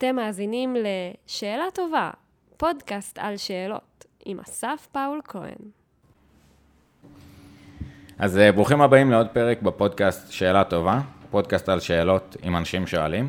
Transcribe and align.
אתם 0.00 0.16
מאזינים 0.16 0.76
ל"שאלה 0.76 1.64
טובה", 1.74 2.10
פודקאסט 2.56 3.18
על 3.18 3.36
שאלות, 3.36 4.04
עם 4.24 4.40
אסף 4.40 4.88
פאול 4.92 5.20
כהן. 5.24 5.70
אז 8.18 8.38
אה, 8.38 8.52
ברוכים 8.52 8.80
הבאים 8.80 9.10
לעוד 9.10 9.26
פרק 9.28 9.62
בפודקאסט 9.62 10.32
שאלה 10.32 10.64
טובה, 10.64 11.00
פודקאסט 11.30 11.68
על 11.68 11.80
שאלות 11.80 12.36
עם 12.42 12.56
אנשים 12.56 12.86
שואלים. 12.86 13.28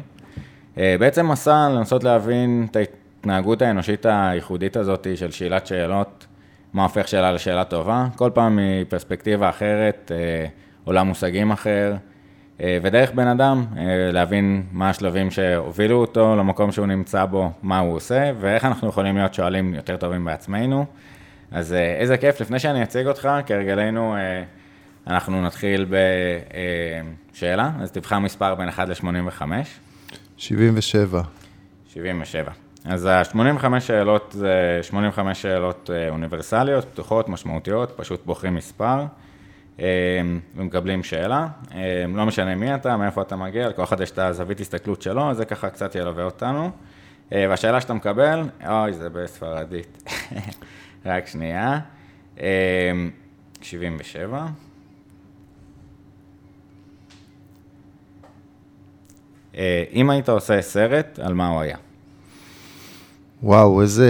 אה, 0.77 0.95
בעצם 0.99 1.31
מסע 1.31 1.69
לנסות 1.69 2.03
להבין 2.03 2.67
את 2.71 2.75
ההתנהגות 2.75 3.61
האנושית 3.61 4.05
הייחודית 4.09 4.77
הזאת 4.77 5.07
של 5.15 5.31
שאלת 5.31 5.67
שאלות, 5.67 6.27
מה 6.73 6.83
הופך 6.83 7.07
שאלה 7.07 7.31
לשאלה 7.31 7.65
טובה, 7.65 8.07
כל 8.15 8.29
פעם 8.33 8.59
מפרספקטיבה 8.61 9.49
אחרת, 9.49 10.11
אה, 10.15 10.45
עולם 10.83 11.07
מושגים 11.07 11.51
אחר, 11.51 11.95
ודרך 12.81 13.11
בן 13.11 13.27
אדם 13.27 13.65
להבין 14.13 14.63
מה 14.71 14.89
השלבים 14.89 15.31
שהובילו 15.31 15.95
אותו 15.95 16.35
למקום 16.35 16.71
שהוא 16.71 16.85
נמצא 16.85 17.25
בו, 17.25 17.51
מה 17.63 17.79
הוא 17.79 17.95
עושה, 17.95 18.31
ואיך 18.39 18.65
אנחנו 18.65 18.89
יכולים 18.89 19.17
להיות 19.17 19.33
שואלים 19.33 19.73
יותר 19.73 19.97
טובים 19.97 20.25
בעצמנו. 20.25 20.85
אז 21.51 21.73
איזה 21.73 22.17
כיף, 22.17 22.41
לפני 22.41 22.59
שאני 22.59 22.83
אציג 22.83 23.07
אותך, 23.07 23.29
כהרגלנו, 23.45 24.15
אנחנו 25.07 25.41
נתחיל 25.41 25.85
בשאלה, 27.33 27.71
אז 27.81 27.91
תבחר 27.91 28.19
מספר 28.19 28.55
בין 28.55 28.67
1 28.67 28.89
ל-85. 28.89 29.41
77. 30.37 31.21
77. 31.87 32.51
אז 32.85 33.05
ה-85 33.05 33.79
שאלות 33.79 34.35
זה 34.37 34.79
85 34.81 35.41
שאלות 35.41 35.89
אה, 35.93 36.09
אוניברסליות, 36.09 36.85
פתוחות, 36.85 37.29
משמעותיות, 37.29 37.93
פשוט 37.95 38.25
בוחרים 38.25 38.55
מספר 38.55 38.85
אה, 38.85 39.05
ומקבלים 40.55 41.03
שאלה. 41.03 41.47
אה, 41.75 42.05
לא 42.15 42.25
משנה 42.25 42.55
מי 42.55 42.75
אתה, 42.75 42.97
מאיפה 42.97 43.21
אתה 43.21 43.35
מגיע, 43.35 43.69
לכל 43.69 43.83
אחד 43.83 44.01
יש 44.01 44.11
את 44.11 44.19
הזווית 44.19 44.59
הסתכלות 44.59 45.01
שלו, 45.01 45.33
זה 45.33 45.45
ככה 45.45 45.69
קצת 45.69 45.95
ילווה 45.95 46.23
אותנו. 46.23 46.71
והשאלה 47.31 47.81
שאתה 47.81 47.93
מקבל, 47.93 48.49
אוי, 48.67 48.93
זה 48.93 49.09
בספרדית. 49.09 50.11
רק 51.05 51.27
שנייה. 51.27 51.79
77. 53.61 54.45
אה, 59.55 59.83
אם 59.93 60.09
היית 60.09 60.29
עושה 60.29 60.61
סרט, 60.61 61.19
על 61.19 61.33
מה 61.33 61.47
הוא 61.47 61.61
היה? 61.61 61.77
וואו, 63.43 63.81
איזה 63.81 64.09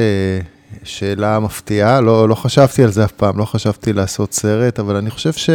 שאלה 0.83 1.39
מפתיעה, 1.39 2.01
לא, 2.01 2.29
לא 2.29 2.35
חשבתי 2.35 2.83
על 2.83 2.91
זה 2.91 3.05
אף 3.05 3.11
פעם, 3.11 3.37
לא 3.37 3.45
חשבתי 3.45 3.93
לעשות 3.93 4.33
סרט, 4.33 4.79
אבל 4.79 4.95
אני 4.95 5.09
חושב 5.09 5.33
ש... 5.33 5.49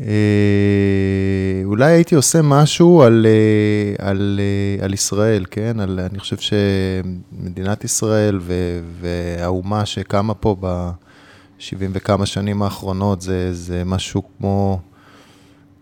אה, 0.00 1.62
אולי 1.64 1.92
הייתי 1.92 2.14
עושה 2.14 2.42
משהו 2.42 3.02
על, 3.02 3.26
אה, 3.26 4.08
על, 4.08 4.40
על 4.80 4.94
ישראל, 4.94 5.44
כן? 5.50 5.80
על, 5.80 6.00
אני 6.10 6.18
חושב 6.18 6.36
שמדינת 6.38 7.84
ישראל 7.84 8.38
ו, 8.40 8.54
והאומה 9.00 9.86
שקמה 9.86 10.34
פה 10.34 10.56
ב-70 10.60 11.72
וכמה 11.92 12.26
שנים 12.26 12.62
האחרונות, 12.62 13.20
זה, 13.20 13.54
זה 13.54 13.82
משהו 13.84 14.22
כמו 14.38 14.80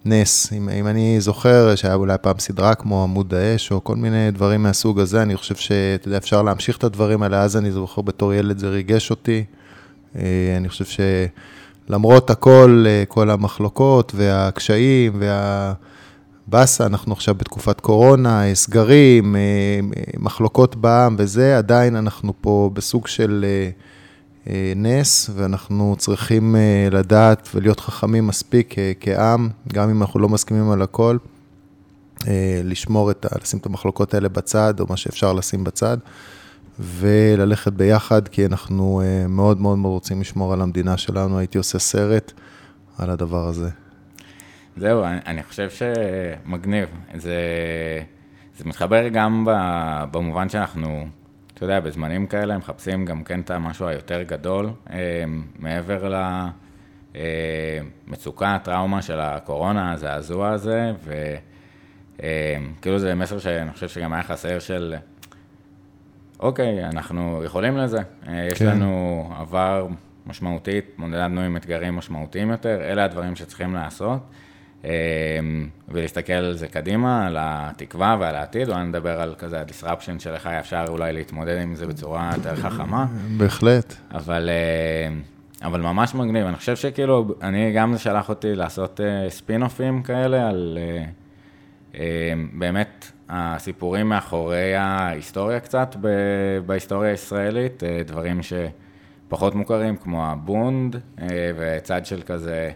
נס. 0.06 0.52
אם, 0.52 0.68
אם 0.68 0.86
אני 0.86 1.20
זוכר 1.20 1.74
שהיה 1.74 1.94
אולי 1.94 2.16
פעם 2.22 2.38
סדרה 2.38 2.74
כמו 2.74 3.02
עמוד 3.02 3.34
האש, 3.34 3.72
או 3.72 3.84
כל 3.84 3.96
מיני 3.96 4.30
דברים 4.30 4.62
מהסוג 4.62 5.00
הזה, 5.00 5.22
אני 5.22 5.36
חושב 5.36 5.54
שאתה 5.54 6.08
יודע, 6.08 6.18
אפשר 6.18 6.42
להמשיך 6.42 6.76
את 6.76 6.84
הדברים 6.84 7.22
האלה, 7.22 7.42
אז 7.42 7.56
אני 7.56 7.72
זוכר 7.72 8.02
בתור 8.02 8.34
ילד 8.34 8.58
זה 8.58 8.68
ריגש 8.68 9.10
אותי. 9.10 9.44
אה, 10.16 10.54
אני 10.56 10.68
חושב 10.68 11.02
שלמרות 11.88 12.30
הכל, 12.30 12.84
אה, 12.88 13.04
כל 13.08 13.30
המחלוקות 13.30 14.12
והקשיים 14.16 15.22
והבאסה, 16.48 16.86
אנחנו 16.86 17.12
עכשיו 17.12 17.34
בתקופת 17.34 17.80
קורונה, 17.80 18.42
סגרים, 18.54 19.36
אה, 19.36 19.40
מחלוקות 20.18 20.76
בעם 20.76 21.16
וזה, 21.18 21.58
עדיין 21.58 21.96
אנחנו 21.96 22.32
פה 22.40 22.70
בסוג 22.72 23.06
של... 23.06 23.44
אה, 24.50 24.72
נס, 24.76 25.30
ואנחנו 25.34 25.94
צריכים 25.98 26.56
אה, 26.56 26.88
לדעת 26.90 27.48
ולהיות 27.54 27.80
חכמים 27.80 28.26
מספיק 28.26 28.78
אה, 28.78 28.92
כעם, 29.00 29.48
גם 29.72 29.90
אם 29.90 30.02
אנחנו 30.02 30.20
לא 30.20 30.28
מסכימים 30.28 30.70
על 30.70 30.82
הכל, 30.82 31.16
לשמור 32.64 33.10
את, 33.10 33.24
ה... 33.24 33.28
לשים 33.42 33.58
את 33.58 33.66
המחלוקות 33.66 34.14
האלה 34.14 34.28
בצד, 34.28 34.80
או 34.80 34.86
מה 34.90 34.96
שאפשר 34.96 35.32
לשים 35.32 35.64
בצד, 35.64 35.96
וללכת 36.80 37.72
ביחד, 37.72 38.28
כי 38.28 38.46
אנחנו 38.46 39.02
מאוד 39.28 39.60
מאוד 39.60 39.78
מאוד 39.78 39.92
רוצים 39.92 40.20
לשמור 40.20 40.52
על 40.52 40.60
המדינה 40.60 40.96
שלנו. 40.96 41.38
הייתי 41.38 41.58
עושה 41.58 41.78
סרט 41.78 42.32
על 42.98 43.10
הדבר 43.10 43.48
הזה. 43.48 43.70
זהו, 44.76 45.04
אני, 45.04 45.18
אני 45.26 45.42
חושב 45.42 45.68
שמגניב. 45.70 46.88
זה, 47.14 47.36
זה 48.58 48.64
מתחבר 48.64 49.08
גם 49.08 49.44
במובן 50.10 50.48
שאנחנו 50.48 51.06
אתה 51.56 51.64
יודע, 51.64 51.80
בזמנים 51.80 52.26
כאלה 52.26 52.58
מחפשים 52.58 53.04
גם 53.04 53.24
כן 53.24 53.40
את 53.40 53.50
המשהו 53.50 53.86
היותר 53.86 54.22
גדול, 54.22 54.70
אה, 54.90 55.24
מעבר 55.58 56.14
למצוקה, 57.14 58.54
הטראומה 58.54 59.02
של 59.02 59.20
הקורונה, 59.20 59.92
הזעזוע 59.92 60.48
הזה, 60.48 60.92
וכאילו 61.04 62.94
אה, 62.94 62.98
זה 62.98 63.14
מסר 63.14 63.38
שאני 63.38 63.72
חושב 63.72 63.88
שגם 63.88 64.12
היה 64.12 64.22
חסר 64.22 64.58
של, 64.58 64.94
אוקיי, 66.40 66.84
אנחנו 66.84 67.44
יכולים 67.44 67.76
לזה, 67.76 68.00
אה, 68.28 68.48
יש 68.52 68.58
כן. 68.58 68.66
לנו 68.66 69.30
עבר 69.38 69.86
משמעותית, 70.26 70.94
מודדנו 70.98 71.40
עם 71.40 71.56
אתגרים 71.56 71.96
משמעותיים 71.96 72.50
יותר, 72.50 72.80
אלה 72.80 73.04
הדברים 73.04 73.36
שצריכים 73.36 73.74
לעשות. 73.74 74.20
אמ, 74.86 75.68
ולהסתכל 75.88 76.32
על 76.32 76.56
זה 76.56 76.68
קדימה, 76.68 77.26
על 77.26 77.36
התקווה 77.40 78.16
ועל 78.20 78.34
העתיד, 78.34 78.68
אולי 78.68 78.84
נדבר 78.84 79.20
על 79.20 79.34
כזה 79.38 79.60
ה-disruption 79.60 80.18
של 80.18 80.30
איך 80.30 80.46
היה 80.46 80.60
אפשר 80.60 80.84
אולי 80.88 81.12
להתמודד 81.12 81.60
עם 81.62 81.74
זה 81.74 81.86
בצורה 81.86 82.30
יותר 82.36 82.56
חכמה. 82.56 83.06
בהחלט. 83.36 83.94
אבל, 84.14 84.50
אמ, 85.08 85.20
אבל 85.62 85.80
ממש 85.80 86.14
מגניב, 86.14 86.46
אני 86.46 86.56
חושב 86.56 86.76
שכאילו, 86.76 87.34
אני 87.42 87.72
גם 87.72 87.92
זה 87.92 87.98
שלח 87.98 88.28
אותי 88.28 88.54
לעשות 88.54 89.00
ספין-אופים 89.28 89.98
אה, 89.98 90.02
כאלה 90.02 90.48
על 90.48 90.78
אה, 90.80 91.04
אמ, 91.94 92.48
באמת 92.52 93.12
הסיפורים 93.28 94.08
מאחורי 94.08 94.74
ההיסטוריה 94.74 95.60
קצת 95.60 95.96
בהיסטוריה 96.66 97.10
הישראלית, 97.10 97.84
אה, 97.84 98.02
דברים 98.06 98.40
שפחות 98.42 99.54
מוכרים, 99.54 99.96
כמו 99.96 100.26
הבונד, 100.26 100.96
וצד 101.56 102.06
של 102.06 102.22
כזה... 102.26 102.70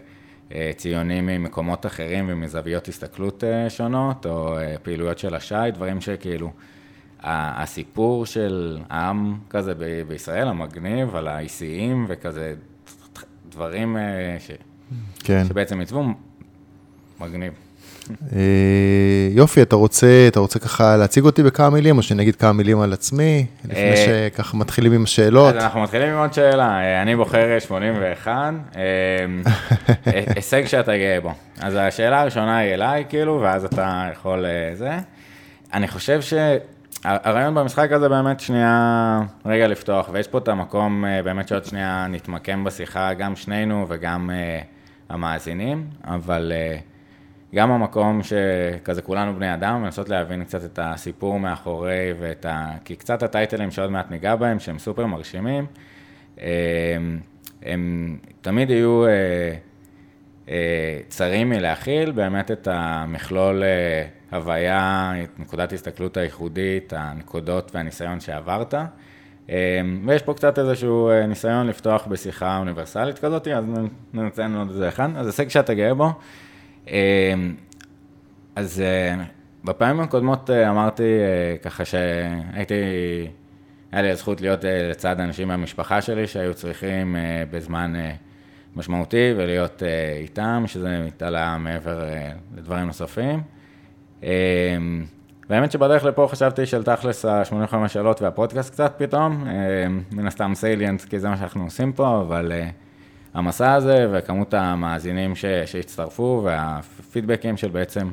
אה, 0.55 0.71
ציונים 0.77 1.25
ממקומות 1.25 1.85
אחרים 1.85 2.25
ומזוויות 2.29 2.87
הסתכלות 2.87 3.43
אה, 3.43 3.69
שונות, 3.69 4.25
או 4.25 4.57
אה, 4.57 4.75
פעילויות 4.83 5.19
של 5.19 5.35
השי, 5.35 5.55
דברים 5.73 6.01
שכאילו, 6.01 6.51
הסיפור 7.23 8.25
של 8.25 8.77
העם 8.89 9.39
כזה 9.49 9.73
בישראל, 10.07 10.47
המגניב, 10.47 11.15
על 11.15 11.27
האיסיים 11.27 12.05
וכזה, 12.09 12.55
דברים 13.49 13.97
ש... 14.39 14.51
כן. 15.23 15.45
שבעצם 15.47 15.79
עיצבו, 15.79 16.03
מגניב. 17.19 17.53
אה, 18.35 18.39
יופי, 19.31 19.61
אתה 19.61 19.75
רוצה, 19.75 20.25
אתה 20.27 20.39
רוצה 20.39 20.59
ככה 20.59 20.97
להציג 20.97 21.23
אותי 21.25 21.43
בכמה 21.43 21.69
מילים, 21.69 21.97
או 21.97 22.03
שאני 22.03 22.23
אגיד 22.23 22.35
כמה 22.35 22.53
מילים 22.53 22.81
על 22.81 22.93
עצמי, 22.93 23.45
לפני 23.65 23.91
אה, 23.91 24.29
שככה 24.31 24.57
מתחילים 24.57 24.91
עם 24.91 25.03
השאלות? 25.03 25.55
אז 25.55 25.63
אנחנו 25.63 25.81
מתחילים 25.81 26.09
עם 26.09 26.17
עוד 26.17 26.33
שאלה. 26.33 26.79
אה, 26.79 27.01
אני 27.01 27.15
בוחר 27.15 27.59
81, 27.59 28.53
הישג 30.35 30.65
שאתה 30.65 30.97
גאה 30.97 31.19
בו. 31.21 31.33
אז 31.59 31.75
השאלה 31.79 32.21
הראשונה 32.21 32.57
היא 32.57 32.73
אליי, 32.73 33.05
כאילו, 33.09 33.39
ואז 33.41 33.65
אתה 33.65 34.09
יכול 34.11 34.45
זה. 34.73 34.97
אני 35.73 35.87
חושב 35.87 36.21
ש... 36.21 36.33
הרעיון 37.03 37.55
במשחק 37.55 37.91
הזה 37.91 38.09
באמת 38.09 38.39
שנייה 38.39 39.21
רגע 39.45 39.67
לפתוח, 39.67 40.09
ויש 40.11 40.27
פה 40.27 40.37
את 40.37 40.47
המקום 40.47 41.05
באמת 41.23 41.47
שעוד 41.47 41.65
שנייה 41.65 42.07
נתמקם 42.09 42.63
בשיחה, 42.63 43.13
גם 43.13 43.35
שנינו 43.35 43.85
וגם 43.89 44.29
המאזינים, 45.09 45.87
אבל... 46.03 46.51
גם 47.55 47.71
המקום 47.71 48.21
שכזה 48.23 49.01
כולנו 49.01 49.35
בני 49.35 49.53
אדם, 49.53 49.83
לנסות 49.83 50.09
להבין 50.09 50.43
קצת 50.43 50.65
את 50.65 50.79
הסיפור 50.81 51.39
מאחורי 51.39 52.13
ואת 52.19 52.45
ה... 52.45 52.71
כי 52.85 52.95
קצת 52.95 53.23
הטייטלים 53.23 53.71
שעוד 53.71 53.91
מעט 53.91 54.11
ניגע 54.11 54.35
בהם, 54.35 54.59
שהם 54.59 54.79
סופר 54.79 55.05
מרשימים, 55.05 55.65
הם, 56.37 57.19
הם 57.63 58.17
תמיד 58.41 58.69
יהיו 58.69 59.05
אה, 59.05 59.11
אה, 60.49 60.99
צרים 61.07 61.49
מלהכיל 61.49 62.11
באמת 62.11 62.51
את 62.51 62.67
המכלול 62.71 63.63
אה, 63.63 64.05
הוויה, 64.31 65.13
את 65.23 65.39
נקודת 65.39 65.73
הסתכלות 65.73 66.17
הייחודית, 66.17 66.93
הנקודות 66.95 67.71
והניסיון 67.75 68.19
שעברת. 68.19 68.73
ויש 70.05 70.21
פה 70.21 70.33
קצת 70.33 70.59
איזשהו 70.59 71.09
ניסיון 71.27 71.67
לפתוח 71.67 72.07
בשיחה 72.07 72.57
אוניברסלית 72.57 73.19
כזאת, 73.19 73.47
אז 73.47 73.63
נציין 74.13 74.55
עוד 74.55 74.69
איזה 74.69 74.87
אחד. 74.87 75.09
אז 75.15 75.25
הישג 75.25 75.47
שאתה 75.47 75.73
גאה 75.73 75.93
בו. 75.93 76.11
אמ, 76.87 77.55
אז 78.55 78.81
אה, 78.81 79.23
בפעמים 79.63 79.99
הקודמות 79.99 80.49
אה, 80.49 80.69
אמרתי 80.69 81.03
אה, 81.03 81.57
ככה 81.57 81.85
שהייתי, 81.85 82.73
היה 83.91 84.01
לי 84.01 84.09
הזכות 84.11 84.41
להיות 84.41 84.59
לצד 84.63 85.19
אנשים 85.19 85.47
מהמשפחה 85.47 86.01
שלי 86.01 86.27
שהיו 86.27 86.53
צריכים 86.53 87.15
בזמן 87.51 87.93
משמעותי 88.75 89.33
ולהיות 89.37 89.83
איתם, 90.21 90.63
שזה 90.67 91.03
מתעלה 91.05 91.57
מעבר 91.57 92.03
לדברים 92.57 92.85
נוספים. 92.85 93.41
אמ, 94.23 95.05
באמת 95.49 95.71
שבדרך 95.71 96.05
לפה 96.05 96.27
חשבתי 96.31 96.65
של 96.65 96.83
תכלס 96.83 97.25
ה-85 97.25 97.87
שאלות 97.87 98.21
והפודקאסט 98.21 98.73
קצת 98.73 98.93
פתאום, 98.97 99.47
אה, 99.47 99.53
מן 100.11 100.27
הסתם 100.27 100.51
salient, 100.55 101.01
כי 101.01 101.19
זה 101.19 101.29
מה 101.29 101.37
שאנחנו 101.37 101.63
עושים 101.63 101.93
פה, 101.93 102.21
אבל 102.21 102.51
המסע 103.33 103.73
הזה 103.73 104.07
וכמות 104.11 104.53
המאזינים 104.53 105.35
ש, 105.35 105.45
שהצטרפו 105.45 106.41
והפידבקים 106.45 107.57
של 107.57 107.69
בעצם 107.69 108.11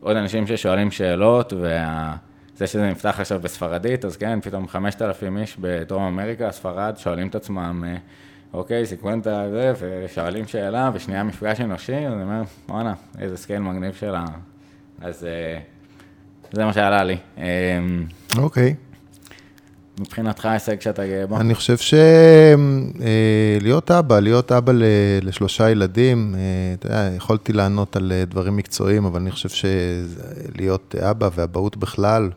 עוד 0.00 0.16
אנשים 0.16 0.46
ששואלים 0.46 0.90
שאלות, 0.90 1.52
וזה 1.52 2.66
שזה 2.66 2.90
נפתח 2.90 3.20
עכשיו 3.20 3.40
בספרדית, 3.40 4.04
אז 4.04 4.16
כן, 4.16 4.40
פתאום 4.40 4.68
5,000 4.68 5.38
איש 5.38 5.56
בדרום 5.60 6.02
אמריקה, 6.02 6.52
ספרד, 6.52 6.94
שואלים 6.96 7.28
את 7.28 7.34
עצמם, 7.34 7.84
אה, 7.86 7.96
אוקיי, 8.52 8.84
את 9.18 9.24
זה, 9.24 9.72
ושואלים 9.78 10.46
שאלה, 10.46 10.90
ושנייה 10.94 11.22
מפגש 11.22 11.60
אנושי, 11.60 12.06
אז 12.06 12.12
אני 12.12 12.22
אומר, 12.22 12.42
וואלה, 12.68 12.94
איזה 13.18 13.36
scale 13.36 13.60
מגניב 13.60 13.94
שלה. 13.94 14.24
אז 15.00 15.26
זה 16.52 16.64
מה 16.64 16.72
שעלה 16.72 17.04
לי. 17.04 17.16
אוקיי. 18.38 18.74
מבחינתך 19.98 20.46
הישג 20.46 20.80
שאתה 20.80 21.06
גאה 21.06 21.26
בו? 21.26 21.40
אני 21.40 21.54
חושב 21.54 21.76
שלהיות 23.60 23.90
אה, 23.90 23.98
אבא, 23.98 24.20
להיות 24.20 24.52
אבא 24.52 24.72
לשלושה 25.22 25.70
ילדים, 25.70 26.34
אה, 26.34 26.40
אתה 26.78 26.86
יודע, 26.86 27.10
יכולתי 27.16 27.52
לענות 27.52 27.96
על 27.96 28.12
אה, 28.12 28.24
דברים 28.24 28.56
מקצועיים, 28.56 29.04
אבל 29.04 29.20
אני 29.20 29.30
חושב 29.30 29.48
שלהיות 29.48 30.94
אבא 30.94 31.28
ואבהות 31.34 31.76
בכלל, 31.76 32.30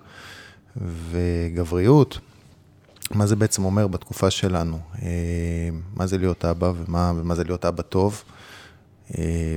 וגבריות, 1.12 2.20
מה 3.12 3.26
זה 3.26 3.36
בעצם 3.36 3.66
אומר 3.66 3.88
בתקופה 3.88 4.30
שלנו? 4.30 4.80
מה 5.96 6.08
זה 6.08 6.18
להיות 6.18 6.46
אבא 6.46 6.72
ומה, 6.76 7.14
ומה 7.16 7.36
זה 7.36 7.44
להיות 7.44 7.66
אבא 7.66 7.82
טוב 7.82 8.24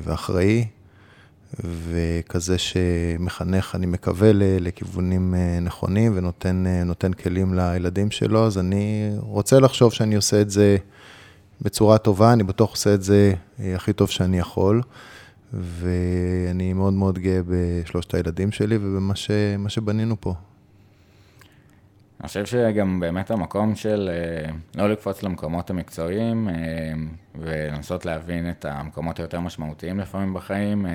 ואחראי? 0.04 0.66
וכזה 1.64 2.58
שמחנך, 2.58 3.74
אני 3.74 3.86
מקווה, 3.86 4.30
לכיוונים 4.34 5.34
אה, 5.34 5.60
נכונים 5.60 6.12
ונותן 6.16 6.66
אה, 6.66 7.22
כלים 7.22 7.54
לילדים 7.54 8.10
שלו, 8.10 8.46
אז 8.46 8.58
אני 8.58 9.12
רוצה 9.20 9.60
לחשוב 9.60 9.92
שאני 9.92 10.14
עושה 10.14 10.40
את 10.40 10.50
זה 10.50 10.76
בצורה 11.62 11.98
טובה, 11.98 12.32
אני 12.32 12.42
בטוח 12.42 12.70
עושה 12.70 12.94
את 12.94 13.02
זה 13.02 13.34
אה, 13.60 13.74
הכי 13.74 13.92
טוב 13.92 14.10
שאני 14.10 14.38
יכול, 14.38 14.82
ואני 15.52 16.72
מאוד 16.72 16.92
מאוד 16.92 17.18
גאה 17.18 17.40
בשלושת 17.46 18.14
הילדים 18.14 18.52
שלי 18.52 18.76
ובמה 18.76 19.16
ש, 19.16 19.30
שבנינו 19.68 20.20
פה. 20.20 20.34
אני 22.20 22.28
חושב 22.28 22.46
שגם 22.46 23.00
באמת 23.00 23.30
המקום 23.30 23.74
של 23.74 24.10
לא 24.74 24.90
לקפוץ 24.90 25.22
למקומות 25.22 25.70
המקצועיים 25.70 26.48
ולנסות 27.34 28.06
להבין 28.06 28.50
את 28.50 28.64
המקומות 28.64 29.18
היותר 29.18 29.40
משמעותיים 29.40 30.00
לפעמים 30.00 30.34
בחיים, 30.34 30.86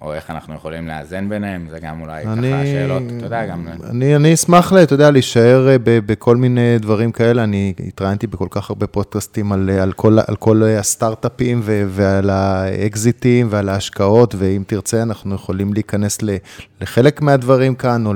או 0.00 0.14
איך 0.14 0.30
אנחנו 0.30 0.54
יכולים 0.54 0.88
לאזן 0.88 1.28
ביניהם, 1.28 1.66
זה 1.70 1.78
גם 1.80 2.00
אולי 2.00 2.24
אני, 2.24 2.50
ככה 2.52 2.66
שאלות, 2.66 3.02
אתה 3.16 3.26
יודע, 3.26 3.46
גם... 3.46 3.68
אני, 3.90 4.16
אני 4.16 4.34
אשמח, 4.34 4.72
אתה 4.82 4.94
יודע, 4.94 5.10
להישאר 5.10 5.68
אה, 5.68 5.76
בכל 5.84 6.36
מיני 6.36 6.78
דברים 6.78 7.12
כאלה. 7.12 7.44
אני 7.44 7.74
התראיינתי 7.88 8.26
בכל 8.26 8.46
כך 8.50 8.70
הרבה 8.70 8.86
פודקאסטים 8.86 9.52
על, 9.52 9.70
על, 9.70 9.92
כל, 9.92 10.18
על 10.26 10.36
כל 10.36 10.62
הסטארט-אפים 10.62 11.60
ו, 11.62 11.84
ועל 11.88 12.30
האקזיטים 12.30 13.46
ועל 13.50 13.68
ההשקעות, 13.68 14.34
ואם 14.38 14.62
תרצה, 14.66 15.02
אנחנו 15.02 15.34
יכולים 15.34 15.72
להיכנס 15.72 16.18
לחלק 16.80 17.22
מהדברים 17.22 17.74
כאן, 17.74 18.06
או 18.06 18.12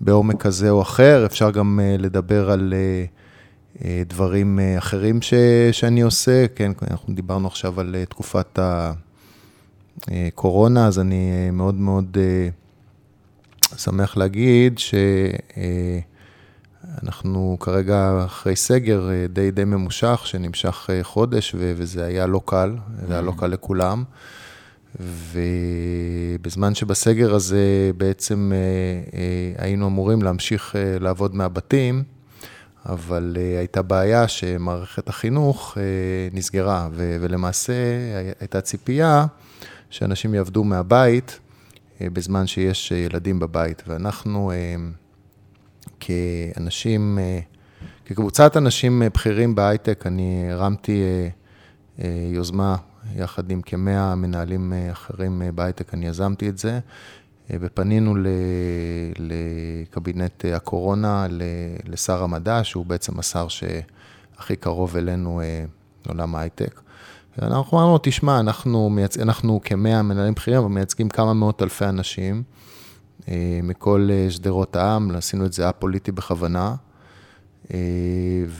בעומק 0.00 0.42
כזה 0.42 0.70
או 0.70 0.82
אחר. 0.82 1.26
אפשר 1.26 1.50
גם 1.50 1.80
אה, 1.82 1.96
לדבר 1.98 2.50
על... 2.50 2.74
אה, 2.74 3.04
דברים 4.06 4.58
אחרים 4.78 5.22
ש, 5.22 5.34
שאני 5.72 6.00
עושה, 6.00 6.46
כן, 6.54 6.72
אנחנו 6.90 7.14
דיברנו 7.14 7.48
עכשיו 7.48 7.80
על 7.80 7.96
תקופת 8.08 8.58
ה... 8.58 8.92
אה, 10.10 10.28
קורונה, 10.34 10.86
אז 10.86 10.98
אני 10.98 11.30
אה, 11.32 11.50
מאוד 11.50 11.74
מאוד 11.74 12.16
אה, 12.20 12.48
שמח 13.76 14.16
להגיד 14.16 14.78
שאנחנו 16.88 17.56
כרגע 17.60 18.24
אחרי 18.24 18.56
סגר 18.56 19.08
די 19.28 19.50
די 19.50 19.64
ממושך, 19.64 20.22
שנמשך 20.24 20.90
חודש, 21.02 21.54
וזה 21.58 22.04
היה 22.04 22.26
לא 22.26 22.40
קל, 22.44 22.76
זה 23.06 23.12
היה 23.12 23.22
לא 23.22 23.32
קל 23.38 23.46
לכולם. 23.46 24.04
ובזמן 25.00 26.74
שבסגר 26.74 27.34
הזה 27.34 27.90
בעצם 27.96 28.52
היינו 29.58 29.86
אמורים 29.86 30.22
להמשיך 30.22 30.74
לעבוד 31.00 31.34
מהבתים, 31.34 32.02
אבל 32.86 33.36
הייתה 33.58 33.82
בעיה 33.82 34.28
שמערכת 34.28 35.08
החינוך 35.08 35.78
נסגרה, 36.32 36.88
ולמעשה 36.92 37.72
הייתה 38.40 38.60
ציפייה 38.60 39.26
שאנשים 39.92 40.34
יעבדו 40.34 40.64
מהבית 40.64 41.40
אה, 42.00 42.10
בזמן 42.10 42.46
שיש 42.46 42.92
אה, 42.92 42.98
ילדים 42.98 43.38
בבית. 43.38 43.82
ואנחנו 43.86 44.52
אה, 44.52 44.76
כאנשים, 46.00 47.18
כקבוצת 48.06 48.56
אנשים 48.56 49.02
בכירים 49.14 49.54
בהייטק, 49.54 50.06
אני 50.06 50.52
הרמתי 50.52 51.02
יוזמה 52.32 52.76
יחד 53.16 53.50
עם 53.50 53.62
כמאה 53.62 54.14
מנהלים 54.14 54.72
אחרים 54.92 55.42
בהייטק, 55.54 55.94
אני 55.94 56.06
יזמתי 56.06 56.48
את 56.48 56.58
זה, 56.58 56.80
ופנינו 57.50 58.14
לקבינט 59.18 60.44
הקורונה, 60.44 61.26
לשר 61.84 62.22
המדע, 62.22 62.64
שהוא 62.64 62.86
בעצם 62.86 63.18
השר 63.18 63.48
שהכי 63.48 64.56
קרוב 64.56 64.96
אלינו 64.96 65.40
לעולם 66.06 66.34
ההייטק. 66.34 66.80
אנחנו 67.42 67.78
אמרנו, 67.78 67.98
תשמע, 68.02 68.40
אנחנו, 68.40 68.90
מייצ... 68.90 69.18
אנחנו 69.18 69.60
כמאה 69.64 70.02
מנהלים 70.02 70.34
בכירים, 70.34 70.60
אבל 70.60 70.68
מייצגים 70.68 71.08
כמה 71.08 71.34
מאות 71.34 71.62
אלפי 71.62 71.84
אנשים 71.84 72.42
אה, 73.28 73.60
מכל 73.62 74.08
אה, 74.12 74.30
שדרות 74.30 74.76
העם, 74.76 75.16
עשינו 75.16 75.46
את 75.46 75.52
זה 75.52 75.68
א-פוליטי 75.68 76.12
בכוונה. 76.12 76.74
אה, 77.74 77.78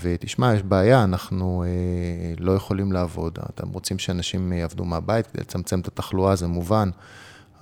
ותשמע, 0.01 0.55
יש 0.55 0.63
בעיה, 0.63 1.05
אנחנו 1.05 1.65
לא 2.39 2.53
יכולים 2.53 2.93
לעבוד. 2.93 3.39
אתם 3.55 3.69
רוצים 3.69 3.99
שאנשים 3.99 4.53
יעבדו 4.53 4.85
מהבית 4.85 5.27
כדי 5.27 5.43
לצמצם 5.43 5.81
את 5.81 5.89
התחלואה, 5.89 6.37
זה 6.37 6.47
מובן, 6.47 6.91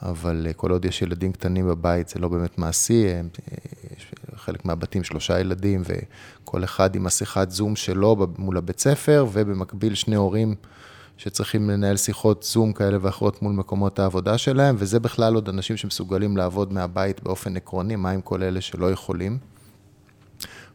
אבל 0.03 0.47
כל 0.57 0.71
עוד 0.71 0.85
יש 0.85 1.03
ילדים 1.03 1.33
קטנים 1.33 1.69
בבית, 1.69 2.09
זה 2.09 2.21
לא 2.21 2.29
באמת 2.29 2.59
מעשי. 2.59 3.07
יש 3.97 4.13
חלק 4.35 4.65
מהבתים 4.65 5.05
שלושה 5.05 5.41
ילדים, 5.41 5.83
וכל 5.85 6.65
אחד 6.65 6.95
עם 6.95 7.05
מסכת 7.05 7.51
זום 7.51 7.77
שלו 7.77 8.27
מול 8.39 8.57
הבית 8.57 8.81
ספר, 8.81 9.27
ובמקביל 9.33 9.95
שני 9.95 10.17
הורים. 10.17 10.55
שצריכים 11.21 11.71
לנהל 11.71 11.97
שיחות 11.97 12.43
זום 12.43 12.73
כאלה 12.73 12.99
ואחרות 13.01 13.43
מול 13.43 13.53
מקומות 13.53 13.99
העבודה 13.99 14.39
שלהם, 14.39 14.77
וזה 14.79 15.01
בכלל 15.01 15.35
עוד 15.35 15.49
אנשים 15.49 15.77
שמסוגלים 15.77 16.37
לעבוד 16.37 16.73
מהבית 16.73 17.23
באופן 17.23 17.57
עקרוני, 17.57 17.97
מה 17.97 18.11
עם 18.11 18.21
כל 18.21 18.43
אלה 18.43 18.61
שלא 18.61 18.91
יכולים. 18.91 19.39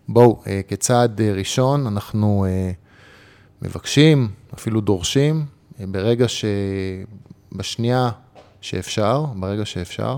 בואו, 0.07 0.41
אה, 0.47 0.61
כצעד 0.67 1.21
אה, 1.21 1.33
ראשון, 1.33 1.87
אנחנו 1.87 2.45
אה, 2.49 2.71
מבקשים, 3.61 4.27
אפילו 4.53 4.81
דורשים, 4.81 5.45
ברגע 5.79 6.27
ש... 6.27 6.45
בשנייה 7.51 8.09
שאפשר, 8.61 9.25
ברגע 9.35 9.65
שאפשר, 9.65 10.17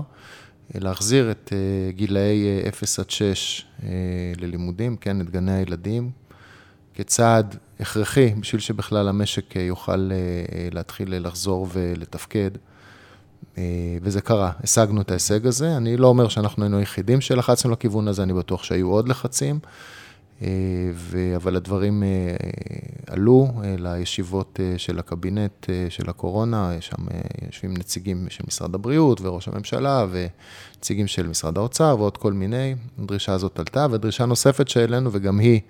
להחזיר 0.74 1.30
את 1.30 1.52
גילאי 1.88 2.68
0 2.68 2.98
עד 2.98 3.10
6 3.10 3.66
ללימודים, 4.36 4.96
כן, 4.96 5.20
את 5.20 5.30
גני 5.30 5.52
הילדים, 5.52 6.10
כצעד 6.98 7.56
הכרחי 7.80 8.34
בשביל 8.40 8.60
שבכלל 8.60 9.08
המשק 9.08 9.56
אה, 9.56 9.62
יוכל 9.62 10.10
אה, 10.12 10.16
אה, 10.58 10.68
להתחיל 10.72 11.26
לחזור 11.26 11.68
ולתפקד. 11.72 12.50
וזה 14.02 14.20
קרה, 14.20 14.50
השגנו 14.64 15.00
את 15.00 15.10
ההישג 15.10 15.46
הזה. 15.46 15.76
אני 15.76 15.96
לא 15.96 16.06
אומר 16.06 16.28
שאנחנו 16.28 16.62
היינו 16.64 16.78
היחידים 16.78 17.20
שלחצנו 17.20 17.70
לכיוון 17.70 18.08
הזה, 18.08 18.22
אני 18.22 18.32
בטוח 18.32 18.64
שהיו 18.64 18.90
עוד 18.90 19.08
לחצים, 19.08 19.58
אבל 21.36 21.56
הדברים 21.56 22.02
עלו 23.06 23.52
לישיבות 23.78 24.60
של 24.76 24.98
הקבינט 24.98 25.66
של 25.88 26.10
הקורונה, 26.10 26.76
שם 26.80 26.96
יושבים 27.46 27.74
נציגים 27.74 28.26
של 28.28 28.44
משרד 28.48 28.74
הבריאות 28.74 29.20
וראש 29.20 29.48
הממשלה 29.48 30.06
ונציגים 30.10 31.06
של 31.06 31.26
משרד 31.26 31.58
האוצר 31.58 31.96
ועוד 31.98 32.16
כל 32.16 32.32
מיני. 32.32 32.74
הדרישה 32.98 33.32
הזאת 33.32 33.58
עלתה, 33.58 33.86
ודרישה 33.90 34.26
נוספת 34.26 34.68
שהעלינו, 34.68 35.10
וגם 35.12 35.38
היא 35.38 35.60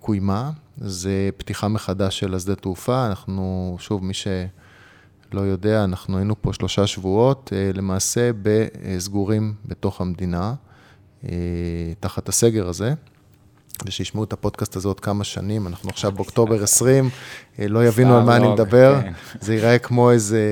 קוימה, 0.00 0.50
זה 0.76 1.30
פתיחה 1.36 1.68
מחדש 1.68 2.18
של 2.18 2.34
השדה 2.34 2.54
תעופה. 2.54 3.06
אנחנו, 3.06 3.76
שוב, 3.80 4.04
מי 4.04 4.14
שלא 4.14 5.40
יודע, 5.40 5.84
אנחנו 5.84 6.16
היינו 6.16 6.42
פה 6.42 6.52
שלושה 6.52 6.86
שבועות, 6.86 7.52
אה, 7.52 7.70
למעשה 7.74 8.30
בסגורים 8.42 9.54
בתוך 9.66 10.00
המדינה, 10.00 10.54
תחת 12.00 12.28
הסגר 12.28 12.68
הזה. 12.68 12.94
ושישמעו 13.86 14.24
את 14.24 14.32
הפודקאסט 14.32 14.76
הזה 14.76 14.88
עוד 14.88 15.00
כמה 15.00 15.24
שנים, 15.24 15.66
אנחנו 15.66 15.90
עכשיו 15.90 16.12
באוקטובר 16.12 16.62
20, 16.62 17.10
לא 17.58 17.86
יבינו 17.86 18.16
על 18.16 18.22
מה 18.22 18.36
אני 18.36 18.48
מדבר, 18.48 19.00
כן. 19.02 19.12
זה 19.40 19.54
ייראה 19.54 19.78
כמו 19.78 20.10
איזה, 20.10 20.42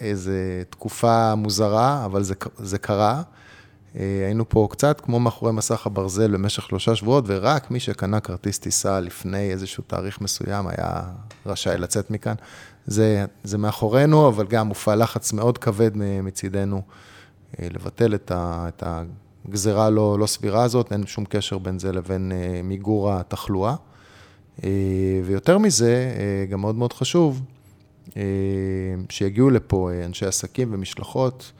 איזה 0.00 0.62
תקופה 0.70 1.34
מוזרה, 1.34 2.04
אבל 2.04 2.22
זה, 2.22 2.34
זה 2.58 2.78
קרה. 2.78 3.22
אה, 3.98 4.24
היינו 4.26 4.48
פה 4.48 4.68
קצת 4.70 5.00
כמו 5.00 5.20
מאחורי 5.20 5.52
מסך 5.52 5.86
הברזל 5.86 6.32
במשך 6.32 6.62
שלושה 6.62 6.94
שבועות, 6.94 7.24
ורק 7.26 7.70
מי 7.70 7.80
שקנה 7.80 8.20
כרטיס 8.20 8.58
טיסה 8.58 9.00
לפני 9.00 9.50
איזשהו 9.50 9.84
תאריך 9.86 10.20
מסוים 10.20 10.66
היה 10.66 11.02
רשאי 11.46 11.78
לצאת 11.78 12.10
מכאן. 12.10 12.34
זה, 12.86 13.24
זה 13.44 13.58
מאחורינו, 13.58 14.28
אבל 14.28 14.46
גם 14.46 14.68
הופעל 14.68 15.02
לחץ 15.02 15.32
מאוד 15.32 15.58
כבד 15.58 15.90
מצידנו 15.96 16.82
אה, 17.60 17.68
לבטל 17.70 18.14
את, 18.14 18.30
ה, 18.30 18.68
את 18.68 18.82
הגזרה 18.86 19.86
הלא 19.86 20.18
לא 20.18 20.26
סבירה 20.26 20.64
הזאת, 20.64 20.92
אין 20.92 21.06
שום 21.06 21.24
קשר 21.24 21.58
בין 21.58 21.78
זה 21.78 21.92
לבין 21.92 22.32
אה, 22.32 22.60
מיגור 22.62 23.12
התחלואה. 23.12 23.74
אה, 24.64 24.70
ויותר 25.24 25.58
מזה, 25.58 26.14
גם 26.50 26.60
מאוד 26.60 26.74
מאוד 26.74 26.92
חשוב, 26.92 27.42
שיגיעו 29.08 29.50
לפה 29.50 29.90
אנשי 30.04 30.26
עסקים 30.26 30.74
ומשלחות. 30.74 31.52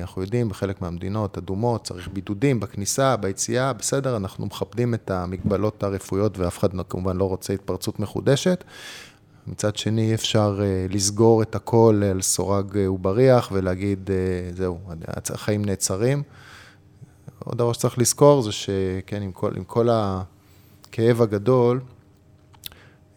אנחנו 0.00 0.22
יודעים, 0.22 0.48
בחלק 0.48 0.82
מהמדינות 0.82 1.38
אדומות, 1.38 1.84
צריך 1.84 2.08
בידודים 2.12 2.60
בכניסה, 2.60 3.16
ביציאה, 3.16 3.72
בסדר, 3.72 4.16
אנחנו 4.16 4.46
מכבדים 4.46 4.94
את 4.94 5.10
המגבלות 5.10 5.82
הרפואיות 5.82 6.38
ואף 6.38 6.58
אחד 6.58 6.68
כמובן 6.88 7.16
לא 7.16 7.24
רוצה 7.24 7.52
התפרצות 7.52 8.00
מחודשת. 8.00 8.64
מצד 9.46 9.76
שני, 9.76 10.08
אי 10.08 10.14
אפשר 10.14 10.60
uh, 10.60 10.94
לסגור 10.94 11.42
את 11.42 11.54
הכל 11.54 12.02
על 12.10 12.22
סורג 12.22 12.72
uh, 12.72 12.90
ובריח 12.90 13.48
ולהגיד, 13.52 14.10
זהו, 14.54 14.78
החיים 15.30 15.64
נעצרים. 15.64 16.22
עוד 17.44 17.58
דבר 17.58 17.72
שצריך 17.72 17.98
לזכור 17.98 18.42
זה 18.42 18.52
שכן, 18.52 19.22
עם 19.22 19.32
כל, 19.32 19.50
עם 19.56 19.64
כל 19.64 19.88
הכאב 19.90 21.22
הגדול, 21.22 21.80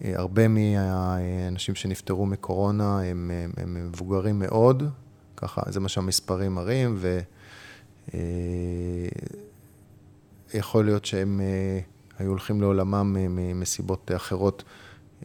הרבה 0.01 0.47
מהאנשים 0.47 1.75
שנפטרו 1.75 2.25
מקורונה 2.25 2.99
הם, 3.01 3.31
הם, 3.33 3.51
הם 3.57 3.87
מבוגרים 3.87 4.39
מאוד, 4.39 4.83
ככה, 5.37 5.61
זה 5.69 5.79
מה 5.79 5.89
שהמספרים 5.89 6.55
מראים, 6.55 6.97
ויכול 10.53 10.85
להיות 10.85 11.05
שהם 11.05 11.41
uh, 11.41 12.19
היו 12.19 12.29
הולכים 12.29 12.61
לעולמם 12.61 13.15
מסיבות 13.59 14.11
אחרות. 14.15 14.63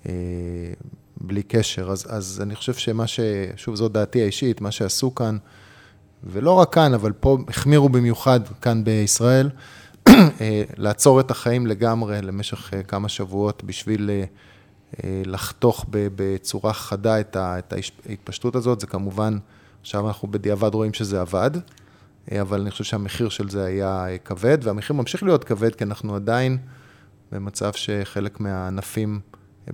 אה, 0.06 0.12
בלי 1.20 1.42
קשר. 1.42 1.90
אז, 1.90 2.06
אז 2.08 2.40
אני 2.42 2.54
חושב 2.54 2.74
שמה 2.74 3.06
ש... 3.06 3.20
שוב, 3.56 3.74
זו 3.74 3.88
דעתי 3.88 4.22
האישית, 4.22 4.60
מה 4.60 4.70
שעשו 4.70 5.14
כאן, 5.14 5.36
ולא 6.24 6.52
רק 6.52 6.74
כאן, 6.74 6.94
אבל 6.94 7.12
פה 7.12 7.38
החמירו 7.48 7.88
במיוחד 7.88 8.40
כאן 8.60 8.84
בישראל, 8.84 9.50
אה, 10.08 10.62
לעצור 10.76 11.20
את 11.20 11.30
החיים 11.30 11.66
לגמרי 11.66 12.22
למשך 12.22 12.74
אה, 12.74 12.82
כמה 12.82 13.08
שבועות 13.08 13.64
בשביל 13.64 14.10
לחתוך 15.04 15.86
בצורה 15.90 16.72
חדה 16.72 17.20
את 17.20 17.36
ההתפשטות 18.06 18.56
הזאת. 18.56 18.80
זה 18.80 18.86
כמובן, 18.86 19.38
עכשיו 19.80 20.08
אנחנו 20.08 20.28
בדיעבד 20.28 20.74
רואים 20.74 20.92
שזה 20.94 21.20
עבד, 21.20 21.50
אבל 22.40 22.60
אני 22.60 22.70
חושב 22.70 22.84
שהמחיר 22.84 23.28
של 23.28 23.50
זה 23.50 23.64
היה 23.64 24.06
כבד, 24.24 24.58
והמחיר 24.62 24.96
ממשיך 24.96 25.22
להיות 25.22 25.44
כבד, 25.44 25.74
כי 25.74 25.84
אנחנו 25.84 26.14
עדיין 26.14 26.58
במצב 27.32 27.72
שחלק 27.72 28.40
מהענפים... 28.40 29.20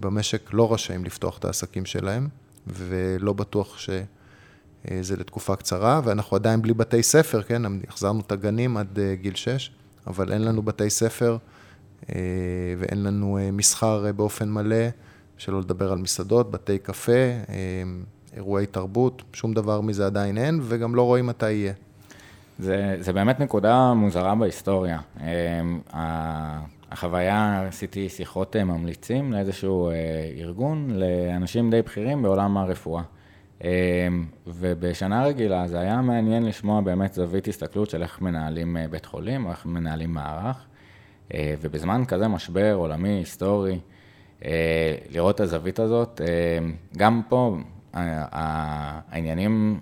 במשק 0.00 0.50
לא 0.52 0.72
רשאים 0.72 1.04
לפתוח 1.04 1.38
את 1.38 1.44
העסקים 1.44 1.86
שלהם, 1.86 2.28
ולא 2.66 3.32
בטוח 3.32 3.78
שזה 3.78 5.16
לתקופה 5.16 5.56
קצרה, 5.56 6.00
ואנחנו 6.04 6.36
עדיין 6.36 6.62
בלי 6.62 6.74
בתי 6.74 7.02
ספר, 7.02 7.42
כן? 7.42 7.62
החזרנו 7.88 8.20
את 8.20 8.32
הגנים 8.32 8.76
עד 8.76 8.98
אה, 8.98 9.14
גיל 9.14 9.34
6, 9.34 9.70
אבל 10.06 10.32
אין 10.32 10.44
לנו 10.44 10.62
בתי 10.62 10.90
ספר 10.90 11.36
אה, 12.10 12.14
ואין 12.78 13.02
לנו 13.02 13.38
אה, 13.38 13.50
מסחר 13.50 14.12
באופן 14.12 14.50
מלא, 14.50 14.86
שלא 15.36 15.60
לדבר 15.60 15.92
על 15.92 15.98
מסעדות, 15.98 16.50
בתי 16.50 16.78
קפה, 16.78 17.12
אירועי 18.36 18.66
תרבות, 18.66 19.22
שום 19.32 19.54
דבר 19.54 19.80
מזה 19.80 20.06
עדיין 20.06 20.38
אין, 20.38 20.60
וגם 20.62 20.94
לא 20.94 21.02
רואים 21.02 21.26
מתי 21.26 21.52
יהיה. 21.52 21.72
זה, 22.58 22.96
זה 23.00 23.12
באמת 23.12 23.40
נקודה 23.40 23.94
מוזרה 23.94 24.34
בהיסטוריה. 24.34 24.98
החוויה, 26.94 27.66
עשיתי 27.68 28.08
שיחות 28.08 28.56
אה, 28.56 28.64
ממליצים 28.64 29.32
לאיזשהו 29.32 29.90
אה, 29.90 29.94
ארגון, 30.38 30.90
לאנשים 30.90 31.70
די 31.70 31.82
בכירים 31.82 32.22
בעולם 32.22 32.56
הרפואה. 32.56 33.02
אה, 33.64 34.08
ובשנה 34.46 35.24
רגילה 35.24 35.68
זה 35.68 35.80
היה 35.80 36.00
מעניין 36.02 36.46
לשמוע 36.46 36.80
באמת 36.80 37.14
זווית 37.14 37.48
הסתכלות 37.48 37.90
של 37.90 38.02
איך 38.02 38.20
מנהלים 38.20 38.76
בית 38.90 39.06
חולים, 39.06 39.46
או 39.46 39.50
איך 39.50 39.66
מנהלים 39.66 40.14
מערך. 40.14 40.56
ובזמן 41.60 42.04
כזה 42.04 42.28
משבר 42.28 42.74
עולמי, 42.74 43.08
היסטורי, 43.08 43.78
לראות 45.10 45.34
את 45.34 45.40
הזווית 45.40 45.78
הזאת, 45.78 46.20
גם 46.96 47.22
פה 47.28 47.56
העניינים 47.94 49.80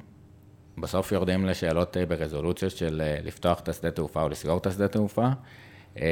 בסוף 0.78 1.12
יורדים 1.12 1.47
לשאלות 1.47 1.97
ברזולוציות 2.09 2.73
של 2.73 3.02
לפתוח 3.25 3.61
את 3.61 3.69
השדה 3.69 3.90
תעופה 3.90 4.23
או 4.23 4.28
לסגור 4.28 4.59
את 4.59 4.66
השדה 4.66 4.88
תעופה. 4.88 5.28
אמ, 5.97 6.02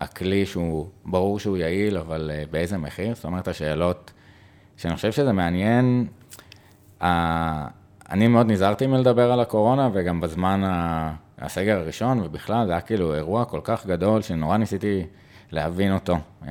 הכלי 0.00 0.46
שהוא, 0.46 0.88
ברור 1.04 1.38
שהוא 1.38 1.56
יעיל, 1.56 1.98
אבל 1.98 2.30
אה, 2.34 2.44
באיזה 2.50 2.78
מחיר? 2.78 3.14
זאת 3.14 3.24
אומרת, 3.24 3.48
השאלות, 3.48 4.12
שאני 4.76 4.96
חושב 4.96 5.12
שזה 5.12 5.32
מעניין, 5.32 6.06
אני 8.10 8.28
מאוד 8.28 8.50
נזהרתי 8.50 8.86
מלדבר 8.86 9.32
על 9.32 9.40
הקורונה, 9.40 9.90
וגם 9.92 10.20
בזמן 10.20 10.62
הסגר 11.38 11.78
הראשון, 11.78 12.20
ובכלל, 12.20 12.66
זה 12.66 12.72
היה 12.72 12.80
כאילו 12.80 13.14
אירוע 13.14 13.44
כל 13.44 13.60
כך 13.64 13.86
גדול, 13.86 14.22
שנורא 14.22 14.56
ניסיתי 14.56 15.06
להבין 15.52 15.92
אותו. 15.92 16.18
אמ, 16.42 16.50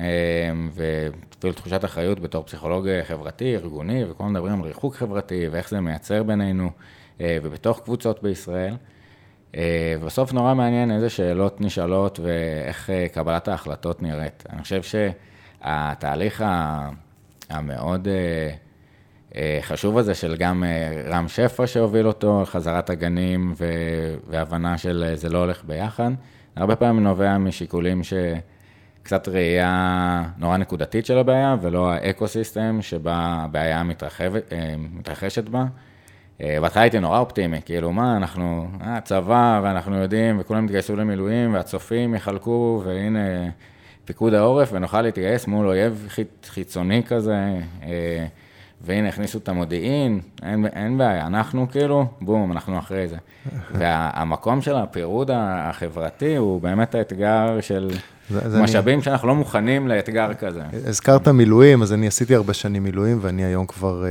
ואפילו 0.72 1.52
תחושת 1.52 1.84
אחריות 1.84 2.20
בתור 2.20 2.44
פסיכולוג 2.44 2.88
חברתי, 3.02 3.54
ארגוני, 3.54 4.04
וכל 4.10 4.24
מדברים 4.24 4.62
על 4.62 4.68
ריחוק 4.68 4.94
חברתי, 4.94 5.48
ואיך 5.50 5.68
זה 5.68 5.80
מייצר 5.80 6.22
בינינו, 6.22 6.70
אה, 7.20 7.38
ובתוך 7.42 7.80
קבוצות 7.84 8.22
בישראל. 8.22 8.74
אה, 9.56 9.94
בסוף 10.04 10.32
נורא 10.32 10.54
מעניין 10.54 10.90
איזה 10.90 11.10
שאלות 11.10 11.60
נשאלות 11.60 12.20
ואיך 12.20 12.90
אה, 12.90 13.06
קבלת 13.08 13.48
ההחלטות 13.48 14.02
נראית. 14.02 14.44
אני 14.52 14.62
חושב 14.62 14.80
שהתהליך 14.82 16.44
המאוד 17.50 18.08
אה, 19.34 19.58
חשוב 19.62 19.98
הזה 19.98 20.14
של 20.14 20.36
גם 20.38 20.64
רם 21.10 21.28
שפע 21.28 21.66
שהוביל 21.66 22.06
אותו, 22.06 22.42
חזרת 22.44 22.90
הגנים 22.90 23.54
והבנה 24.28 24.78
של 24.78 25.12
זה 25.14 25.28
לא 25.28 25.38
הולך 25.38 25.64
ביחד, 25.64 26.10
הרבה 26.56 26.76
פעמים 26.76 27.04
נובע 27.04 27.38
משיקולים 27.38 28.02
שקצת 29.06 29.28
ראייה 29.28 30.22
נורא 30.38 30.56
נקודתית 30.56 31.06
של 31.06 31.18
הבעיה, 31.18 31.56
ולא 31.60 31.92
האקו-סיסטם 31.92 32.78
שבה 32.80 33.14
הבעיה 33.16 33.82
מתרחשת 34.78 35.48
בה. 35.48 35.64
אה, 36.40 36.58
בהתחלה 36.60 36.82
הייתי 36.82 37.00
נורא 37.00 37.18
אופטימי, 37.18 37.60
כאילו, 37.64 37.92
מה, 37.92 38.16
אנחנו, 38.16 38.68
אה, 38.82 39.00
צבא, 39.00 39.60
ואנחנו 39.64 39.96
יודעים, 39.96 40.36
וכולם 40.40 40.64
יתגייסו 40.64 40.96
למילואים, 40.96 41.54
והצופים 41.54 42.14
יחלקו, 42.14 42.82
והנה, 42.84 43.18
פיקוד 44.04 44.34
העורף, 44.34 44.70
ונוכל 44.72 45.02
להתגייס 45.02 45.46
מול 45.46 45.66
אויב 45.66 46.08
חיצוני 46.44 47.02
כזה, 47.02 47.58
אה, 47.82 48.26
והנה, 48.80 49.08
הכניסו 49.08 49.38
את 49.38 49.48
המודיעין, 49.48 50.20
אין, 50.42 50.66
אין 50.66 50.98
בעיה, 50.98 51.26
אנחנו 51.26 51.70
כאילו, 51.70 52.06
בום, 52.20 52.52
אנחנו 52.52 52.78
אחרי 52.78 53.08
זה. 53.08 53.16
והמקום 53.78 54.62
של 54.62 54.76
הפירוד 54.76 55.30
החברתי 55.34 56.36
הוא 56.36 56.60
באמת 56.60 56.94
האתגר 56.94 57.60
של... 57.60 57.90
משאבים 58.30 58.94
אני... 58.94 59.02
שאנחנו 59.02 59.28
לא 59.28 59.34
מוכנים 59.34 59.88
לאתגר 59.88 60.34
כזה. 60.34 60.62
הזכרת 60.86 61.28
מילואים, 61.28 61.82
אז 61.82 61.92
אני 61.92 62.06
עשיתי 62.06 62.34
הרבה 62.34 62.54
שנים 62.54 62.84
מילואים, 62.84 63.18
ואני 63.20 63.44
היום 63.44 63.66
כבר, 63.66 64.04
אה, 64.04 64.10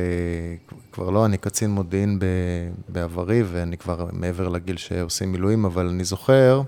כבר 0.92 1.10
לא, 1.10 1.26
אני 1.26 1.38
קצין 1.38 1.72
מודיעין 1.72 2.20
בעברי, 2.90 3.44
ואני 3.52 3.78
כבר 3.78 4.08
מעבר 4.12 4.50
לגיל 4.50 4.78
שעושים 4.78 5.32
מילואים, 5.32 5.66
אבל 5.66 5.88
אני 5.88 6.04
זוכר 6.04 6.62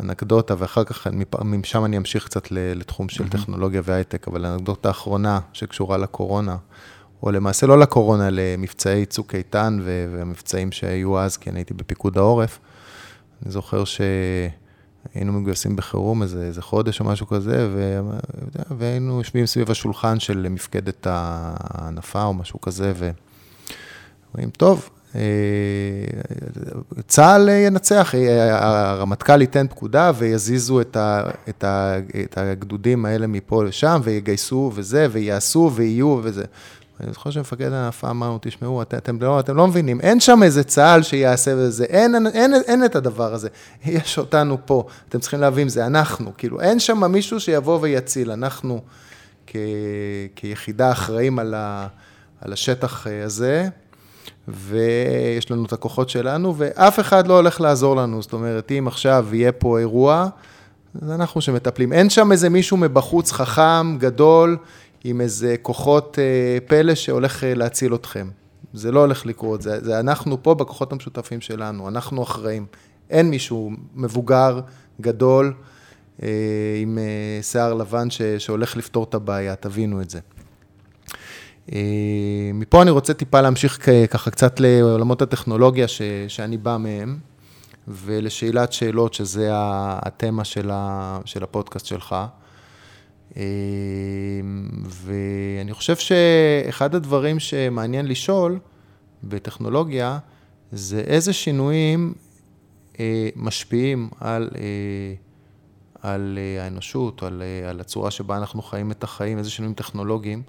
אנקדוטה, 0.00 0.54
ואחר 0.58 0.84
כך 0.84 1.06
משם 1.44 1.84
אני 1.84 1.96
אמשיך 1.96 2.24
קצת 2.24 2.48
לתחום 2.50 3.08
של 3.08 3.28
טכנולוגיה 3.28 3.80
והייטק, 3.84 4.28
אבל 4.28 4.46
אנקדוטה 4.46 4.88
האחרונה 4.88 5.40
שקשורה 5.52 5.96
לקורונה, 5.96 6.56
או 7.22 7.30
למעשה 7.30 7.66
לא 7.66 7.78
לקורונה, 7.78 8.28
למבצעי 8.30 9.06
צוק 9.06 9.34
איתן 9.34 9.78
והמבצעים 9.84 10.72
שהיו 10.72 11.18
אז, 11.18 11.36
כי 11.36 11.50
אני 11.50 11.58
הייתי 11.58 11.74
בפיקוד 11.74 12.18
העורף. 12.18 12.58
אני 13.42 13.52
זוכר 13.52 13.84
ש... 13.84 14.00
היינו 15.14 15.32
מגויסים 15.32 15.76
בחירום 15.76 16.22
איזה, 16.22 16.42
איזה 16.42 16.62
חודש 16.62 17.00
או 17.00 17.04
משהו 17.04 17.26
כזה, 17.26 17.68
ו, 17.72 18.00
והיינו 18.78 19.18
יושבים 19.18 19.46
סביב 19.46 19.70
השולחן 19.70 20.20
של 20.20 20.46
מפקדת 20.50 21.06
ההנפה 21.10 22.24
או 22.24 22.34
משהו 22.34 22.60
כזה, 22.60 22.92
ואומרים, 22.96 24.50
טוב, 24.50 24.88
אה, 25.14 25.20
צה"ל 27.06 27.48
ינצח, 27.48 28.14
אה, 28.14 28.92
הרמטכ"ל 28.92 29.40
ייתן 29.40 29.68
פקודה 29.68 30.12
ויזיזו 30.18 30.80
את, 30.80 30.96
ה, 30.96 31.22
את, 31.48 31.64
ה, 31.64 31.98
את 32.24 32.38
הגדודים 32.38 33.06
האלה 33.06 33.26
מפה 33.26 33.64
לשם, 33.64 34.00
ויגייסו 34.04 34.72
וזה, 34.74 35.06
ויעשו 35.10 35.70
ויהיו 35.74 36.20
וזה. 36.22 36.44
אני 37.00 37.12
זוכר 37.12 37.30
שמפקד 37.30 37.72
ההנפה 37.72 38.10
אמר 38.10 38.26
לנו, 38.26 38.38
תשמעו, 38.42 38.82
את, 38.82 38.94
אתם, 38.94 39.22
לא, 39.22 39.40
אתם 39.40 39.56
לא 39.56 39.66
מבינים, 39.66 40.00
אין 40.00 40.20
שם 40.20 40.42
איזה 40.42 40.64
צה"ל 40.64 41.02
שיעשה 41.02 41.54
וזה, 41.56 41.84
אין, 41.84 42.14
אין, 42.14 42.26
אין, 42.26 42.54
אין 42.66 42.84
את 42.84 42.96
הדבר 42.96 43.34
הזה. 43.34 43.48
יש 43.84 44.18
אותנו 44.18 44.58
פה, 44.64 44.84
אתם 45.08 45.18
צריכים 45.18 45.40
להבין, 45.40 45.68
זה 45.68 45.86
אנחנו, 45.86 46.32
כאילו, 46.38 46.60
אין 46.60 46.80
שם 46.80 47.04
מישהו 47.12 47.40
שיבוא 47.40 47.78
ויציל, 47.82 48.30
אנחנו 48.30 48.80
כ, 49.46 49.56
כיחידה 50.36 50.92
אחראים 50.92 51.38
על, 51.38 51.54
ה, 51.54 51.86
על 52.40 52.52
השטח 52.52 53.06
אה, 53.06 53.24
הזה, 53.24 53.68
ויש 54.48 55.50
לנו 55.50 55.64
את 55.64 55.72
הכוחות 55.72 56.10
שלנו, 56.10 56.54
ואף 56.56 57.00
אחד 57.00 57.26
לא 57.26 57.34
הולך 57.36 57.60
לעזור 57.60 57.96
לנו, 57.96 58.22
זאת 58.22 58.32
אומרת, 58.32 58.72
אם 58.78 58.88
עכשיו 58.88 59.26
יהיה 59.32 59.52
פה 59.52 59.78
אירוע, 59.78 60.28
זה 61.02 61.14
אנחנו 61.14 61.40
שמטפלים. 61.40 61.92
אין 61.92 62.10
שם 62.10 62.32
איזה 62.32 62.48
מישהו 62.48 62.76
מבחוץ 62.76 63.32
חכם, 63.32 63.98
גדול, 63.98 64.56
עם 65.04 65.20
איזה 65.20 65.56
כוחות 65.62 66.18
אה, 66.18 66.58
פלא 66.66 66.94
שהולך 66.94 67.44
אה, 67.44 67.54
להציל 67.54 67.94
אתכם. 67.94 68.30
זה 68.72 68.92
לא 68.92 69.00
הולך 69.00 69.26
לקרות, 69.26 69.62
זה, 69.62 69.84
זה 69.84 70.00
אנחנו 70.00 70.42
פה 70.42 70.54
בכוחות 70.54 70.92
המשותפים 70.92 71.40
שלנו, 71.40 71.88
אנחנו 71.88 72.22
אחראים. 72.22 72.66
אין 73.10 73.30
מישהו 73.30 73.70
מבוגר, 73.94 74.60
גדול, 75.00 75.54
אה, 76.22 76.28
עם 76.82 76.98
שיער 77.42 77.74
לבן 77.74 78.10
ש, 78.10 78.22
שהולך 78.22 78.76
לפתור 78.76 79.04
את 79.04 79.14
הבעיה, 79.14 79.56
תבינו 79.56 80.00
את 80.02 80.10
זה. 80.10 80.20
מפה 82.54 82.82
אני 82.82 82.90
רוצה 82.90 83.14
טיפה 83.14 83.40
להמשיך 83.40 83.88
ככה 84.10 84.30
קצת 84.30 84.60
לעולמות 84.60 85.22
הטכנולוגיה 85.22 85.88
ש, 85.88 86.02
שאני 86.28 86.56
בא 86.56 86.76
מהם, 86.76 87.18
ולשאלת 87.88 88.72
שאלות, 88.72 89.14
שזה 89.14 89.48
התמה 89.52 90.44
של, 90.44 90.70
ה, 90.72 91.18
של 91.24 91.42
הפודקאסט 91.42 91.86
שלך. 91.86 92.16
ואני 94.84 95.72
חושב 95.72 95.96
שאחד 95.96 96.94
הדברים 96.94 97.38
שמעניין 97.38 98.06
לשאול 98.06 98.58
בטכנולוגיה, 99.24 100.18
זה 100.72 101.00
איזה 101.00 101.32
שינויים 101.32 102.14
משפיעים 103.36 104.08
על, 104.20 104.50
על 106.02 106.38
האנושות, 106.60 107.22
על, 107.22 107.42
על 107.68 107.80
הצורה 107.80 108.10
שבה 108.10 108.36
אנחנו 108.36 108.62
חיים 108.62 108.90
את 108.90 109.04
החיים, 109.04 109.38
איזה 109.38 109.50
שינויים 109.50 109.74
טכנולוגיים. 109.74 110.42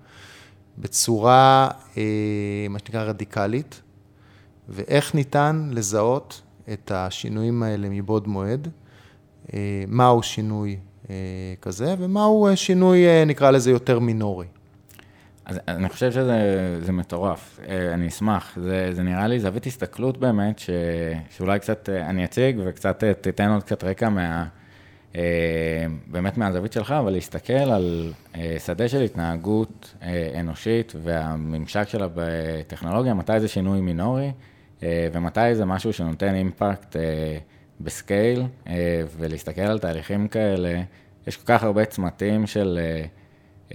בצורה, 0.79 1.69
אה, 1.97 2.67
מה 2.69 2.79
שנקרא, 2.79 3.03
רדיקלית, 3.03 3.81
ואיך 4.69 5.15
ניתן 5.15 5.69
לזהות 5.71 6.41
את 6.73 6.91
השינויים 6.91 7.63
האלה 7.63 7.89
מבעוד 7.89 8.27
מועד, 8.27 8.67
אה, 9.53 9.83
מהו 9.87 10.23
שינוי 10.23 10.71
אה, 10.71 10.77
כזה, 11.61 11.95
ומהו 11.99 12.47
שינוי, 12.55 13.25
נקרא 13.25 13.51
לזה, 13.51 13.71
יותר 13.71 13.99
מינורי. 13.99 14.45
אז 15.45 15.59
אני 15.67 15.89
חושב 15.89 16.11
שזה 16.11 16.91
מטורף, 16.91 17.59
אני 17.93 18.07
אשמח, 18.07 18.57
זה, 18.61 18.89
זה 18.93 19.03
נראה 19.03 19.27
לי 19.27 19.39
זווית 19.39 19.65
הסתכלות 19.65 20.17
באמת, 20.17 20.59
ש, 20.59 20.69
שאולי 21.29 21.59
קצת 21.59 21.89
אני 21.89 22.25
אציג 22.25 22.59
וקצת 22.65 23.03
תיתן 23.21 23.51
עוד 23.51 23.63
קצת 23.63 23.83
רקע 23.83 24.09
מה... 24.09 24.45
אה, 25.15 25.85
באמת 26.07 26.37
מהזווית 26.37 26.73
שלך, 26.73 26.91
אבל 26.91 27.11
להסתכל 27.11 27.53
על 27.53 28.13
אה, 28.35 28.55
שדה 28.65 28.87
של 28.87 29.01
התנהגות 29.01 29.95
אה, 30.01 30.39
אנושית 30.39 30.93
והממשק 31.03 31.87
שלה 31.87 32.07
בטכנולוגיה, 32.15 33.13
מתי 33.13 33.39
זה 33.39 33.47
שינוי 33.47 33.81
מינורי 33.81 34.31
ומתי 34.83 35.55
זה 35.55 35.65
משהו 35.65 35.93
שנותן 35.93 36.35
impact 36.35 36.95
ב 37.81 37.90
scale, 37.90 38.43
ולהסתכל 39.17 39.61
על 39.61 39.79
תהליכים 39.79 40.27
כאלה, 40.27 40.81
יש 41.27 41.37
כל 41.37 41.45
כך 41.45 41.63
הרבה 41.63 41.85
צמתים 41.85 42.47
של 42.47 42.79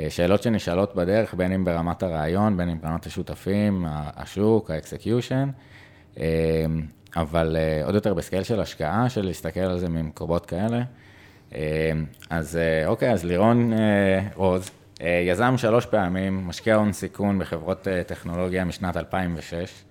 שאלות 0.09 0.43
שנשאלות 0.43 0.95
בדרך, 0.95 1.35
בין 1.35 1.53
אם 1.53 1.65
ברמת 1.65 2.03
הרעיון, 2.03 2.57
בין 2.57 2.69
אם 2.69 2.81
ברמת 2.81 3.07
השותפים, 3.07 3.85
השוק, 3.89 4.71
ה 4.71 4.78
execution. 4.78 5.51
אבל 7.17 7.57
עוד 7.85 7.95
יותר 7.95 8.15
ב 8.15 8.20
scale 8.20 8.43
של 8.43 8.61
השקעה, 8.61 9.09
של 9.09 9.27
להסתכל 9.27 9.61
על 9.61 9.79
זה 9.79 9.89
ממקומות 9.89 10.47
כאלה. 10.47 10.83
אז 12.31 12.57
אה, 12.57 12.87
אוקיי, 12.87 13.13
אז 13.13 13.25
לירון 13.25 13.73
אה, 13.73 14.21
רוז, 14.35 14.71
אה, 15.01 15.23
יזם 15.27 15.55
שלוש 15.57 15.87
פעמים, 15.87 16.49
משקיע 16.49 16.75
הון 16.75 16.93
סיכון 16.93 17.39
בחברות 17.39 17.89
טכנולוגיה 18.07 18.65
משנת 18.65 18.97
2006, 18.97 19.85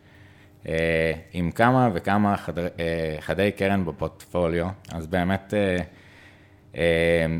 עם 1.33 1.51
כמה 1.51 1.89
וכמה 1.93 2.37
חדר, 2.37 2.67
חדי 3.19 3.51
קרן 3.51 3.85
בפורטפוליו, 3.85 4.67
אז 4.91 5.07
באמת 5.07 5.53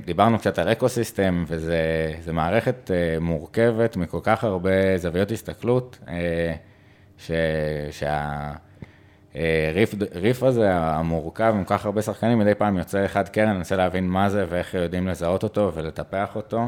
דיברנו 0.05 0.39
קצת 0.39 0.59
על 0.59 0.71
ecosystem, 0.71 1.43
וזו 1.47 2.33
מערכת 2.33 2.91
מורכבת 3.21 3.97
מכל 3.97 4.19
כך 4.23 4.43
הרבה 4.43 4.97
זוויות 4.97 5.31
הסתכלות, 5.31 5.99
ש, 7.17 7.31
שה... 7.91 8.51
reef, 9.73 9.95
reef 10.15 10.43
הזה 10.43 10.73
המורכב 10.73 11.53
עם 11.57 11.63
כל 11.63 11.77
כך 11.77 11.85
הרבה 11.85 12.01
שחקנים, 12.01 12.39
מדי 12.39 12.55
פעם 12.55 12.77
יוצא 12.77 13.05
חד 13.05 13.29
קרן, 13.29 13.57
ננסה 13.57 13.75
להבין 13.75 14.07
מה 14.07 14.29
זה 14.29 14.45
ואיך 14.49 14.73
יודעים 14.73 15.07
לזהות 15.07 15.43
אותו 15.43 15.71
ולטפח 15.73 16.35
אותו. 16.35 16.65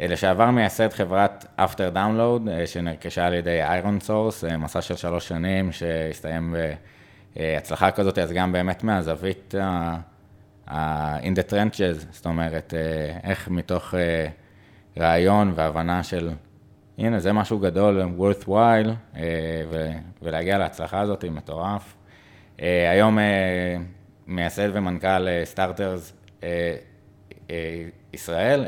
אה, 0.00 0.06
לשעבר 0.06 0.50
מייסד 0.50 0.92
חברת 0.92 1.46
After 1.58 1.94
Download, 1.94 2.50
אה, 2.50 2.66
שנרכשה 2.66 3.26
על 3.26 3.34
ידי 3.34 3.62
ironSource, 3.62 4.44
אה, 4.44 4.56
מסע 4.56 4.82
של 4.82 4.96
שלוש 4.96 5.28
שנים 5.28 5.72
שהסתיים 5.72 6.54
בהצלחה 7.36 7.90
כזאת, 7.90 8.18
אז 8.18 8.32
גם 8.32 8.52
באמת 8.52 8.84
מהזווית 8.84 9.54
ה-in 10.66 11.34
the 11.36 11.50
trenches, 11.50 12.06
זאת 12.10 12.26
אומרת, 12.26 12.74
איך 13.24 13.48
מתוך 13.48 13.94
רעיון 14.98 15.52
והבנה 15.54 16.02
של 16.02 16.30
הנה, 16.98 17.18
זה 17.18 17.32
משהו 17.32 17.58
גדול, 17.58 18.02
worthwhile, 18.18 19.18
ולהגיע 20.22 20.58
להצלחה 20.58 21.00
הזאת 21.00 21.22
היא 21.22 21.30
מטורף. 21.30 21.96
היום 22.58 23.18
מייסד 24.26 24.68
ומנכ"ל 24.72 25.26
סטארטרס 25.44 26.12
ישראל, 28.12 28.64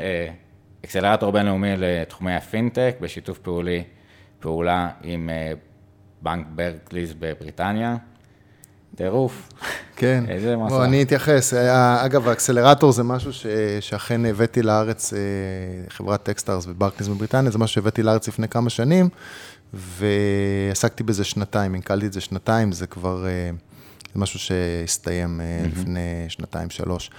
אקסלרטור 0.87 1.31
בינלאומי 1.31 1.73
לתחומי 1.77 2.35
הפינטק, 2.35 2.95
בשיתוף 3.01 3.37
פעולי, 3.37 3.83
פעולה 4.39 4.89
עם 5.03 5.29
בנק 6.21 6.47
ברקליס 6.55 7.13
בבריטניה. 7.19 7.95
טירוף. 8.95 9.49
כן. 9.95 10.23
איזה 10.27 10.55
מסע. 10.55 10.67
בוא, 10.67 10.85
אני 10.85 11.03
אתייחס. 11.03 11.53
אה, 11.53 12.05
אגב, 12.05 12.27
האקסלרטור 12.27 12.91
זה 12.91 13.03
משהו 13.03 13.33
ש... 13.33 13.45
שאכן 13.79 14.25
הבאתי 14.25 14.61
לארץ, 14.61 15.13
אה, 15.13 15.19
חברת 15.89 16.23
Techstars 16.23 16.67
וברקליס 16.67 17.07
בבריטניה, 17.07 17.51
זה 17.51 17.57
משהו 17.57 17.73
שהבאתי 17.75 18.03
לארץ 18.03 18.27
לפני 18.27 18.47
כמה 18.47 18.69
שנים, 18.69 19.09
ועסקתי 19.73 21.03
בזה 21.03 21.23
שנתיים, 21.23 21.75
ניהלתי 21.75 22.05
את 22.05 22.13
זה 22.13 22.21
שנתיים, 22.21 22.71
זה 22.71 22.87
כבר, 22.87 23.25
אה, 23.27 23.49
זה 24.13 24.19
משהו 24.19 24.39
שהסתיים 24.39 25.41
mm-hmm. 25.41 25.67
לפני 25.67 26.25
שנתיים, 26.29 26.69
שלוש. 26.69 27.11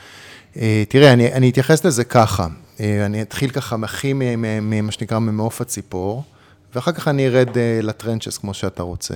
תראה, 0.88 1.12
אני, 1.12 1.32
אני 1.32 1.50
אתייחס 1.50 1.84
לזה 1.84 2.04
ככה, 2.04 2.46
אני 2.80 3.22
אתחיל 3.22 3.50
ככה 3.50 3.76
הכי 3.82 4.12
ממה 4.14 4.92
שנקרא 4.92 5.18
ממעוף 5.18 5.60
הציפור, 5.60 6.22
ואחר 6.74 6.92
כך 6.92 7.08
אני 7.08 7.26
ארד 7.26 7.48
לטרנצ'ס 7.82 8.38
כמו 8.38 8.54
שאתה 8.54 8.82
רוצה. 8.82 9.14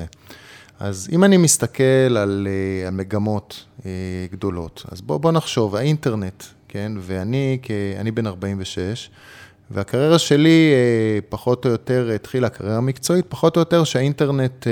אז 0.81 1.09
אם 1.13 1.25
אני 1.25 1.37
מסתכל 1.37 1.83
על, 2.17 2.49
אה, 2.51 2.89
על 2.89 2.95
מגמות 2.95 3.65
אה, 3.87 3.91
גדולות, 4.33 4.85
אז 4.93 5.01
בוא, 5.01 5.19
בוא 5.19 5.33
נחשוב, 5.33 5.77
האינטרנט, 5.77 6.45
כן, 6.69 6.93
ואני, 7.01 7.59
אני 7.99 8.11
בן 8.11 8.27
46, 8.27 9.11
והקריירה 9.71 10.19
שלי 10.19 10.73
אה, 10.73 11.19
פחות 11.29 11.65
או 11.65 11.71
יותר 11.71 12.11
התחילה, 12.15 12.47
הקריירה 12.47 12.77
המקצועית, 12.77 13.27
פחות 13.29 13.57
או 13.57 13.61
יותר 13.61 13.85
שהאינטרנט 13.85 14.67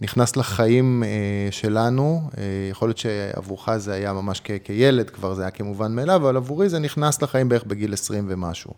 נכנס 0.00 0.36
לחיים 0.36 1.02
שלנו, 1.50 2.30
יכול 2.70 2.88
להיות 2.88 2.98
שעבורך 2.98 3.76
זה 3.76 3.92
היה 3.92 4.12
ממש 4.12 4.40
כ- 4.44 4.50
כילד, 4.64 5.10
כבר 5.10 5.34
זה 5.34 5.42
היה 5.42 5.50
כמובן 5.50 5.94
מאליו, 5.94 6.16
אבל 6.16 6.36
עבורי 6.36 6.68
זה 6.68 6.78
נכנס 6.78 7.22
לחיים 7.22 7.48
בערך 7.48 7.64
בגיל 7.64 7.92
20 7.92 8.26
ומשהו. 8.28 8.72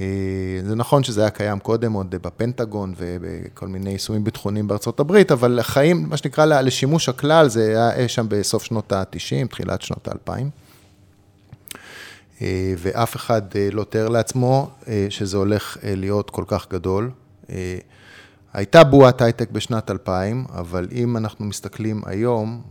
אה, 0.00 0.06
זה 0.64 0.74
נכון 0.74 1.04
שזה 1.04 1.20
היה 1.20 1.30
קיים 1.30 1.58
קודם 1.58 1.92
עוד 1.92 2.10
בפנטגון 2.10 2.94
ובכל 2.96 3.68
מיני 3.68 3.90
יישומים 3.90 4.24
ביטחוניים 4.24 4.68
בארצות 4.68 5.00
הברית, 5.00 5.32
אבל 5.32 5.58
החיים, 5.58 6.06
מה 6.08 6.16
שנקרא 6.16 6.44
לשימוש 6.44 7.08
הכלל, 7.08 7.48
זה 7.48 7.90
היה 7.90 8.08
שם 8.08 8.26
בסוף 8.28 8.64
שנות 8.64 8.92
ה-90, 8.92 9.46
תחילת 9.48 9.82
שנות 9.82 10.08
ה-2000. 10.08 10.30
אה, 12.42 12.74
ואף 12.78 13.16
אחד 13.16 13.42
אה, 13.56 13.68
לא 13.72 13.84
תאר 13.84 14.08
לעצמו 14.08 14.70
שזה 15.10 15.36
הולך 15.36 15.76
להיות 15.82 16.30
כל 16.30 16.44
כך 16.46 16.66
גדול. 16.70 17.10
הייתה 18.52 18.84
בועת 18.84 19.22
הייטק 19.22 19.50
בשנת 19.50 19.90
2000, 19.90 20.44
אבל 20.54 20.88
אם 20.92 21.16
אנחנו 21.16 21.44
מסתכלים 21.44 22.02
היום 22.06 22.62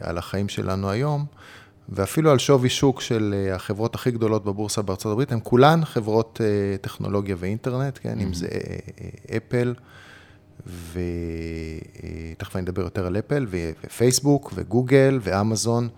על 0.00 0.18
החיים 0.18 0.48
שלנו 0.48 0.90
היום, 0.90 1.26
ואפילו 1.88 2.30
על 2.30 2.38
שווי 2.38 2.68
שוק 2.68 3.00
של 3.00 3.34
אה, 3.36 3.54
החברות 3.54 3.94
הכי 3.94 4.10
גדולות 4.10 4.44
בבורסה 4.44 4.82
בארצות 4.82 5.12
הברית, 5.12 5.32
הן 5.32 5.38
כולן 5.42 5.84
חברות 5.84 6.40
אה, 6.44 6.76
טכנולוגיה 6.80 7.36
ואינטרנט, 7.38 7.98
כן, 8.02 8.20
אם 8.20 8.30
mm-hmm. 8.30 8.34
זה 8.34 8.46
אה, 8.46 9.36
אפל, 9.36 9.74
ותכף 10.66 12.56
אני 12.56 12.64
אדבר 12.64 12.82
יותר 12.82 13.06
על 13.06 13.18
אפל, 13.18 13.46
ופייסבוק, 13.50 14.52
וגוגל, 14.54 15.18
ואמזון, 15.22 15.88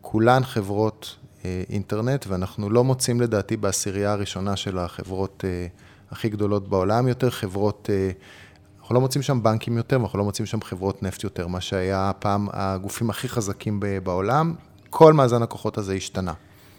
כולן 0.00 0.44
חברות 0.44 1.16
אינטרנט, 1.70 2.26
ואנחנו 2.28 2.70
לא 2.70 2.84
מוצאים 2.84 3.20
לדעתי 3.20 3.56
בעשירייה 3.56 4.12
הראשונה 4.12 4.56
של 4.56 4.78
החברות 4.78 5.44
הכי 6.10 6.28
גדולות 6.28 6.68
בעולם 6.68 7.08
יותר, 7.08 7.30
חברות... 7.30 7.90
אנחנו 8.90 9.00
לא 9.00 9.00
מוצאים 9.00 9.22
שם 9.22 9.42
בנקים 9.42 9.76
יותר, 9.76 10.00
ואנחנו 10.00 10.18
לא 10.18 10.24
מוצאים 10.24 10.46
שם 10.46 10.60
חברות 10.60 11.02
נפט 11.02 11.24
יותר, 11.24 11.46
מה 11.46 11.60
שהיה 11.60 12.12
פעם 12.18 12.48
הגופים 12.52 13.10
הכי 13.10 13.28
חזקים 13.28 13.80
בעולם, 14.02 14.54
כל 14.90 15.12
מאזן 15.12 15.42
הכוחות 15.42 15.78
הזה 15.78 15.94
השתנה. 15.94 16.32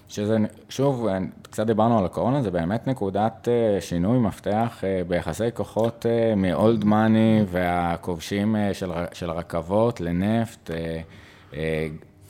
שזה, 0.08 0.38
שוב, 0.69 1.08
קצת 1.41 1.67
דיברנו 1.67 2.00
על 2.00 2.06
הקורונה, 2.06 2.41
זה 2.41 2.52
באמת 2.52 2.88
נקודת 2.88 3.47
אה, 3.47 3.82
שינוי 3.82 4.19
מפתח 4.19 4.84
אה, 4.84 5.02
ביחסי 5.08 5.43
כוחות 5.54 6.06
מ 6.38 6.50
old 6.50 6.86
money 6.86 7.44
והכובשים 7.47 8.56
אה, 8.56 8.74
של, 8.74 8.91
של 9.13 9.30
הרכבות 9.30 10.02
לנפט, 10.02 10.71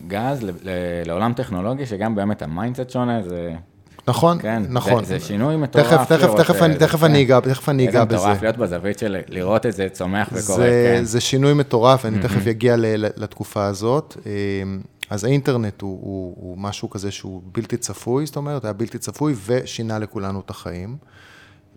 גז, 0.08 0.46
לעולם 1.06 1.34
טכנולוגי, 1.34 1.86
שגם 1.86 2.16
באמת 2.16 2.42
ה 2.42 2.48
mindset 2.48 2.90
שונה, 2.90 3.24
זה 3.24 3.54
נכון, 4.12 4.40
כן, 4.42 4.64
נכון. 4.70 5.04
זה, 5.06 5.20
זה 5.20 5.26
שינוי 5.26 5.58
מטורף. 5.58 5.86
תכף, 5.88 6.02
תכף, 6.04 6.24
לראות, 6.24 6.38
תכף, 6.38 6.56
אה, 6.56 6.66
אני, 6.66 6.74
זה, 6.74 6.80
תכף 6.80 7.00
כן. 7.00 7.06
אני 7.06 7.22
אגע, 7.22 7.40
תכף 7.40 7.70
אני 7.70 7.90
אגע 7.90 8.02
איזה 8.02 8.06
בזה. 8.06 8.18
מטורף 8.18 8.42
להיות 8.42 8.58
בזווית 8.58 9.00
של 9.00 9.18
לראות 9.28 9.66
את 9.66 9.74
זה 9.74 9.88
צומח 9.92 10.28
וקורה, 10.34 10.58
זה, 10.58 10.96
כן. 10.98 11.04
זה 11.04 11.22
שינוי 11.22 11.54
מטורף, 11.54 12.06
אני 12.06 12.20
תכף 12.20 12.48
אגיע 12.48 12.76
לתקופה 13.18 13.66
הזאת. 13.66 14.18
אה, 14.26 14.32
אז 15.10 15.24
האינטרנט 15.24 15.82
הוא, 15.82 16.00
הוא, 16.02 16.36
הוא 16.38 16.58
משהו 16.58 16.90
כזה 16.90 17.12
שהוא 17.12 17.42
בלתי 17.52 17.78
צפוי, 17.78 18.26
זאת 18.26 18.36
אומרת, 18.36 18.64
היה 18.64 18.74
בלתי 18.74 18.98
צפוי 18.98 19.36
ושינה 19.46 20.00
לכולנו 20.00 20.40
את 20.46 20.50
החיים. 20.50 20.98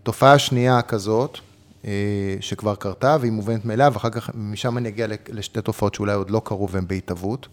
תופעה 0.03 0.39
שנייה 0.39 0.81
כזאת, 0.81 1.37
אה, 1.85 1.91
שכבר 2.39 2.75
קרתה, 2.75 3.17
והיא 3.19 3.31
מובנת 3.31 3.65
מאליה, 3.65 3.89
ואחר 3.93 4.09
כך 4.09 4.29
משם 4.33 4.77
אני 4.77 4.89
אגיע 4.89 5.07
לשתי 5.29 5.61
תופעות 5.61 5.95
שאולי 5.95 6.13
עוד 6.13 6.29
לא 6.29 6.41
קרו 6.45 6.69
והן 6.69 6.87
בהתהוות. 6.87 7.47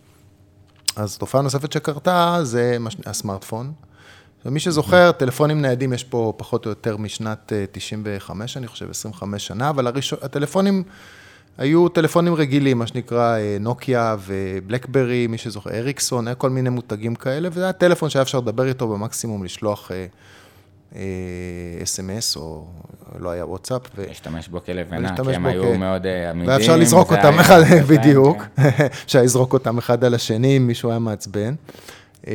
אז 0.97 1.19
תופעה 1.19 1.43
נוספת 1.43 1.73
שקרתה 1.73 2.39
זה 2.43 2.77
הסמארטפון. 3.07 3.73
ומי 4.47 4.61
שזוכר, 4.61 5.13
טלפונים 5.13 5.63
ניידים 5.63 5.93
יש 5.93 6.05
פה 6.05 6.33
פחות 6.37 6.67
או 6.67 6.71
יותר 6.71 6.97
משנת 6.97 7.53
אה, 7.53 7.65
95, 7.73 8.57
אני 8.57 8.67
חושב, 8.67 8.91
25 8.91 9.47
שנה, 9.47 9.71
אבל 9.71 9.87
הראשון, 9.87 10.19
הטלפונים 10.23 10.83
היו 11.59 11.89
טלפונים 11.89 12.35
רגילים, 12.35 12.79
מה 12.79 12.87
שנקרא 12.87 13.39
אה, 13.39 13.57
נוקיה 13.61 14.17
ובלקברי, 14.27 15.27
מי 15.27 15.39
שזוכר, 15.39 15.71
אריקסון, 15.71 16.29
היה 16.29 16.35
כל 16.35 16.51
מיני 16.51 16.71
מותגים 16.71 17.15
כאלה, 17.15 17.49
וזה 17.53 17.63
היה 17.63 17.73
טלפון 17.73 18.11
שהיה 18.11 18.23
אפשר 18.23 18.39
לדבר 18.39 18.69
איתו 18.69 18.89
במקסימום, 18.89 19.45
לשלוח 19.45 19.91
אס.אם.אס, 21.83 22.37
או 22.37 22.67
לא 23.19 23.31
היה 23.31 23.47
וואטסאפ. 23.47 23.83
להשתמש 23.99 24.49
בו 24.49 24.65
כלבנה, 24.65 25.17
כי 25.17 25.35
הם 25.35 25.47
היו 25.47 25.79
מאוד 25.79 26.07
אה, 26.07 26.31
עמידים. 26.31 26.49
והיה 26.49 26.61
אפשר 26.61 26.77
לזרוק 26.77 27.13
אותם 27.13 27.39
אחד, 27.39 27.61
יפה, 27.67 27.95
בדיוק, 27.95 28.43
כן. 28.57 28.87
אפשר 29.07 29.23
לזרוק 29.23 29.53
אותם 29.53 29.79
אחד 29.79 30.05
על 30.05 30.15
השני 30.15 30.57
אם 30.57 30.67
מישהו 30.67 30.91
היה 30.91 30.99
מעצבן. 30.99 31.55
אה, 32.27 32.35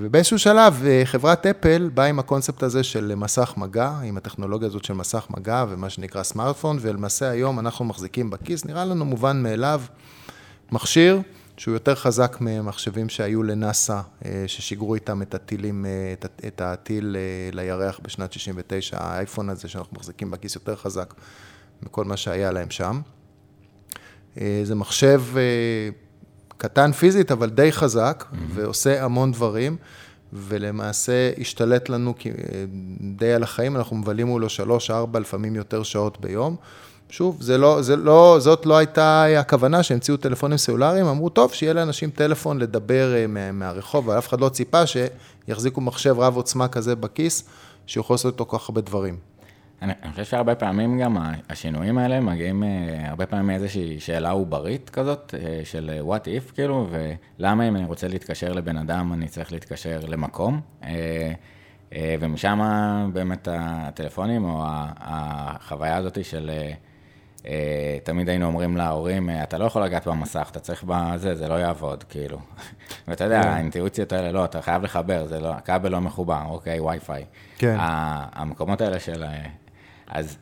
ובאיזשהו 0.00 0.38
שלב 0.38 0.82
אה, 0.86 1.02
חברת 1.04 1.46
אפל 1.46 1.90
באה 1.94 2.06
עם 2.06 2.18
הקונספט 2.18 2.62
הזה 2.62 2.82
של 2.82 3.14
מסך 3.14 3.54
מגע, 3.56 3.92
עם 4.04 4.16
הטכנולוגיה 4.16 4.68
הזאת 4.68 4.84
של 4.84 4.94
מסך 4.94 5.26
מגע 5.30 5.64
ומה 5.68 5.90
שנקרא 5.90 6.22
סמארטפון, 6.22 6.78
ולמעשה 6.80 7.30
היום 7.30 7.58
אנחנו 7.58 7.84
מחזיקים 7.84 8.30
בכיס, 8.30 8.64
נראה 8.64 8.84
לנו 8.84 9.04
מובן 9.04 9.42
מאליו, 9.42 9.82
מכשיר 10.72 11.20
שהוא 11.56 11.74
יותר 11.74 11.94
חזק 11.94 12.36
ממחשבים 12.40 13.08
שהיו 13.08 13.42
לנאסא, 13.42 14.00
אה, 14.24 14.44
ששיגרו 14.46 14.94
איתם 14.94 15.22
את 15.22 15.34
הטילים, 15.34 15.86
את 16.46 16.60
הטיל 16.60 17.16
לירח 17.52 18.00
בשנת 18.02 18.32
69, 18.32 18.96
האייפון 19.00 19.50
הזה 19.50 19.68
שאנחנו 19.68 19.96
מחזיקים 19.96 20.30
בכיס 20.30 20.54
יותר 20.54 20.76
חזק 20.76 21.14
מכל 21.82 22.04
מה 22.04 22.16
שהיה 22.16 22.52
להם 22.52 22.70
שם. 22.70 23.00
זה 24.36 24.74
מחשב 24.74 25.22
קטן 26.62 26.92
פיזית, 26.92 27.32
אבל 27.32 27.50
די 27.50 27.72
חזק, 27.72 28.24
mm-hmm. 28.32 28.36
ועושה 28.54 29.04
המון 29.04 29.32
דברים, 29.32 29.76
ולמעשה 30.32 31.30
השתלט 31.40 31.88
לנו 31.88 32.14
אה, 32.26 32.32
די 33.00 33.32
על 33.32 33.42
החיים, 33.42 33.76
אנחנו 33.76 33.96
מבלים 33.96 34.26
מולו 34.26 34.48
שלוש, 34.48 34.90
ארבע, 34.90 35.20
לפעמים 35.20 35.56
יותר 35.56 35.82
שעות 35.82 36.20
ביום. 36.20 36.56
שוב, 37.08 37.36
זה 37.40 37.58
לא, 37.58 37.82
זה 37.82 37.96
לא, 37.96 38.36
זאת 38.40 38.66
לא 38.66 38.76
הייתה 38.76 39.24
הכוונה 39.38 39.82
שהמציאו 39.82 40.16
טלפונים 40.16 40.58
סלולריים, 40.58 41.06
אמרו, 41.06 41.28
טוב, 41.28 41.52
שיהיה 41.52 41.72
לאנשים 41.72 42.10
טלפון 42.10 42.58
לדבר 42.58 43.14
אה, 43.14 43.26
מה- 43.26 43.52
מהרחוב, 43.52 44.10
אבל 44.10 44.18
אף 44.18 44.28
אחד 44.28 44.40
לא 44.40 44.48
ציפה 44.48 44.82
שיחזיקו 44.86 45.80
מחשב 45.80 46.14
רב 46.18 46.36
עוצמה 46.36 46.68
כזה 46.68 46.96
בכיס, 46.96 47.44
שיכול 47.86 48.14
לעשות 48.14 48.34
איתו 48.34 48.46
כל 48.46 48.58
כך 48.58 48.68
הרבה 48.68 48.80
דברים. 48.80 49.16
אני, 49.82 49.92
אני 50.02 50.10
חושב 50.10 50.24
שהרבה 50.24 50.54
פעמים 50.54 50.98
גם 50.98 51.16
השינויים 51.50 51.98
האלה 51.98 52.20
מגיעים 52.20 52.62
אה, 52.62 53.08
הרבה 53.08 53.26
פעמים 53.26 53.46
מאיזושהי 53.46 54.00
שאלה 54.00 54.30
עוברית 54.30 54.90
כזאת, 54.90 55.34
אה, 55.38 55.60
של 55.64 55.90
אה, 55.94 56.16
what 56.16 56.24
if, 56.24 56.54
כאילו, 56.54 56.88
ולמה 56.90 57.68
אם 57.68 57.76
אני 57.76 57.84
רוצה 57.84 58.08
להתקשר 58.08 58.52
לבן 58.52 58.76
אדם, 58.76 59.12
אני 59.12 59.28
צריך 59.28 59.52
להתקשר 59.52 60.00
למקום. 60.08 60.60
ומשם 62.20 62.60
באמת 63.12 63.48
הטלפונים, 63.50 64.44
או 64.44 64.64
החוויה 65.00 65.96
הזאת 65.96 66.24
של... 66.24 66.50
תמיד 68.04 68.28
היינו 68.28 68.46
אומרים 68.46 68.76
להורים, 68.76 69.30
אתה 69.42 69.58
לא 69.58 69.64
יכול 69.64 69.82
לגעת 69.82 70.06
במסך, 70.06 70.48
אתה 70.50 70.60
צריך 70.60 70.84
בזה, 70.86 71.34
זה 71.34 71.48
לא 71.48 71.54
יעבוד, 71.54 72.04
כאילו. 72.04 72.38
ואתה 73.08 73.24
יודע, 73.24 73.40
האינטואיציות 73.40 74.12
האלה, 74.12 74.32
לא, 74.32 74.44
אתה 74.44 74.62
חייב 74.62 74.82
לחבר, 74.82 75.26
זה 75.26 75.40
לא, 75.40 75.48
הכבל 75.54 75.90
לא 75.90 76.00
מחובר, 76.00 76.42
אוקיי, 76.48 76.80
וי-פיי. 76.80 77.24
כן. 77.58 77.76
המקומות 77.78 78.80
האלה 78.80 79.00
של... 79.00 79.24
אז 80.12 80.36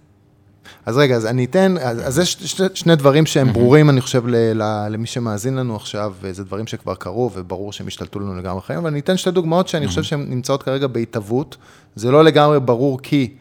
אז 0.86 0.98
רגע, 0.98 1.16
אז 1.16 1.26
אני 1.26 1.44
אתן, 1.44 1.74
אז, 1.80 2.06
אז 2.06 2.18
יש 2.18 2.32
שני, 2.32 2.66
שני 2.74 2.96
דברים 2.96 3.26
שהם 3.26 3.52
ברורים, 3.52 3.90
אני 3.90 4.00
חושב, 4.00 4.26
ל, 4.26 4.36
ל, 4.62 4.88
למי 4.90 5.06
שמאזין 5.06 5.56
לנו 5.56 5.76
עכשיו, 5.76 6.14
וזה 6.20 6.44
דברים 6.44 6.66
שכבר 6.66 6.94
קרו, 6.94 7.30
וברור 7.34 7.72
שהם 7.72 7.86
השתלטו 7.86 8.20
לנו 8.20 8.34
לגמרי 8.34 8.62
חיים, 8.62 8.78
אבל 8.78 8.88
אני 8.88 9.00
אתן 9.00 9.16
שתי 9.16 9.30
דוגמאות 9.30 9.68
שאני 9.68 9.88
חושב 9.88 10.02
שהן 10.02 10.30
נמצאות 10.30 10.62
כרגע 10.62 10.86
בהתהוות. 10.86 11.56
זה 11.94 12.10
לא 12.10 12.24
לגמרי 12.24 12.60
ברור 12.60 13.00
כי 13.02 13.34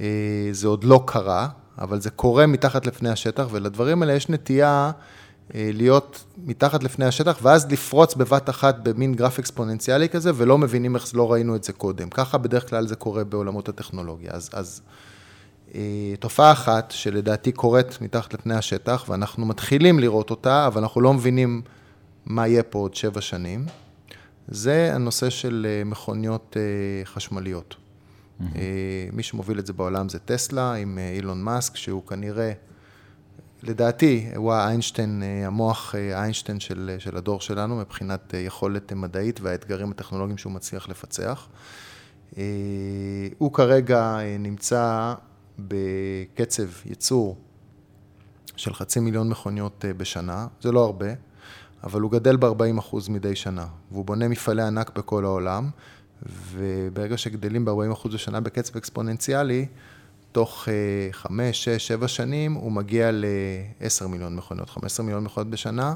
אה, 0.00 0.06
זה 0.52 0.68
עוד 0.68 0.84
לא 0.84 1.02
קרה, 1.06 1.48
אבל 1.78 2.00
זה 2.00 2.10
קורה 2.10 2.46
מתחת 2.46 2.86
לפני 2.86 3.08
השטח, 3.08 3.46
ולדברים 3.50 4.02
האלה 4.02 4.12
יש 4.12 4.28
נטייה 4.28 4.90
אה, 5.54 5.70
להיות 5.74 6.24
מתחת 6.46 6.82
לפני 6.82 7.04
השטח, 7.04 7.38
ואז 7.42 7.72
לפרוץ 7.72 8.14
בבת 8.14 8.50
אחת 8.50 8.76
במין 8.82 9.14
גרף 9.14 9.38
אקספוננציאלי 9.38 10.08
כזה, 10.08 10.30
ולא 10.34 10.58
מבינים 10.58 10.96
איך 10.96 11.14
לא 11.14 11.32
ראינו 11.32 11.56
את 11.56 11.64
זה 11.64 11.72
קודם. 11.72 12.10
ככה 12.10 12.38
בדרך 12.38 12.70
כלל 12.70 12.86
זה 12.86 12.96
קורה 12.96 13.24
בעולמות 13.24 13.68
הטכנולוגיה. 13.68 14.30
אז, 14.32 14.50
אז 14.52 14.80
תופעה 16.20 16.52
אחת 16.52 16.90
שלדעתי 16.90 17.52
קורית 17.52 18.00
מתחת 18.00 18.34
לפני 18.34 18.54
השטח, 18.54 19.04
ואנחנו 19.08 19.46
מתחילים 19.46 19.98
לראות 19.98 20.30
אותה, 20.30 20.66
אבל 20.66 20.82
אנחנו 20.82 21.00
לא 21.00 21.14
מבינים 21.14 21.62
מה 22.26 22.48
יהיה 22.48 22.62
פה 22.62 22.78
עוד 22.78 22.94
שבע 22.94 23.20
שנים, 23.20 23.66
זה 24.48 24.94
הנושא 24.94 25.30
של 25.30 25.66
אה, 25.68 25.84
מכוניות 25.84 26.56
אה, 26.56 27.04
חשמליות. 27.04 27.76
אה, 28.40 28.46
מי 29.12 29.22
שמוביל 29.22 29.58
את 29.58 29.66
זה 29.66 29.72
בעולם 29.72 30.08
זה 30.08 30.18
טסלה, 30.18 30.74
עם 30.74 30.98
אה, 30.98 31.12
אילון 31.16 31.42
מאסק, 31.42 31.76
שהוא 31.76 32.06
כנראה, 32.06 32.52
לדעתי, 33.62 34.28
הוא 34.36 34.52
האיינשטיין, 34.52 35.22
אה, 35.22 35.46
המוח 35.46 35.94
אה, 35.94 36.18
האיינשטיין 36.18 36.60
של, 36.60 36.96
של 36.98 37.16
הדור 37.16 37.40
שלנו, 37.40 37.76
מבחינת 37.76 38.34
אה, 38.34 38.38
יכולת 38.38 38.92
מדעית 38.92 39.40
והאתגרים 39.40 39.90
הטכנולוגיים 39.90 40.38
שהוא 40.38 40.52
מצליח 40.52 40.88
לפצח. 40.88 41.48
אה, 42.38 42.42
הוא 43.38 43.52
כרגע 43.52 44.18
אה, 44.18 44.36
נמצא 44.38 45.14
בקצב 45.58 46.68
ייצור 46.86 47.36
של 48.56 48.74
חצי 48.74 49.00
מיליון 49.00 49.28
מכוניות 49.28 49.84
אה, 49.84 49.94
בשנה, 49.94 50.46
זה 50.60 50.72
לא 50.72 50.84
הרבה, 50.84 51.06
אבל 51.84 52.00
הוא 52.00 52.10
גדל 52.10 52.36
ב-40% 52.36 52.96
מדי 53.08 53.36
שנה, 53.36 53.66
והוא 53.90 54.04
בונה 54.04 54.28
מפעלי 54.28 54.62
ענק 54.62 54.98
בכל 54.98 55.24
העולם, 55.24 55.70
וברגע 56.22 57.16
שגדלים 57.16 57.64
ב-40% 57.64 58.08
בשנה 58.08 58.40
בקצב 58.40 58.76
אקספוננציאלי, 58.76 59.66
תוך 60.32 60.68
5, 61.12 61.64
6, 61.64 61.86
7 61.86 62.08
שנים 62.08 62.52
הוא 62.52 62.72
מגיע 62.72 63.10
ל-10 63.12 64.06
מיליון 64.06 64.36
מכוניות, 64.36 64.70
15 64.70 65.06
מיליון 65.06 65.24
מכוניות 65.24 65.50
בשנה, 65.50 65.94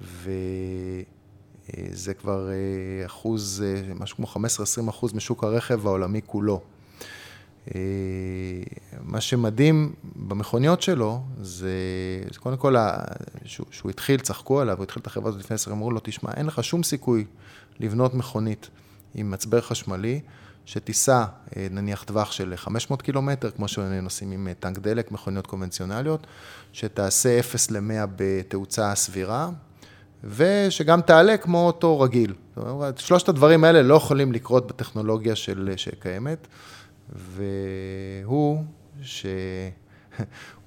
וזה 0.00 1.04
כבר 2.18 2.48
אה, 2.48 3.06
אחוז, 3.06 3.64
אה, 3.66 3.94
משהו 3.94 4.16
כמו 4.16 4.26
15-20 4.26 4.90
אחוז 4.90 5.14
משוק 5.14 5.44
הרכב 5.44 5.86
העולמי 5.86 6.20
כולו. 6.26 6.60
אה, 7.74 7.80
מה 9.02 9.20
שמדהים 9.20 9.92
במכוניות 10.16 10.82
שלו, 10.82 11.20
זה, 11.40 11.70
זה 12.32 12.38
קודם 12.38 12.56
כל, 12.56 12.76
ה- 12.76 13.04
שהוא, 13.44 13.66
שהוא 13.70 13.90
התחיל, 13.90 14.20
צחקו 14.20 14.60
עליו, 14.60 14.76
הוא 14.76 14.84
התחיל 14.84 15.00
את 15.00 15.06
החברה 15.06 15.28
הזאת 15.28 15.40
לפני 15.40 15.54
עשר, 15.54 15.70
אמרו 15.72 15.90
לו, 15.90 16.00
תשמע, 16.04 16.30
אין 16.36 16.46
לך 16.46 16.64
שום 16.64 16.82
סיכוי 16.82 17.24
לבנות 17.80 18.14
מכונית 18.14 18.70
עם 19.14 19.30
מצבר 19.30 19.60
חשמלי, 19.60 20.20
שתיסע 20.66 21.24
אה, 21.56 21.66
נניח 21.70 22.02
טווח 22.02 22.32
של 22.32 22.52
500 22.56 23.02
קילומטר, 23.02 23.50
כמו 23.50 23.68
שנוסעים 23.68 24.32
עם 24.32 24.48
אה, 24.48 24.54
טנק 24.54 24.78
דלק, 24.78 25.12
מכוניות 25.12 25.46
קונבנציונליות, 25.46 26.26
שתעשה 26.72 27.38
0 27.38 27.70
ל-100 27.70 28.06
בתאוצה 28.16 28.94
סבירה, 28.94 29.48
ושגם 30.24 31.00
תעלה 31.00 31.36
כמו 31.36 31.66
אוטו 31.66 32.00
רגיל. 32.00 32.34
זאת 32.56 32.66
אומרת, 32.68 32.98
שלושת 32.98 33.28
הדברים 33.28 33.64
האלה 33.64 33.82
לא 33.82 33.94
יכולים 33.94 34.32
לקרות 34.32 34.66
בטכנולוגיה 34.66 35.36
של, 35.36 35.72
שקיימת, 35.76 36.46
והוא, 37.16 38.62
שהוא 39.02 39.30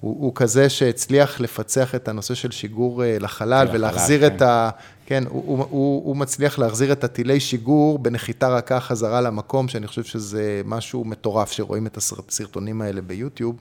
הוא 0.00 0.32
כזה 0.34 0.68
שהצליח 0.68 1.40
לפצח 1.40 1.94
את 1.94 2.08
הנושא 2.08 2.34
של 2.34 2.50
שיגור 2.50 3.04
אה, 3.04 3.16
לחלל 3.20 3.64
לחלל, 3.64 3.76
ולהחזיר 3.76 4.28
כן. 4.28 4.36
את 4.36 4.42
ה... 4.42 4.70
כן, 5.06 5.24
הוא, 5.28 5.42
הוא, 5.46 5.66
הוא, 5.70 6.04
הוא 6.04 6.16
מצליח 6.16 6.58
להחזיר 6.58 6.92
את 6.92 7.04
הטילי 7.04 7.40
שיגור 7.40 7.98
בנחיתה 7.98 8.48
רכה 8.48 8.80
חזרה 8.80 9.20
למקום, 9.20 9.68
שאני 9.68 9.86
חושב 9.86 10.04
שזה 10.04 10.62
משהו 10.64 11.04
מטורף, 11.04 11.52
שרואים 11.52 11.86
את 11.86 11.96
הסרטונים 11.96 12.82
האלה 12.82 13.00
ביוטיוב, 13.00 13.56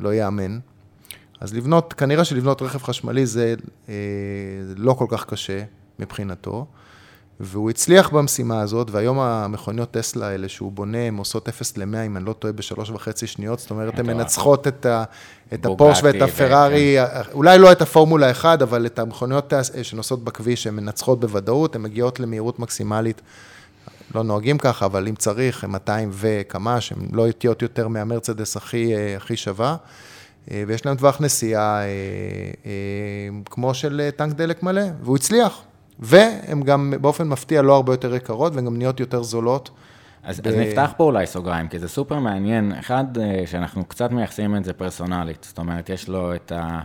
לא 0.00 0.14
ייאמן. 0.14 0.58
אז 1.40 1.54
לבנות, 1.54 1.92
כנראה 1.92 2.24
שלבנות 2.24 2.62
רכב 2.62 2.82
חשמלי 2.82 3.26
זה 3.26 3.54
אה, 3.88 3.94
לא 4.76 4.92
כל 4.92 5.06
כך 5.08 5.24
קשה 5.24 5.62
מבחינתו, 5.98 6.66
והוא 7.44 7.70
הצליח 7.70 8.08
במשימה 8.08 8.60
הזאת, 8.60 8.90
והיום 8.90 9.18
המכוניות 9.18 9.90
טסלה 9.90 10.28
האלה 10.28 10.48
שהוא 10.48 10.72
בונה, 10.72 10.98
הן 10.98 11.16
עושות 11.16 11.48
0 11.48 11.76
ל-100, 11.76 12.06
אם 12.06 12.16
אני 12.16 12.24
לא 12.24 12.32
טועה, 12.32 12.52
בשלוש 12.52 12.90
וחצי 12.90 13.26
שניות, 13.26 13.58
זאת 13.58 13.70
אומרת, 13.70 13.98
הן. 13.98 14.06
מנצחות 14.06 14.68
את, 14.68 14.86
ה, 14.86 15.04
את 15.54 15.66
הפורש 15.66 16.00
ואת 16.02 16.14
ו- 16.20 16.24
הפרארי, 16.24 16.96
אולי 17.32 17.58
לא 17.58 17.72
את 17.72 17.82
הפורמולה 17.82 18.30
1, 18.30 18.62
אבל 18.62 18.86
את 18.86 18.98
המכוניות 18.98 19.52
שנוסעות 19.82 20.24
בכביש, 20.24 20.66
הן 20.66 20.76
מנצחות 20.76 21.20
בוודאות, 21.20 21.76
הן 21.76 21.82
מגיעות 21.82 22.20
למהירות 22.20 22.58
מקסימלית, 22.58 23.20
לא 24.14 24.22
נוהגים 24.22 24.58
ככה, 24.58 24.86
אבל 24.86 25.08
אם 25.08 25.14
צריך, 25.14 25.64
200 25.64 26.10
וכמה, 26.12 26.80
שהן 26.80 26.98
לא 27.12 27.26
איטיות 27.26 27.62
יותר 27.62 27.88
מהמרצדס 27.88 28.56
הכי, 28.56 28.94
אה, 28.94 29.16
הכי 29.16 29.36
שווה, 29.36 29.76
אה, 30.50 30.64
ויש 30.66 30.86
להם 30.86 30.96
טווח 30.96 31.20
נסיעה 31.20 31.82
אה, 31.82 32.70
כמו 33.50 33.74
של 33.74 34.10
טנק 34.16 34.34
דלק 34.34 34.62
מלא, 34.62 34.82
והוא 35.02 35.16
הצליח. 35.16 35.62
והן 35.98 36.62
גם 36.62 36.94
באופן 37.00 37.28
מפתיע 37.28 37.62
לא 37.62 37.76
הרבה 37.76 37.92
יותר 37.92 38.14
יקרות, 38.14 38.54
והן 38.54 38.64
גם 38.64 38.76
נהיות 38.76 39.00
יותר 39.00 39.22
זולות. 39.22 39.70
אז, 40.22 40.40
ב... 40.40 40.46
אז 40.46 40.54
נפתח 40.54 40.92
פה 40.96 41.04
אולי 41.04 41.26
סוגריים, 41.26 41.68
כי 41.68 41.78
זה 41.78 41.88
סופר 41.88 42.18
מעניין. 42.18 42.72
אחד, 42.72 43.04
שאנחנו 43.46 43.84
קצת 43.84 44.10
מייחסים 44.10 44.56
את 44.56 44.64
זה 44.64 44.72
פרסונלית, 44.72 45.44
זאת 45.48 45.58
אומרת, 45.58 45.90
יש 45.90 46.08
לו 46.08 46.34
את 46.34 46.52
ה... 46.52 46.82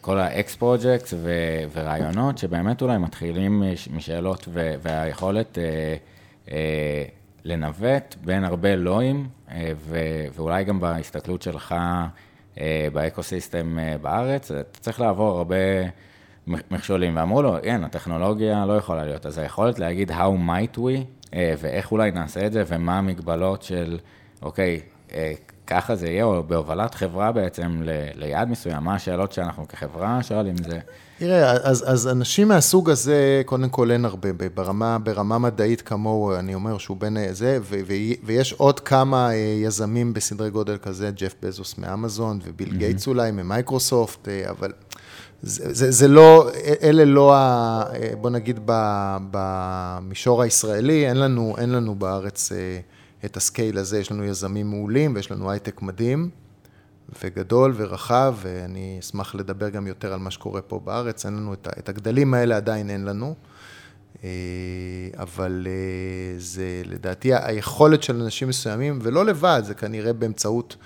כל 0.00 0.18
ה-X 0.18 0.60
projects 0.60 1.14
ו- 1.16 1.64
ורעיונות 1.72 2.38
שבאמת 2.38 2.82
אולי 2.82 2.98
מתחילים 2.98 3.62
משאלות 3.90 4.48
ו- 4.52 4.74
והיכולת 4.82 5.58
אה, 5.58 5.94
אה, 6.50 7.04
לנווט 7.44 8.16
בין 8.24 8.44
הרבה 8.44 8.76
לואים, 8.76 9.28
אה, 9.50 9.72
ו- 9.76 10.26
ואולי 10.34 10.64
גם 10.64 10.80
בהסתכלות 10.80 11.42
שלך 11.42 11.74
אה, 12.60 12.88
ב 12.92 13.01
ecosystem 13.01 13.78
אה, 13.78 13.96
בארץ, 14.02 14.50
אתה 14.50 14.80
צריך 14.80 15.00
לעבור 15.00 15.38
הרבה 15.38 15.56
מכשולים, 16.46 17.16
ואמרו 17.16 17.42
לו, 17.42 17.56
כן, 17.62 17.84
הטכנולוגיה 17.84 18.66
לא 18.66 18.72
יכולה 18.72 19.04
להיות, 19.04 19.26
אז 19.26 19.38
היכולת 19.38 19.78
להגיד 19.78 20.10
how 20.10 20.48
might 20.48 20.78
we, 20.78 21.04
אה, 21.34 21.54
ואיך 21.60 21.92
אולי 21.92 22.10
נעשה 22.10 22.46
את 22.46 22.52
זה, 22.52 22.64
ומה 22.68 22.98
המגבלות 22.98 23.62
של, 23.62 23.98
אוקיי, 24.42 24.80
אה, 25.14 25.32
ככה 25.66 25.96
זה 25.96 26.08
יהיה, 26.08 26.24
או 26.24 26.42
בהובלת 26.42 26.94
חברה 26.94 27.32
בעצם 27.32 27.82
ל, 27.84 27.90
ליעד 28.14 28.48
מסוים, 28.48 28.84
מה 28.84 28.94
השאלות 28.94 29.32
שאנחנו 29.32 29.68
כחברה 29.68 30.22
שואלים 30.22 30.56
זה... 30.56 30.78
תראה, 31.18 31.52
אז, 31.52 31.84
אז 31.92 32.08
אנשים 32.08 32.48
מהסוג 32.48 32.90
הזה, 32.90 33.42
קודם 33.46 33.68
כל 33.68 33.90
אין 33.90 34.04
הרבה, 34.04 34.28
ברמה, 34.54 34.98
ברמה 34.98 35.38
מדעית 35.38 35.82
כמוהו, 35.82 36.34
אני 36.34 36.54
אומר 36.54 36.78
שהוא 36.78 36.96
בין 36.96 37.16
זה, 37.30 37.58
ו, 37.62 37.80
ו, 37.86 37.92
ויש 38.22 38.52
עוד 38.52 38.80
כמה 38.80 39.30
אה, 39.30 39.34
יזמים 39.64 40.12
בסדרי 40.12 40.50
גודל 40.50 40.78
כזה, 40.78 41.10
ג'ף 41.10 41.34
בזוס 41.42 41.78
מאמזון, 41.78 42.40
וביל 42.44 42.68
mm-hmm. 42.68 42.76
גייטס 42.76 43.06
אולי 43.06 43.30
ממייקרוסופט, 43.30 44.28
אה, 44.28 44.50
אבל 44.50 44.72
זה, 45.42 45.74
זה, 45.74 45.90
זה 45.90 46.08
לא, 46.08 46.50
אלה 46.82 47.04
לא, 47.04 47.34
ה, 47.34 47.82
אה, 47.92 48.12
בוא 48.20 48.30
נגיד, 48.30 48.60
במישור 49.30 50.42
הישראלי, 50.42 51.08
אין 51.08 51.16
לנו, 51.16 51.54
אין 51.58 51.70
לנו 51.70 51.94
בארץ... 51.94 52.52
את 53.24 53.36
ה 53.36 53.43
scale 53.43 53.78
הזה, 53.78 53.98
יש 53.98 54.12
לנו 54.12 54.24
יזמים 54.24 54.70
מעולים 54.70 55.14
ויש 55.14 55.30
לנו 55.30 55.50
הייטק 55.50 55.82
מדהים 55.82 56.30
וגדול 57.22 57.74
ורחב, 57.76 58.34
ואני 58.42 58.96
אשמח 59.00 59.34
לדבר 59.34 59.68
גם 59.68 59.86
יותר 59.86 60.12
על 60.12 60.18
מה 60.18 60.30
שקורה 60.30 60.62
פה 60.62 60.80
בארץ, 60.84 61.26
אין 61.26 61.36
לנו 61.36 61.54
את 61.54 61.88
הגדלים 61.88 62.34
האלה, 62.34 62.56
עדיין 62.56 62.90
אין 62.90 63.04
לנו. 63.04 63.34
אה, 64.24 64.28
אבל 65.16 65.66
אה, 65.70 66.38
זה 66.38 66.82
לדעתי 66.84 67.34
היכולת 67.34 68.02
של 68.02 68.22
אנשים 68.22 68.48
מסוימים, 68.48 68.98
ולא 69.02 69.24
לבד, 69.24 69.62
זה 69.64 69.74
כנראה 69.74 70.12
באמצעות 70.12 70.76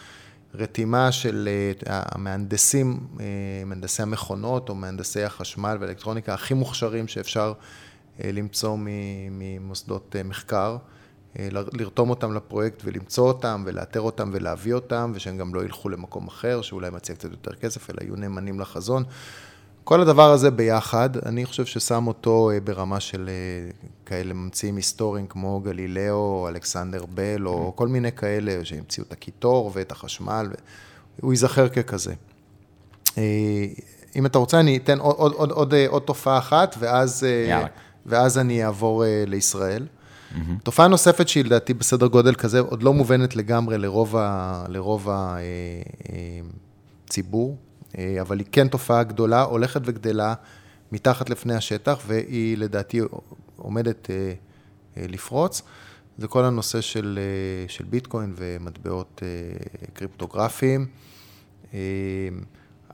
רתימה 0.55 1.13
של 1.13 1.49
אה, 1.49 2.03
המהנדסים, 2.07 3.01
מהנדסי 3.67 4.03
המכונות 4.03 4.69
או 4.69 4.75
מהנדסי 4.75 5.23
החשמל 5.23 5.77
והאלקטרוניקה 5.81 6.35
הכי 6.35 6.55
מוכשרים 6.55 7.09
שאפשר 7.09 7.53
למצוא 8.25 8.77
ממוסדות 9.31 10.17
מחקר. 10.25 10.77
אה, 11.39 11.49
לרתום 11.73 12.11
אותם 12.11 12.35
לפרויקט 12.35 12.83
ולמצוא 12.85 13.29
אותם 13.29 13.63
ולאתר 13.67 14.01
אותם 14.01 14.31
ולהביא 14.33 14.75
אותם, 14.75 15.13
ושהם 15.15 15.39
גם 15.39 15.55
לא 15.55 15.65
ילכו 15.65 15.89
למקום 15.89 16.29
אחר, 16.29 16.63
שאולי 16.63 16.91
מציע 16.91 17.15
קצת 17.15 17.31
יותר 17.31 17.55
כסף, 17.55 17.91
אלא 17.91 17.99
יהיו 18.03 18.17
נאמנים 18.17 18.61
לחזון. 18.61 19.05
כל 19.85 20.01
הדבר 20.01 20.33
הזה 20.33 20.51
ביחד, 20.51 21.17
אני 21.27 21.45
חושב 21.45 21.65
ששם 21.65 22.07
אותו 22.07 22.51
אה, 22.51 22.61
ברמה 22.61 23.01
של 23.01 23.29
אה, 23.29 23.71
כאלה 24.07 24.35
ממציאים 24.35 24.77
היסטוריים 24.77 25.27
כמו 25.27 25.61
גלילאו, 25.61 26.15
או 26.15 26.49
אלכסנדר 26.49 27.05
בל, 27.15 27.47
או 27.47 27.69
mm-hmm. 27.69 27.79
כל 27.79 27.89
מיני 27.89 28.13
כאלה 28.13 28.65
שהמציאו 28.65 29.07
את 29.07 29.13
הקיטור 29.13 29.71
ואת 29.75 29.93
החשמל, 29.93 30.49
הוא 31.21 31.33
ייזכר 31.33 31.69
ככזה. 31.69 32.15
אם 34.17 34.27
אתה 34.27 34.39
רוצה, 34.39 34.61
אני 34.61 34.77
אתן 34.77 34.99
עוד, 34.99 35.17
עוד, 35.17 35.33
עוד, 35.33 35.51
עוד, 35.51 35.75
עוד 35.89 36.03
תופעה 36.03 36.39
אחת, 36.39 36.77
ואז, 36.79 37.27
ואז 38.07 38.39
אני 38.39 38.65
אעבור 38.65 39.05
לישראל. 39.27 39.87
Mm-hmm. 39.87 40.63
תופעה 40.63 40.89
נוספת 40.89 41.29
שהיא 41.29 41.45
לדעתי 41.45 41.75
בסדר 41.75 42.07
גודל 42.07 42.35
כזה, 42.35 42.61
עוד 42.61 42.83
לא 42.83 42.93
מובנת 42.93 43.37
לגמרי 43.37 43.79
לרוב, 43.79 44.17
ה, 44.17 44.65
לרוב 44.69 45.09
הציבור, 47.09 47.49
אה, 47.51 47.55
אה, 47.55 47.64
אבל 48.21 48.39
היא 48.39 48.47
כן 48.53 48.69
תופעה 48.69 49.03
גדולה, 49.03 49.43
הולכת 49.43 49.81
וגדלה 49.85 50.35
מתחת 50.93 51.31
לפני 51.31 51.55
השטח, 51.55 51.99
והיא 52.07 52.59
לדעתי 52.59 53.01
עומדת 53.57 54.11
אה, 54.11 54.35
לפרוץ. 55.09 55.63
זה 56.19 56.29
כל 56.29 56.45
הנושא 56.45 56.81
של, 56.81 57.19
של 57.69 57.85
ביטקוין 57.85 58.35
ומטבעות 58.37 59.23
קריפטוגרפיים. 59.95 60.87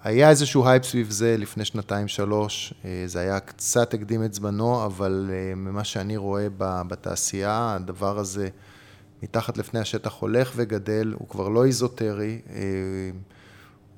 היה 0.05 0.31
איזשהו 0.31 0.69
הייפ 0.69 0.85
סביב 0.85 1.11
זה 1.11 1.37
לפני 1.39 1.65
שנתיים-שלוש, 1.65 2.75
אה, 2.85 3.03
זה 3.07 3.21
היה 3.21 3.41
קצת 3.41 3.95
הקדים 3.95 4.25
את 4.25 4.35
זמנו, 4.35 4.87
אבל 4.87 5.31
אה, 5.33 5.55
ממה 5.55 5.85
שאני 5.85 6.17
רואה 6.17 6.47
בתעשייה, 6.59 7.75
הדבר 7.75 8.19
הזה 8.19 8.49
מתחת 9.23 9.59
לפני 9.59 9.81
השטח 9.81 10.15
הולך 10.21 10.53
וגדל, 10.57 11.15
הוא 11.19 11.29
כבר 11.29 11.49
לא 11.49 11.65
איזוטרי, 11.65 12.41
אה, 12.51 12.61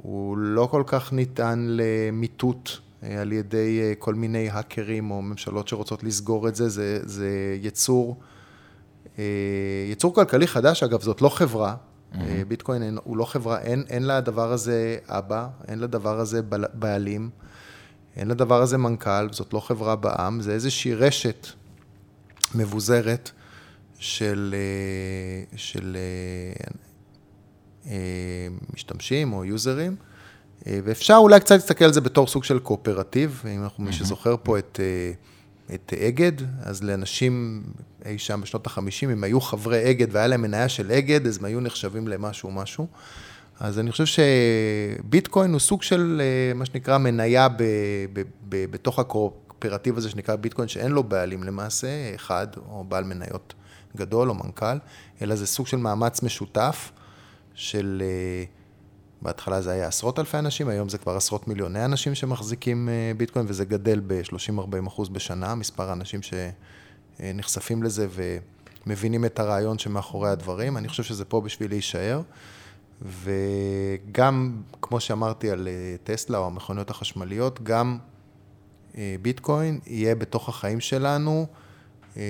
הוא 0.02 0.36
לא 0.36 0.68
כל 0.70 0.82
כך 0.86 1.12
ניתן 1.12 1.66
למיטוט 1.68 2.70
על 3.02 3.32
ידי 3.32 3.94
כל 3.98 4.14
מיני 4.14 4.50
האקרים 4.50 5.10
או 5.10 5.22
ממשלות 5.22 5.68
שרוצות 5.68 6.04
לסגור 6.04 6.48
את 6.48 6.54
זה, 6.54 6.68
זה, 6.68 6.98
זה 7.02 7.56
יצור, 7.60 8.20
יצור 9.90 10.14
כלכלי 10.14 10.46
חדש, 10.46 10.82
אגב, 10.82 11.02
זאת 11.02 11.22
לא 11.22 11.28
חברה, 11.28 11.74
Mm-hmm. 12.12 12.44
ביטקוין 12.48 12.98
הוא 13.04 13.16
לא 13.16 13.24
חברה, 13.24 13.60
אין, 13.60 13.84
אין 13.88 14.06
לדבר 14.06 14.52
הזה 14.52 14.98
אבא, 15.08 15.48
אין 15.68 15.78
לדבר 15.78 16.20
הזה 16.20 16.40
בעלים, 16.74 17.30
אין 18.16 18.28
לדבר 18.28 18.62
הזה 18.62 18.78
מנכ"ל, 18.78 19.28
זאת 19.32 19.52
לא 19.52 19.60
חברה 19.60 19.96
בעם, 19.96 20.40
זה 20.40 20.52
איזושהי 20.52 20.94
רשת 20.94 21.46
מבוזרת 22.54 23.30
של, 23.98 24.54
אה, 24.58 25.56
של 25.56 25.96
אה, 25.96 26.70
משתמשים 28.74 29.32
או 29.32 29.44
יוזרים, 29.44 29.96
ואפשר 30.66 31.16
אולי 31.16 31.40
קצת 31.40 31.54
להסתכל 31.54 31.84
על 31.84 31.92
זה 31.92 32.00
בתור 32.00 32.26
סוג 32.26 32.44
של 32.44 32.58
קואופרטיב, 32.58 33.42
אם 33.54 33.62
אנחנו. 33.62 33.84
מי 33.84 33.92
שזוכר 33.92 34.36
פה 34.42 34.58
את... 34.58 34.80
את 35.74 35.92
אגד, 36.08 36.32
אז 36.62 36.82
לאנשים 36.82 37.62
אי 38.04 38.18
שם 38.18 38.40
בשנות 38.40 38.66
ה-50, 38.66 39.12
אם 39.12 39.24
היו 39.24 39.40
חברי 39.40 39.90
אגד 39.90 40.06
והיה 40.10 40.26
להם 40.26 40.42
מניה 40.42 40.68
של 40.68 40.92
אגד, 40.92 41.26
אז 41.26 41.38
הם 41.38 41.44
היו 41.44 41.60
נחשבים 41.60 42.08
למשהו 42.08 42.50
משהו. 42.50 42.86
אז 43.60 43.78
אני 43.78 43.90
חושב 43.90 44.04
שביטקוין 44.06 45.52
הוא 45.52 45.60
סוג 45.60 45.82
של 45.82 46.22
אה, 46.24 46.54
מה 46.54 46.66
שנקרא 46.66 46.98
מניה 46.98 47.48
ב, 47.48 47.62
ב, 48.12 48.22
ב, 48.48 48.70
בתוך 48.70 48.98
הקואופרטיב 48.98 49.96
הזה 49.96 50.10
שנקרא 50.10 50.36
ביטקוין, 50.36 50.68
שאין 50.68 50.92
לו 50.92 51.02
בעלים 51.02 51.42
למעשה, 51.42 52.14
אחד, 52.14 52.46
או 52.68 52.84
בעל 52.84 53.04
מניות 53.04 53.54
גדול 53.96 54.28
או 54.28 54.34
מנכ"ל, 54.34 54.76
אלא 55.22 55.34
זה 55.34 55.46
סוג 55.46 55.66
של 55.66 55.76
מאמץ 55.76 56.22
משותף 56.22 56.92
של... 57.54 58.02
Uh, 58.02 58.62
בהתחלה 59.22 59.60
זה 59.60 59.70
היה 59.70 59.86
עשרות 59.86 60.18
אלפי 60.18 60.38
אנשים, 60.38 60.68
היום 60.68 60.88
זה 60.88 60.98
כבר 60.98 61.16
עשרות 61.16 61.48
מיליוני 61.48 61.84
אנשים 61.84 62.14
שמחזיקים 62.14 62.88
אה, 62.88 63.12
ביטקוין, 63.16 63.46
וזה 63.48 63.64
גדל 63.64 64.00
ב-30-40 64.06 64.88
אחוז 64.88 65.08
בשנה, 65.08 65.54
מספר 65.54 65.90
האנשים 65.90 66.20
שנחשפים 66.22 67.82
לזה 67.82 68.06
ומבינים 68.86 69.24
את 69.24 69.38
הרעיון 69.40 69.78
שמאחורי 69.78 70.30
הדברים. 70.30 70.76
אני 70.76 70.88
חושב 70.88 71.02
שזה 71.02 71.24
פה 71.24 71.40
בשביל 71.40 71.70
להישאר. 71.70 72.22
וגם, 73.02 74.62
כמו 74.82 75.00
שאמרתי 75.00 75.50
על 75.50 75.68
אה, 75.68 75.96
טסלה 76.04 76.38
או 76.38 76.46
המכוניות 76.46 76.90
החשמליות, 76.90 77.62
גם 77.62 77.98
אה, 78.96 79.16
ביטקוין 79.22 79.80
יהיה 79.86 80.14
בתוך 80.14 80.48
החיים 80.48 80.80
שלנו. 80.80 81.46
אה, 82.16 82.22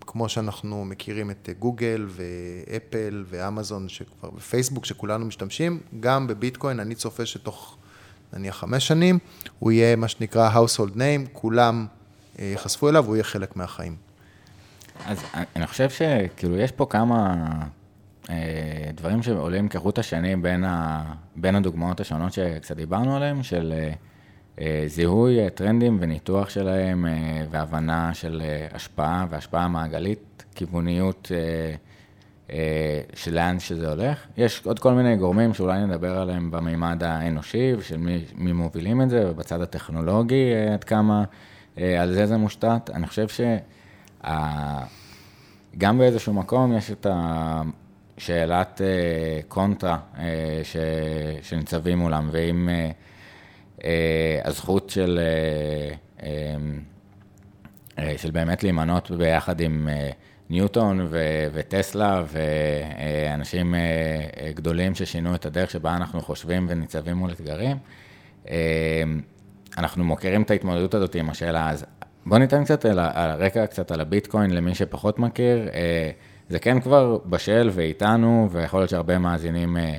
כמו 0.00 0.28
שאנחנו 0.28 0.84
מכירים 0.84 1.30
את 1.30 1.48
גוגל 1.58 2.06
ואפל 2.08 3.24
ואמזון 3.28 3.88
שכבר, 3.88 4.30
ופייסבוק 4.36 4.84
שכולנו 4.84 5.26
משתמשים, 5.26 5.80
גם 6.00 6.26
בביטקוין 6.26 6.80
אני 6.80 6.94
צופה 6.94 7.26
שתוך 7.26 7.76
נניח 8.32 8.56
חמש 8.56 8.88
שנים, 8.88 9.18
הוא 9.58 9.72
יהיה 9.72 9.96
מה 9.96 10.08
שנקרא 10.08 10.50
household 10.54 10.94
name, 10.94 11.28
כולם 11.32 11.86
אה, 12.38 12.44
יחשפו 12.54 12.88
אליו, 12.88 13.06
הוא 13.06 13.16
יהיה 13.16 13.24
חלק 13.24 13.56
מהחיים. 13.56 13.96
אז 15.06 15.18
אני 15.56 15.66
חושב 15.66 15.90
שכאילו 15.90 16.56
יש 16.56 16.72
פה 16.72 16.86
כמה 16.90 17.34
אה, 18.30 18.90
דברים 18.94 19.22
שעולים 19.22 19.68
כחוט 19.68 19.98
השני 19.98 20.36
בין, 20.36 20.64
ה, 20.64 21.04
בין 21.36 21.54
הדוגמאות 21.54 22.00
השונות 22.00 22.32
שקצת 22.32 22.76
דיברנו 22.76 23.16
עליהן, 23.16 23.42
של... 23.42 23.72
אה, 23.76 23.92
זיהוי 24.86 25.40
אה, 25.40 25.50
טרנדים 25.50 25.96
וניתוח 26.00 26.48
שלהם 26.48 27.06
אה, 27.06 27.44
והבנה 27.50 28.14
של 28.14 28.42
השפעה 28.74 29.26
והשפעה 29.30 29.68
מעגלית, 29.68 30.44
כיווניות 30.54 31.32
של 33.14 33.34
לאן 33.34 33.60
שזה 33.60 33.90
הולך. 33.90 34.26
יש 34.36 34.62
עוד 34.66 34.78
כל 34.78 34.92
מיני 34.92 35.16
גורמים 35.16 35.54
שאולי 35.54 35.84
נדבר 35.86 36.18
עליהם 36.18 36.50
במימד 36.50 37.02
האנושי 37.02 37.74
ושל 37.78 37.96
מי, 37.96 38.24
מי 38.34 38.52
מובילים 38.52 39.02
את 39.02 39.10
זה, 39.10 39.30
ובצד 39.30 39.60
הטכנולוגי 39.60 40.52
עד 40.72 40.84
כמה 40.84 41.24
על 41.76 42.12
זה 42.12 42.26
זה 42.26 42.36
מושתת. 42.36 42.90
אני 42.94 43.06
חושב 43.06 43.26
גם 45.78 45.98
באיזשהו 45.98 46.32
מקום 46.32 46.76
יש 46.76 46.90
את 46.90 47.06
השאלת 47.10 48.80
אה, 48.80 49.40
קונטרה 49.48 49.98
שניצבים 51.42 51.98
מולם, 51.98 52.28
ואם 52.32 52.68
הזכות 54.44 54.90
של, 54.90 55.20
של 58.16 58.30
באמת 58.30 58.62
להימנות 58.62 59.10
ביחד 59.10 59.60
עם 59.60 59.88
ניוטון 60.50 61.06
ו- 61.10 61.46
וטסלה 61.52 62.22
ואנשים 62.26 63.74
גדולים 64.54 64.94
ששינו 64.94 65.34
את 65.34 65.46
הדרך 65.46 65.70
שבה 65.70 65.96
אנחנו 65.96 66.20
חושבים 66.20 66.66
וניצבים 66.68 67.16
מול 67.16 67.30
אתגרים. 67.30 67.76
אנחנו 69.78 70.04
מוכרים 70.04 70.42
את 70.42 70.50
ההתמודדות 70.50 70.94
הזאת 70.94 71.14
עם 71.14 71.30
השאלה, 71.30 71.70
אז 71.70 71.84
בוא 72.26 72.38
ניתן 72.38 72.64
קצת 72.64 72.84
על 72.84 72.98
הרקע, 72.98 73.66
קצת 73.66 73.90
על 73.90 74.00
הביטקוין 74.00 74.50
למי 74.50 74.74
שפחות 74.74 75.18
מכיר. 75.18 75.68
אה, 75.74 76.10
זה 76.48 76.58
כן 76.58 76.80
כבר 76.80 77.18
בשל 77.26 77.70
ואיתנו, 77.72 78.48
ויכול 78.50 78.80
להיות 78.80 78.90
שהרבה 78.90 79.18
מאזינים 79.18 79.76
אה, 79.76 79.82
אה, 79.82 79.96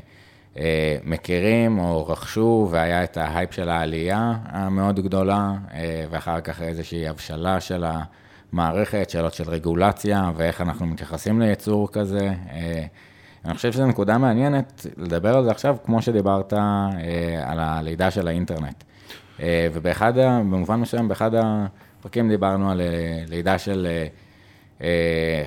מכירים 1.03 1.79
או 1.79 2.07
רכשו, 2.07 2.67
והיה 2.71 3.03
את 3.03 3.17
ההייפ 3.17 3.53
של 3.53 3.69
העלייה 3.69 4.33
המאוד 4.45 4.99
גדולה, 4.99 5.53
ואחר 6.09 6.41
כך 6.41 6.61
איזושהי 6.61 7.07
הבשלה 7.07 7.59
של 7.59 7.85
המערכת, 8.53 9.09
שאלות 9.09 9.33
של 9.33 9.49
רגולציה, 9.49 10.31
ואיך 10.35 10.61
אנחנו 10.61 10.85
מתייחסים 10.85 11.41
ליצור 11.41 11.91
כזה. 11.91 12.33
אני 13.45 13.53
חושב 13.53 13.71
שזו 13.71 13.85
נקודה 13.85 14.17
מעניינת 14.17 14.85
לדבר 14.97 15.37
על 15.37 15.43
זה 15.43 15.51
עכשיו, 15.51 15.77
כמו 15.83 16.01
שדיברת 16.01 16.53
על 17.43 17.59
הלידה 17.59 18.11
של 18.11 18.27
האינטרנט. 18.27 18.83
ובאחד, 19.73 20.13
במובן 20.17 20.75
מסוים, 20.75 21.07
באחד 21.07 21.31
הפרקים 21.35 22.29
דיברנו 22.29 22.71
על 22.71 22.81
אה, 22.81 23.23
לידה 23.27 23.57
של, 23.57 23.87
אה, 23.89 24.07
אה, 24.81 25.43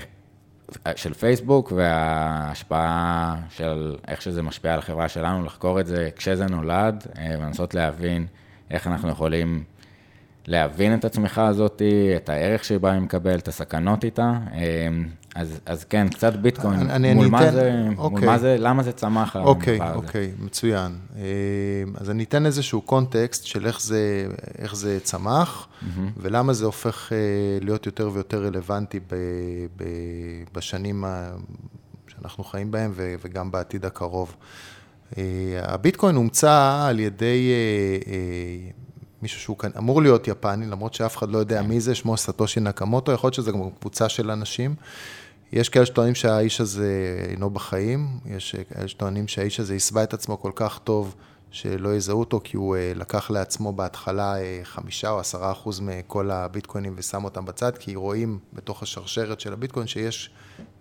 של 0.97 1.15
פייסבוק 1.15 1.73
וההשפעה 1.77 3.37
של 3.51 3.97
איך 4.09 4.23
שזה 4.23 4.43
משפיע 4.43 4.73
על 4.73 4.79
החברה 4.79 5.09
שלנו, 5.09 5.45
לחקור 5.45 5.81
את 5.81 5.87
זה 5.87 6.11
כשזה 6.17 6.47
נולד, 6.47 7.07
ולנסות 7.39 7.75
להבין 7.75 8.27
איך 8.71 8.87
אנחנו 8.87 9.09
יכולים 9.09 9.65
להבין 10.47 10.95
את 10.95 11.05
הצמיחה 11.05 11.47
הזאת, 11.47 11.83
את 12.17 12.29
הערך 12.29 12.65
שבה 12.65 12.93
היא 12.93 13.01
מקבלת, 13.01 13.43
את 13.43 13.49
הסכנות 13.49 14.05
איתה. 14.05 14.33
אז, 15.39 15.61
אז 15.67 15.85
כן, 15.85 16.09
קצת 16.09 16.33
ביטקוין, 16.35 16.91
אני, 16.91 17.15
מול, 17.15 17.23
אני 17.23 17.31
מה 17.31 17.43
אתן, 17.43 17.53
זה, 17.53 17.85
אוקיי. 17.99 18.19
מול 18.21 18.27
מה 18.27 18.39
זה, 18.39 18.57
למה 18.59 18.83
זה 18.83 18.93
צמח 18.93 19.37
אוקיי, 19.37 19.79
אוקיי, 19.95 20.33
מצוין. 20.39 20.99
אה, 21.17 21.23
אז 21.95 22.11
אני 22.11 22.25
אתן 22.25 22.47
איזשהו 22.47 22.81
קונטקסט 22.81 23.45
של 23.45 23.67
איך 23.67 23.83
זה, 23.83 24.27
איך 24.59 24.77
זה 24.77 24.99
צמח, 25.03 25.67
mm-hmm. 25.67 25.87
ולמה 26.17 26.53
זה 26.53 26.65
הופך 26.65 27.13
אה, 27.13 27.19
להיות 27.61 27.87
יותר 27.87 28.11
ויותר 28.13 28.45
רלוונטי 28.45 29.01
ב, 29.01 29.15
ב, 29.77 29.85
בשנים 30.55 31.05
שאנחנו 32.09 32.45
חיים 32.45 32.71
בהם 32.71 32.93
וגם 32.97 33.51
בעתיד 33.51 33.85
הקרוב. 33.85 34.37
אה, 35.19 35.23
הביטקוין 35.63 36.17
הומצא 36.17 36.85
על 36.89 37.01
ידי 37.01 37.51
מישהו 39.23 39.41
שהוא 39.41 39.59
כאן 39.59 39.71
אמור 39.79 40.03
להיות 40.03 40.29
יפני, 40.29 40.67
למרות 40.67 40.95
שאף 40.95 41.17
אחד 41.17 41.31
לא 41.31 41.39
יודע 41.39 41.63
כן. 41.63 41.69
מי 41.69 41.81
זה, 41.81 41.95
שמו 41.95 42.17
סטושי 42.17 42.61
נקמוטו, 42.61 43.13
יכול 43.13 43.29
להיות 43.29 43.35
שזה 43.35 43.53
גם 43.53 43.61
קבוצה 43.81 44.09
של 44.09 44.31
אנשים. 44.31 44.75
יש 45.53 45.69
כאלה 45.69 45.87
שטוענים 45.87 46.15
שהאיש 46.15 46.61
הזה 46.61 47.17
אינו 47.31 47.51
בחיים, 47.51 48.09
יש 48.27 48.57
כאלה 48.75 48.89
שטוענים 48.89 49.29
שהאיש 49.29 49.61
הזה 49.61 49.75
הסווה 49.75 50.03
את 50.03 50.15
עצמו 50.15 50.41
כל 50.41 50.53
כך 50.55 50.79
טוב 50.85 51.15
שלא 51.51 51.97
יזהו 51.97 52.21
אותו, 52.21 52.41
כי 52.45 52.57
הוא 52.57 52.77
אה, 52.77 52.93
לקח 52.95 53.31
לעצמו 53.31 53.73
בהתחלה 53.73 54.41
אה, 54.41 54.61
חמישה 54.63 55.11
או 55.11 55.21
עשרה 55.21 55.53
אחוז 55.53 55.81
מכל 55.81 56.31
הביטקוינים 56.31 56.95
ושם 56.97 57.25
אותם 57.25 57.45
בצד, 57.45 57.79
כי 57.79 57.95
רואים 57.95 58.39
בתוך 58.53 58.83
השרשרת 58.83 59.41
של 59.41 59.53
הביטקוין 59.53 59.87
שיש 59.87 60.31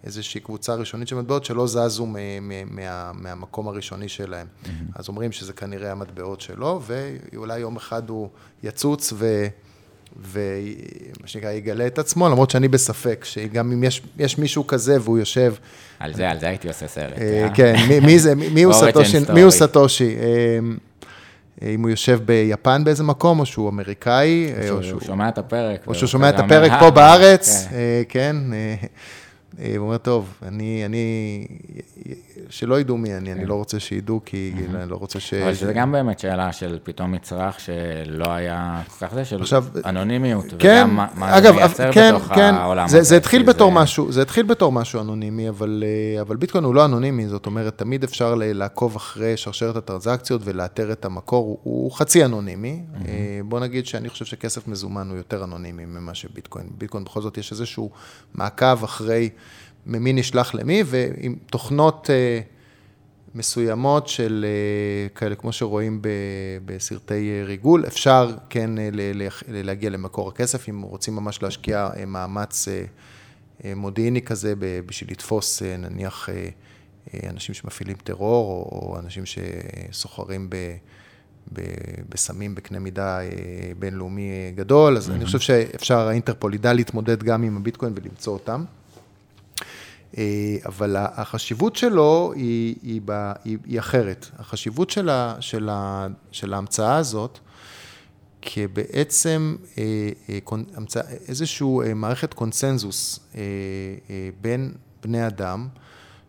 איזושהי 0.04 0.42
קבוצה 0.42 0.76
ראשונית 0.76 1.08
של 1.08 1.16
מטבעות 1.16 1.46
שלא 1.46 1.68
זזו 1.68 2.06
מה, 2.06 3.12
מהמקום 3.14 3.68
הראשוני 3.68 4.10
שלהם. 4.10 4.48
Mm-hmm. 4.48 4.68
אז 4.96 5.08
אומרים 5.08 5.32
שזה 5.32 5.54
כנראה 5.54 5.92
המטבעות 5.92 6.42
שלו, 6.42 6.82
ואולי 6.86 7.60
יום 7.60 7.76
אחד 7.76 8.10
הוא 8.10 8.30
יצוץ 8.64 9.14
ו... 9.16 9.48
ומה 10.32 11.28
שנקרא, 11.28 11.52
יגלה 11.52 11.88
את 11.88 12.00
עצמו, 12.00 12.30
למרות 12.30 12.52
שאני 12.52 12.67
בספק, 12.67 13.26
שגם 13.26 13.72
אם 13.72 13.84
יש, 13.84 14.02
יש 14.20 14.38
מישהו 14.38 14.67
כזה 14.67 15.02
והוא 15.02 15.17
יושב... 15.17 15.54
על 16.00 16.13
זה, 16.13 16.30
על 16.30 16.39
זה 16.39 16.48
הייתי 16.48 16.67
עושה 16.67 16.88
סרט. 16.88 17.17
אה, 17.17 17.43
אה? 17.43 17.50
כן, 17.54 17.76
מי, 17.88 18.00
מי 18.00 18.20
זה, 18.20 18.36
מי 18.36 18.63
הוא 18.63 18.74
סטושי? 18.89 19.17
מי 19.34 19.41
הוא 19.41 19.52
סטושי? 19.52 20.15
אה, 21.62 21.70
אם 21.74 21.82
הוא 21.82 21.89
יושב 21.89 22.20
ביפן 22.26 22.84
באיזה 22.84 23.04
מקום, 23.04 23.39
או 23.39 23.46
שהוא 23.46 23.70
אמריקאי. 23.70 24.54
או 24.70 24.84
שהוא 24.84 25.02
שומע 25.02 25.30
את 25.30 25.38
הפרק. 25.38 25.88
או 25.88 25.96
שהוא 25.96 26.08
שומע 26.08 26.30
את 26.30 26.39
הפרק 26.39 26.72
פה 26.80 26.91
בארץ, 26.91 27.67
כן. 27.70 27.76
כן 28.10 28.36
הוא 29.78 29.86
אומר, 29.86 29.98
טוב, 29.98 30.34
אני, 30.48 30.84
שלא 32.50 32.80
ידעו 32.80 32.97
מי 32.97 33.17
אני, 33.17 33.32
אני 33.32 33.41
כן. 33.41 33.47
לא 33.47 33.54
רוצה 33.54 33.80
שידעו, 33.80 34.21
כי 34.26 34.54
אני 34.76 34.89
לא 34.89 34.95
רוצה 34.95 35.19
ש... 35.19 35.34
אבל 35.34 35.54
זה 35.54 35.73
גם 35.73 35.91
באמת 35.91 36.19
שאלה 36.19 36.52
של 36.52 36.80
פתאום 36.84 37.12
מצרך 37.12 37.60
שלא 37.60 38.32
היה 38.32 38.82
כל 39.00 39.08
כך 39.08 39.13
זה, 39.13 39.26
של 39.26 39.41
אנונימיות, 39.86 40.45
כן, 40.60 40.86
וגם 40.88 40.95
מה 40.95 41.41
זה 41.41 41.52
מייצר 41.52 41.91
כן, 41.91 42.13
בתוך 42.15 42.34
כן, 42.36 42.54
העולם 42.54 42.86
הזה. 42.86 43.02
זה 43.02 43.17
התחיל 43.17 43.43
בתור 43.43 43.71
משהו, 43.71 44.12
זה 44.12 44.21
התחיל 44.21 44.45
בתור 44.45 44.71
משהו 44.71 45.02
אנונימי, 45.02 45.50
אבל 45.50 45.84
אה, 46.30 46.36
ביטקוין 46.36 46.63
הוא 46.63 46.76
לא 46.76 46.86
אנונימי, 46.86 47.28
זאת 47.28 47.45
אומרת, 47.45 47.78
תמיד 47.78 48.04
אפשר 48.04 48.36
לעקוב 48.36 48.95
אחרי 48.95 49.38
שרשרת 49.38 49.76
הטרנזקציות 49.76 50.41
ולאתר 50.43 50.91
את 50.91 51.06
המקור, 51.06 51.60
הוא 51.63 51.91
חצי 51.91 52.26
אנונימי. 52.26 52.82
אה, 53.08 53.39
בוא 53.45 53.60
נגיד 53.60 53.86
שאני 53.86 54.10
חושב 54.10 54.26
שכסף 54.26 54.67
מזומן 54.67 55.10
הוא 55.10 55.17
יותר 55.17 55.43
אנונימי 55.43 55.86
ממה 55.86 56.13
שביטקוין. 56.13 56.65
ביטקוין 56.78 57.04
בכל 57.04 57.21
זאת 57.21 57.38
יש 57.38 57.52
איזשהו 57.52 57.89
מעקב 58.36 58.84
אחרי... 58.84 59.30
ממי 59.88 60.13
נשלח 60.13 60.54
למי, 60.54 60.84
ועם 60.86 61.36
תוכנות 61.45 62.10
אה, 62.10 62.39
מסוימות 63.36 64.08
של 64.08 64.45
אה, 64.47 65.10
כאלה, 65.10 65.36
כמו 65.36 65.52
שרואים 65.52 66.02
בסרטי 66.65 67.32
אה, 67.32 67.45
ריגול, 67.45 67.86
אפשר 67.88 68.36
כן 68.50 68.69
להגיע 69.47 69.89
למקור 69.89 70.30
הכסף, 70.30 70.69
אם 70.69 70.82
רוצים 70.82 71.15
ממש 71.15 71.43
להשקיע 71.43 71.89
מאמץ 72.08 72.67
מודיעיני 73.76 74.21
כזה 74.21 74.54
בשביל 74.86 75.12
לתפוס 75.12 75.62
נניח 75.62 76.30
אנשים 77.30 77.56
שמפעילים 77.56 77.97
טרור, 78.04 78.69
או 78.71 79.00
אנשים 79.00 79.23
שסוחרים 79.26 80.50
ב... 80.50 80.56
בסמים 82.10 82.56
בקנה 82.56 82.80
מידה 82.80 83.19
בינלאומי 83.80 84.52
גדול, 84.56 84.97
אז 84.97 85.10
mm-hmm. 85.10 85.13
אני 85.13 85.26
חושב 85.26 85.39
שאפשר, 85.39 86.00
האינטרפול 86.00 86.54
ידע 86.54 86.73
להתמודד 86.73 87.23
גם 87.23 87.43
עם 87.43 87.58
הביטקוין 87.58 87.93
ולמצוא 87.95 88.34
אותם. 88.34 88.63
אה, 90.17 90.58
אבל 90.65 90.96
החשיבות 91.00 91.76
שלו 91.76 92.34
היא, 92.36 92.76
היא, 92.82 93.02
היא, 93.43 93.58
היא 93.65 93.80
אחרת. 93.80 94.28
החשיבות 94.38 94.89
של, 94.89 95.10
ה, 95.10 95.36
של, 95.39 95.70
ה, 95.70 96.08
של 96.32 96.54
ההמצאה 96.54 96.96
הזאת, 96.96 97.39
כבעצם 98.41 99.56
אה, 99.78 99.84
אה, 100.30 100.39
איזושהי 101.28 101.67
מערכת 101.96 102.34
קונסנזוס 102.34 103.20
בין 104.41 104.74
בני 105.04 105.28
אדם, 105.28 105.67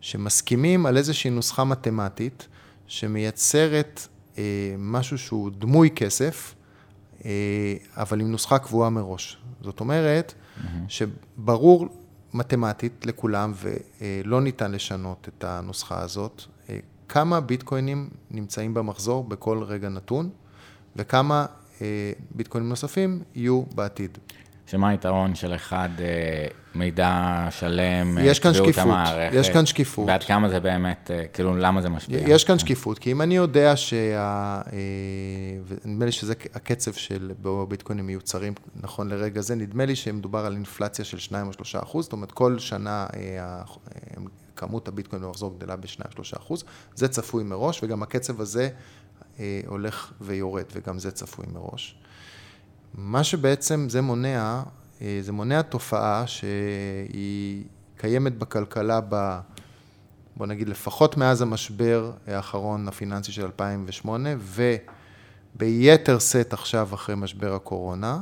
שמסכימים 0.00 0.86
על 0.86 0.96
איזושהי 0.96 1.30
נוסחה 1.30 1.64
מתמטית, 1.64 2.48
שמייצרת 2.86 4.08
משהו 4.78 5.18
שהוא 5.18 5.50
דמוי 5.58 5.90
כסף, 5.90 6.54
אבל 7.96 8.20
עם 8.20 8.30
נוסחה 8.30 8.58
קבועה 8.58 8.90
מראש. 8.90 9.38
זאת 9.62 9.80
אומרת, 9.80 10.34
mm-hmm. 10.34 10.66
שברור 10.88 11.88
מתמטית 12.34 13.06
לכולם, 13.06 13.52
ולא 14.00 14.40
ניתן 14.40 14.72
לשנות 14.72 15.28
את 15.28 15.44
הנוסחה 15.44 16.02
הזאת. 16.02 16.42
כמה 17.08 17.40
ביטקוינים 17.40 18.08
נמצאים 18.30 18.74
במחזור 18.74 19.24
בכל 19.24 19.62
רגע 19.62 19.88
נתון, 19.88 20.30
וכמה 20.96 21.46
אה, 21.82 22.12
ביטקוינים 22.30 22.68
נוספים 22.68 23.22
יהיו 23.34 23.62
בעתיד. 23.74 24.18
שמה 24.70 24.88
היתרון 24.88 25.34
של 25.34 25.54
אחד 25.54 25.88
אה, 26.00 26.46
מידע 26.74 27.46
שלם, 27.50 28.18
יש 28.20 28.38
כאן 28.38 28.54
שקיפות, 28.54 28.78
המערכת, 28.78 29.34
יש 29.34 29.50
כאן 29.50 29.66
שקיפות. 29.66 30.08
ועד 30.08 30.24
כמה 30.24 30.48
זה 30.48 30.60
באמת, 30.60 31.10
אה, 31.14 31.24
כאילו, 31.32 31.56
למה 31.56 31.82
זה 31.82 31.88
משפיע? 31.88 32.18
יש 32.26 32.44
כאן 32.44 32.58
שקיפות, 32.58 32.98
כי 32.98 33.12
אם 33.12 33.22
אני 33.22 33.36
יודע 33.36 33.76
שה... 33.76 34.60
נדמה 35.84 36.04
לי 36.04 36.12
שזה 36.12 36.34
הקצב 36.54 36.92
של 36.92 37.32
ביטקוינים 37.68 38.06
מיוצרים 38.06 38.54
נכון 38.76 39.08
לרגע 39.08 39.40
זה, 39.40 39.54
נדמה 39.54 39.86
לי 39.86 39.96
שמדובר 39.96 40.46
על 40.46 40.54
אינפלציה 40.54 41.04
של 41.04 41.18
2 41.18 41.46
או 41.46 41.52
3 41.52 41.76
אחוז, 41.76 42.04
זאת 42.04 42.12
אומרת, 42.12 42.32
כל 42.32 42.58
שנה 42.58 43.06
כמות 44.56 44.88
הביטקוין 44.88 45.22
במחזור 45.22 45.54
גדלה 45.58 45.76
ב-2-3 45.76 46.38
אחוז, 46.38 46.64
זה 46.94 47.08
צפוי 47.08 47.44
מראש, 47.44 47.82
וגם 47.82 48.02
הקצב 48.02 48.40
הזה 48.40 48.68
הולך 49.66 50.12
ויורד, 50.20 50.64
וגם 50.74 50.98
זה 50.98 51.10
צפוי 51.10 51.46
מראש. 51.52 51.98
מה 52.94 53.24
שבעצם 53.24 53.88
זה 53.88 54.02
מונע, 54.02 54.62
אה, 55.02 55.18
זה 55.22 55.32
מונע 55.32 55.62
תופעה 55.62 56.26
שהיא 56.26 57.64
קיימת 57.96 58.38
בכלכלה 58.38 59.00
ב... 59.08 59.38
בוא 60.36 60.46
נגיד 60.46 60.68
לפחות 60.68 61.16
מאז 61.16 61.42
המשבר 61.42 62.12
האחרון 62.26 62.88
הפיננסי 62.88 63.32
של 63.32 63.44
2008 63.44 64.30
וביתר 65.56 66.18
שאת 66.18 66.52
עכשיו 66.52 66.88
אחרי 66.94 67.14
משבר 67.14 67.54
הקורונה, 67.54 68.20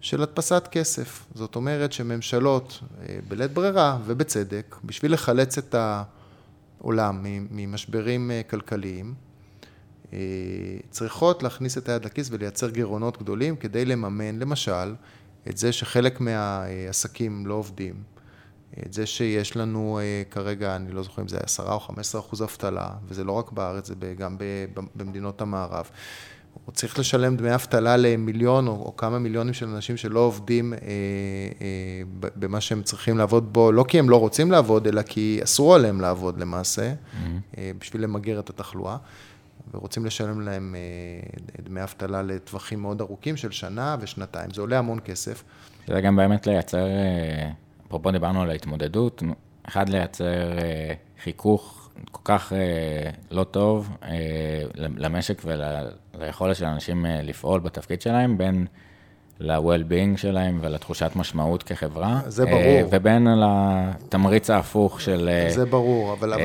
של 0.00 0.22
הדפסת 0.22 0.68
כסף. 0.70 1.26
זאת 1.34 1.56
אומרת 1.56 1.92
שממשלות, 1.92 2.80
אה, 3.08 3.18
בלית 3.28 3.52
ברירה 3.52 3.98
ובצדק, 4.04 4.76
בשביל 4.84 5.12
לחלץ 5.12 5.58
את 5.58 5.74
העולם 6.80 7.20
ממשברים 7.50 8.30
אה, 8.30 8.42
כלכליים, 8.50 9.14
צריכות 10.90 11.42
להכניס 11.42 11.78
את 11.78 11.88
היד 11.88 12.04
לכיס 12.04 12.28
ולייצר 12.32 12.70
גירעונות 12.70 13.18
גדולים 13.18 13.56
כדי 13.56 13.84
לממן, 13.84 14.38
למשל, 14.38 14.94
את 15.48 15.56
זה 15.56 15.72
שחלק 15.72 16.20
מהעסקים 16.20 17.46
לא 17.46 17.54
עובדים, 17.54 17.94
את 18.86 18.92
זה 18.92 19.06
שיש 19.06 19.56
לנו 19.56 20.00
כרגע, 20.30 20.76
אני 20.76 20.92
לא 20.92 21.02
זוכר 21.02 21.22
אם 21.22 21.28
זה 21.28 21.38
10 21.38 21.72
או 21.72 21.80
15 21.80 22.20
אחוז 22.20 22.42
אבטלה, 22.42 22.90
וזה 23.08 23.24
לא 23.24 23.32
רק 23.32 23.52
בארץ, 23.52 23.86
זה 23.86 23.94
גם 24.18 24.36
במדינות 24.94 25.40
המערב. 25.40 25.90
הוא 26.64 26.74
צריך 26.74 26.98
לשלם 26.98 27.36
דמי 27.36 27.54
אבטלה 27.54 27.96
למיליון 27.96 28.66
או, 28.66 28.72
או 28.72 28.96
כמה 28.96 29.18
מיליונים 29.18 29.54
של 29.54 29.68
אנשים 29.68 29.96
שלא 29.96 30.20
עובדים 30.20 30.72
אה, 30.72 30.78
אה, 30.78 32.28
במה 32.36 32.60
שהם 32.60 32.82
צריכים 32.82 33.18
לעבוד 33.18 33.52
בו, 33.52 33.72
לא 33.72 33.84
כי 33.88 33.98
הם 33.98 34.10
לא 34.10 34.20
רוצים 34.20 34.50
לעבוד, 34.50 34.86
אלא 34.86 35.02
כי 35.02 35.40
אסור 35.44 35.74
עליהם 35.74 36.00
לעבוד 36.00 36.38
למעשה, 36.38 36.92
mm-hmm. 36.92 37.58
אה, 37.58 37.70
בשביל 37.78 38.02
למגר 38.02 38.38
את 38.38 38.50
התחלואה, 38.50 38.96
ורוצים 39.74 40.06
לשלם 40.06 40.40
להם 40.40 40.74
אה, 40.74 41.62
דמי 41.62 41.82
אבטלה 41.82 42.22
לטווחים 42.22 42.80
מאוד 42.80 43.00
ארוכים 43.00 43.36
של 43.36 43.50
שנה 43.50 43.96
ושנתיים. 44.00 44.50
זה 44.50 44.60
עולה 44.60 44.78
המון 44.78 44.98
כסף. 45.04 45.44
זה 45.86 46.00
גם 46.00 46.16
באמת 46.16 46.46
לייצר, 46.46 46.86
אה, 46.86 47.50
אפרופו 47.86 48.10
דיברנו 48.10 48.42
על 48.42 48.50
ההתמודדות, 48.50 49.22
אחד 49.68 49.88
לייצר 49.88 50.58
אה, 50.58 50.94
חיכוך 51.22 51.84
כל 52.10 52.20
כך 52.24 52.52
אה, 52.52 53.10
לא 53.30 53.44
טוב 53.44 53.96
אה, 54.02 54.62
למשק 54.76 55.42
וליכולת 56.14 56.56
של 56.56 56.64
אנשים 56.64 57.06
אה, 57.06 57.22
לפעול 57.22 57.60
בתפקיד 57.60 58.02
שלהם, 58.02 58.38
בין 58.38 58.66
ל-well-being 59.40 60.16
שלהם 60.16 60.58
ולתחושת 60.62 61.10
משמעות 61.16 61.62
כחברה. 61.62 62.20
זה 62.26 62.44
ברור. 62.44 62.88
ובין 62.90 63.26
לתמריץ 63.26 64.50
ההפוך 64.50 65.00
של... 65.00 65.30
זה 65.48 65.64
ברור, 65.66 66.12
אבל, 66.12 66.32
אבל, 66.32 66.42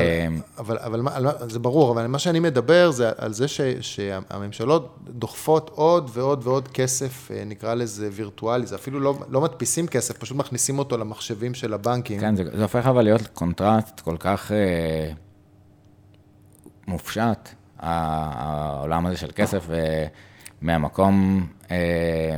אבל, 0.57 0.79
אבל, 0.79 1.27
אבל 1.27 1.49
זה 1.49 1.59
ברור, 1.59 1.91
אבל 1.91 2.07
מה 2.07 2.19
שאני 2.19 2.39
מדבר 2.39 2.91
זה 2.91 3.11
על 3.17 3.33
זה 3.33 3.47
ש, 3.47 3.61
שהממשלות 3.81 4.97
דוחפות 5.09 5.71
עוד 5.75 6.09
ועוד 6.13 6.41
ועוד 6.43 6.67
כסף, 6.67 7.31
נקרא 7.45 7.73
לזה 7.73 8.09
וירטואלי, 8.11 8.65
זה 8.65 8.75
אפילו 8.75 8.99
לא, 8.99 9.15
לא 9.29 9.41
מדפיסים 9.41 9.87
כסף, 9.87 10.17
פשוט 10.17 10.37
מכניסים 10.37 10.79
אותו 10.79 10.97
למחשבים 10.97 11.53
של 11.53 11.73
הבנקים. 11.73 12.19
כן, 12.19 12.35
זה, 12.35 12.43
זה 12.53 12.61
הופך 12.61 12.85
אבל 12.85 13.01
להיות 13.03 13.27
קונספט 13.27 13.99
כל 13.99 14.15
כך... 14.19 14.51
מופשט, 16.89 17.49
העולם 17.79 19.05
הזה 19.05 19.17
של 19.17 19.29
כסף, 19.35 19.67
ומהמקום 20.61 21.47
אה, 21.47 21.58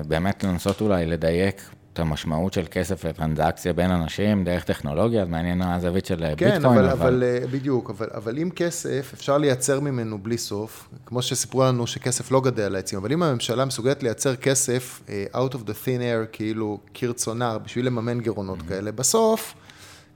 באמת 0.08 0.44
לנסות 0.44 0.82
אולי 0.82 1.06
לדייק 1.06 1.62
את 1.94 2.00
המשמעות 2.00 2.54
של 2.54 2.64
כסף 2.72 3.02
וטרנזקציה 3.06 3.74
בין 3.74 3.92
אנשים 3.92 4.44
דרך 4.44 4.64
טכנולוגיה, 4.64 5.22
אז 5.22 5.28
מעניין 5.28 5.62
הזווית 5.62 6.06
של 6.06 6.16
כן, 6.16 6.30
ביטקוין. 6.30 6.62
כן, 6.62 6.66
אבל, 6.66 6.90
אבל... 6.90 6.92
אבל 6.92 7.24
אה, 7.24 7.48
בדיוק, 7.52 7.90
אבל, 7.90 8.08
אבל 8.14 8.38
אם 8.38 8.50
כסף, 8.50 9.12
אפשר 9.14 9.38
לייצר 9.38 9.80
ממנו 9.80 10.18
בלי 10.18 10.38
סוף, 10.38 10.90
כמו 11.06 11.22
שסיפרו 11.22 11.64
לנו 11.64 11.88
שכסף 11.88 12.32
לא 12.32 12.42
גדל 12.42 12.64
על 12.64 12.76
העצים, 12.76 13.00
אבל 13.00 13.12
אם 13.12 13.24
הממשלה 13.24 13.66
מסוגלת 13.66 14.04
לייצר 14.04 14.36
כסף 14.36 15.02
אה, 15.10 15.26
out 15.34 15.54
of 15.54 15.58
the 15.68 15.86
thin 15.86 16.02
air, 16.02 16.28
כאילו 16.32 16.80
כרצונה, 16.94 17.58
בשביל 17.58 17.86
לממן 17.86 18.20
גירעונות 18.20 18.60
mm-hmm. 18.60 18.70
כאלה, 18.70 18.92
בסוף... 18.92 19.54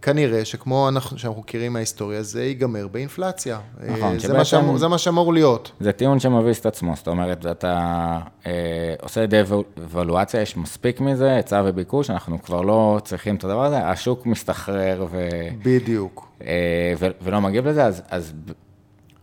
כנראה 0.06 0.46
שכמו 0.46 0.90
אנחנו, 0.90 1.18
שאנחנו 1.18 1.42
מכירים 1.42 1.74
מההיסטוריה, 1.74 2.24
זה 2.24 2.44
ייגמר 2.44 2.88
באינפלציה. 2.88 3.60
נכון, 3.88 4.20
זה, 4.20 4.34
מה 4.34 4.46
שאמור, 4.46 4.78
זה 4.78 4.88
מה 4.88 4.98
שאמור 4.98 5.34
להיות. 5.34 5.72
זה 5.80 5.92
טיעון 5.92 6.20
שמביס 6.20 6.60
את 6.60 6.66
עצמו, 6.66 6.94
זאת 6.96 7.08
אומרת, 7.08 7.46
אתה 7.46 8.20
אה, 8.46 8.52
עושה 9.02 9.26
דה-אבלואציה, 9.26 10.42
יש 10.42 10.58
מספיק 10.58 11.02
מזה, 11.02 11.32
היצע 11.32 11.64
וביקוש, 11.66 12.10
אנחנו 12.10 12.42
כבר 12.44 12.62
לא 12.62 13.00
צריכים 13.04 13.36
את 13.36 13.44
הדבר 13.44 13.66
הזה, 13.66 13.88
השוק 13.88 14.26
מסתחרר 14.26 15.06
ו... 15.12 15.28
בדיוק. 15.64 16.28
אה, 16.42 16.94
ו- 17.00 17.08
ולא 17.22 17.42
מגיב 17.42 17.68
לזה, 17.68 17.86
אז, 17.86 18.02
אז 18.10 18.34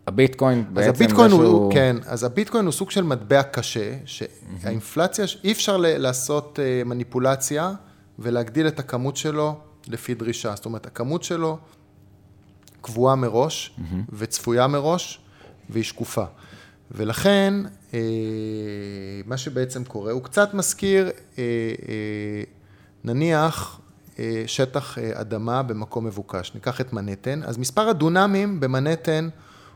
הביטקוין 0.06 0.64
בעצם... 0.72 0.90
אז 0.90 0.96
הביטקוין 0.96 1.30
הוא, 1.30 1.42
שהוא... 1.42 1.72
כן, 1.72 1.96
אז 2.06 2.24
הביטקוין 2.24 2.64
הוא 2.64 2.72
סוג 2.72 2.90
של 2.90 3.04
מטבע 3.04 3.42
קשה, 3.42 3.94
שהאינפלציה, 4.04 5.24
אי 5.44 5.52
אפשר 5.52 5.76
לעשות 5.80 6.58
אה, 6.62 6.84
מניפולציה 6.84 7.72
ולהגדיל 8.18 8.66
את 8.68 8.78
הכמות 8.78 9.16
שלו. 9.16 9.56
לפי 9.88 10.14
דרישה. 10.14 10.54
זאת 10.56 10.64
אומרת, 10.64 10.86
הכמות 10.86 11.22
שלו 11.22 11.58
קבועה 12.80 13.16
מראש 13.16 13.76
mm-hmm. 13.78 13.94
וצפויה 14.12 14.66
מראש 14.66 15.20
והיא 15.70 15.84
שקופה. 15.84 16.24
ולכן, 16.90 17.54
אה, 17.94 18.00
מה 19.26 19.36
שבעצם 19.36 19.84
קורה, 19.84 20.12
הוא 20.12 20.22
קצת 20.22 20.54
מזכיר, 20.54 21.06
אה, 21.06 21.12
אה, 21.38 22.42
נניח, 23.04 23.80
אה, 24.18 24.44
שטח 24.46 24.98
אה, 24.98 25.20
אדמה 25.20 25.62
במקום 25.62 26.06
מבוקש. 26.06 26.52
ניקח 26.54 26.80
את 26.80 26.92
מנהטן, 26.92 27.42
אז 27.42 27.58
מספר 27.58 27.88
הדונמים 27.88 28.60
במנהטן 28.60 29.28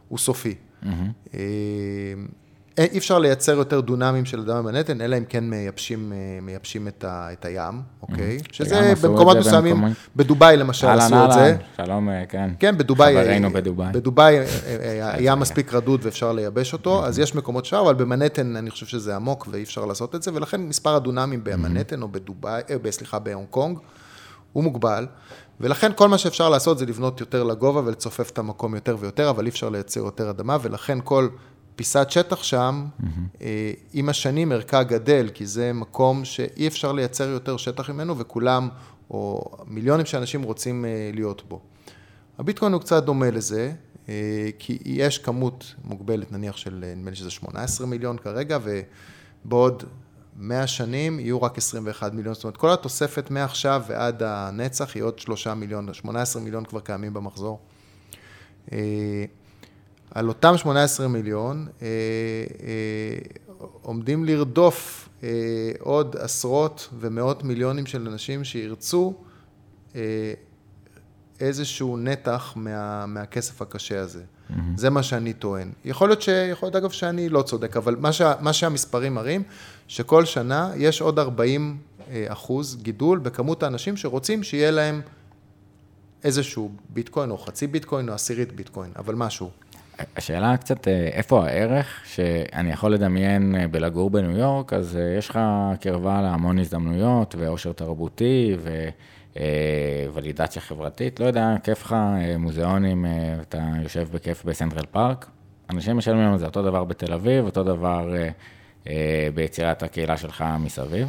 הוא 0.09 0.19
סופי. 0.19 0.55
Mm-hmm. 0.83 0.87
אה, 1.35 1.41
אי 2.79 2.99
אפשר 2.99 3.19
לייצר 3.19 3.53
יותר 3.53 3.81
דונמים 3.81 4.25
של 4.25 4.41
אדמה 4.41 4.63
במנהטן, 4.63 5.01
אלא 5.01 5.19
אם 5.19 5.25
כן 5.29 5.45
מייבשים, 5.45 6.13
אה, 6.13 6.39
מייבשים 6.43 6.89
את, 6.89 7.05
ה, 7.05 7.33
את 7.33 7.45
הים, 7.45 7.83
אוקיי? 8.03 8.39
Mm-hmm. 8.39 8.53
שזה 8.53 8.93
במקומות 9.03 9.37
מסוימים, 9.37 9.85
בדובאי 10.17 10.57
למשל 10.57 10.87
עשו 10.87 11.25
את 11.25 11.33
זה. 11.33 11.57
שלום, 11.77 12.09
אה, 12.09 12.27
כן. 12.29 12.51
כן, 12.59 12.79
בדובאי. 12.79 13.15
חברינו 13.15 13.51
בדובאי. 13.51 13.93
בדובאי 13.93 14.39
אה, 14.39 15.15
הים 15.17 15.39
מספיק 15.39 15.75
רדוד 15.75 16.01
ואפשר 16.03 16.33
לייבש 16.33 16.73
אותו, 16.73 17.03
mm-hmm. 17.03 17.09
אז 17.09 17.19
יש 17.19 17.35
מקומות 17.35 17.65
שם, 17.65 17.77
אבל 17.77 17.95
במנהטן 17.95 18.57
אני 18.57 18.71
חושב 18.71 18.87
שזה 18.87 19.17
עמוק 19.17 19.49
ואי 19.51 19.63
אפשר 19.63 19.85
לעשות 19.85 20.15
את 20.15 20.23
זה, 20.23 20.31
ולכן 20.35 20.61
מספר 20.61 20.95
הדונמים 20.97 21.41
במנהטן 21.45 22.03
או 22.03 22.09
בדובאי, 22.09 22.63
סליחה, 22.91 23.19
בהונג 23.19 23.47
קונג, 23.51 23.79
הוא 24.53 24.65
מוגבל. 24.65 25.07
ולכן 25.61 25.93
כל 25.97 26.09
מה 26.09 26.19
שאפשר 26.19 26.49
לעשות 26.49 26.79
זה 26.79 26.87
לבנות 26.87 27.21
יותר 27.21 27.43
לגובה 27.43 27.81
ולצופף 27.85 28.31
את 28.31 28.39
המקום 28.39 28.75
יותר 28.75 28.97
ויותר, 29.01 29.31
אבל 29.31 29.45
אי 29.45 29.51
אפשר 29.51 29.69
לייצר 29.69 30.01
יותר 30.01 30.31
אדמה, 30.31 30.57
ולכן 30.63 30.99
כל 31.05 31.29
פיסת 31.77 32.07
שטח 32.11 32.43
שם, 32.43 32.87
mm-hmm. 33.01 33.45
עם 33.93 34.09
השנים 34.09 34.53
ערכה 34.53 34.83
גדל, 34.83 35.29
כי 35.35 35.47
זה 35.47 35.73
מקום 35.73 36.25
שאי 36.25 36.67
אפשר 36.67 36.93
לייצר 36.93 37.29
יותר 37.29 37.57
שטח 37.57 37.91
ממנו, 37.91 38.19
וכולם, 38.19 38.69
או 39.11 39.51
מיליונים 39.67 40.07
של 40.07 40.19
אנשים 40.19 40.43
רוצים 40.43 40.85
אה, 40.85 41.11
להיות 41.15 41.43
בו. 41.49 41.61
הביטקוין 42.39 42.73
הוא 42.73 42.81
קצת 42.81 43.05
דומה 43.05 43.31
לזה, 43.31 43.73
אה, 44.09 44.49
כי 44.59 44.79
יש 44.85 45.19
כמות 45.19 45.75
מוגבלת, 45.85 46.33
נניח 46.33 46.57
של, 46.57 46.85
נדמה 46.97 47.11
לי 47.11 47.17
שזה 47.17 47.31
18 47.31 47.87
מיליון 47.87 48.19
כרגע, 48.19 48.59
ובעוד 49.45 49.85
100 50.37 50.67
שנים 50.67 51.21
יהיו 51.21 51.43
רק 51.43 51.59
21 51.59 52.13
מיליון, 52.15 52.35
זאת 52.35 52.45
אומרת, 52.45 52.57
כל 52.57 52.73
התוספת 52.73 53.31
מעכשיו 53.31 53.83
ועד 53.89 54.23
הנצח 54.23 54.95
היא 54.95 55.03
עוד 55.03 55.19
3 55.19 55.47
מיליון, 55.47 55.95
18 55.95 56.43
מיליון 56.43 56.65
כבר 56.65 56.81
קיימים 56.81 57.15
במחזור. 57.15 57.61
על 60.11 60.29
אותם 60.29 60.57
18 60.57 61.09
מיליון 61.09 61.67
אה, 61.83 61.87
אה, 61.87 63.59
עומדים 63.83 64.25
לרדוף 64.25 65.09
אה, 65.23 65.29
עוד 65.79 66.17
עשרות 66.19 66.89
ומאות 66.99 67.45
מיליונים 67.45 67.87
של 67.87 68.09
אנשים 68.09 68.45
שירצו 68.45 69.15
איזשהו 71.41 71.97
נתח 71.97 72.53
מה, 72.57 73.07
מהכסף 73.07 73.63
הקשה 73.63 74.01
הזה. 74.01 74.23
Mm-hmm. 74.23 74.55
זה 74.77 74.91
מה 74.91 75.03
שאני 75.03 75.33
טוען. 75.33 75.71
יכול 75.85 76.09
להיות, 76.09 76.23
ש, 76.23 76.29
יכול 76.29 76.67
להיות 76.67 76.77
אגב 76.77 76.91
שאני 76.91 77.29
לא 77.29 77.43
צודק, 77.43 77.77
אבל 77.77 77.97
מה, 77.97 78.13
שה, 78.13 78.33
מה 78.41 78.53
שהמספרים 78.53 79.15
מראים, 79.15 79.43
שכל 79.89 80.25
שנה 80.25 80.73
יש 80.77 81.01
עוד 81.01 81.19
40 81.19 81.79
אחוז 82.29 82.77
גידול 82.83 83.19
בכמות 83.19 83.63
האנשים 83.63 83.97
שרוצים 83.97 84.43
שיהיה 84.43 84.71
להם 84.71 85.01
איזשהו 86.25 86.71
ביטקוין 86.89 87.31
או 87.31 87.39
חצי 87.39 87.67
ביטקוין 87.67 88.09
או 88.09 88.15
עשירית 88.15 88.53
ביטקוין, 88.53 88.91
אבל 88.97 89.15
משהו. 89.15 89.51
השאלה 90.17 90.57
קצת, 90.57 90.89
אה, 90.89 91.09
איפה 91.13 91.47
הערך 91.47 92.03
שאני 92.05 92.73
יכול 92.73 92.93
לדמיין 92.93 93.55
אה, 93.55 93.69
בלגור 93.69 94.11
בניו 94.11 94.39
יורק, 94.39 94.73
אז 94.73 94.97
אה, 94.97 95.19
יש 95.19 95.29
לך 95.29 95.39
קרבה 95.81 96.23
להמון 96.23 96.59
הזדמנויות 96.59 97.35
ועושר 97.39 97.73
תרבותי 97.73 98.57
ווולידציה 100.07 100.63
חברתית, 100.63 101.21
לא 101.21 101.27
יודע, 101.27 101.55
כיף 101.65 101.83
לך 101.83 101.97
מוזיאונים, 102.39 103.07
אתה 103.41 103.59
יושב 103.83 104.09
בכיף 104.13 104.45
בסנטרל 104.45 104.87
פארק, 104.91 105.27
אנשים 105.71 105.97
משלמים 105.97 106.33
על 106.33 106.39
זה. 106.39 106.47
אותו 106.47 106.63
דבר 106.63 106.85
בתל 106.85 107.13
אביב, 107.13 107.45
אותו 107.45 107.63
דבר 107.63 108.15
ביצירת 109.35 109.83
הקהילה 109.83 110.17
שלך 110.17 110.45
מסביב. 110.61 111.09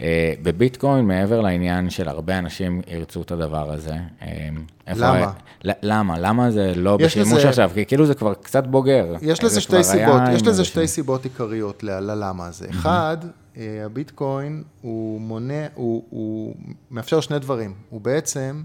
אה, 0.00 0.34
בביטקוין, 0.42 1.04
מעבר 1.04 1.40
לעניין 1.40 1.90
של 1.90 2.08
הרבה 2.08 2.38
אנשים 2.38 2.80
ירצו 2.86 3.22
את 3.22 3.30
הדבר 3.30 3.72
הזה. 3.72 3.96
אה, 4.22 4.48
למה? 4.94 5.32
למה? 5.64 6.18
למה 6.18 6.50
זה 6.50 6.72
לא 6.76 6.96
בשימוש 6.96 7.38
לזה... 7.38 7.48
עכשיו? 7.48 7.70
כי 7.74 7.86
כאילו 7.86 8.06
זה 8.06 8.14
כבר 8.14 8.34
קצת 8.34 8.66
בוגר. 8.66 9.14
יש 9.22 9.44
לזה 9.44 9.60
שתי 9.60 9.84
סיבות, 9.84 10.22
יש 10.32 10.46
לזה 10.46 10.64
שתי 10.64 10.86
סיבות 10.86 11.24
עיקריות 11.24 11.82
ללמה 11.82 12.46
הזה. 12.46 12.66
אחד, 12.70 13.16
אה, 13.56 13.82
הביטקוין 13.84 14.62
הוא 14.80 15.20
מונה, 15.20 15.66
הוא, 15.74 16.04
הוא 16.10 16.54
מאפשר 16.90 17.20
שני 17.20 17.38
דברים. 17.38 17.74
הוא 17.90 18.00
בעצם 18.00 18.62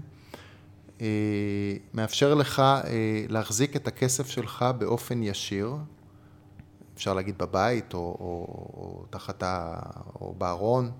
מאפשר 1.94 2.34
לך 2.34 2.62
להחזיק 3.28 3.76
את 3.76 3.88
הכסף 3.88 4.30
שלך 4.30 4.64
באופן 4.78 5.22
ישיר, 5.22 5.74
אפשר 6.98 7.14
להגיד 7.14 7.38
בבית 7.38 7.94
או, 7.94 7.98
או, 7.98 8.46
או 8.74 9.04
תחת 9.10 9.42
ה... 9.42 9.76
או 10.20 10.34
בארון, 10.38 10.90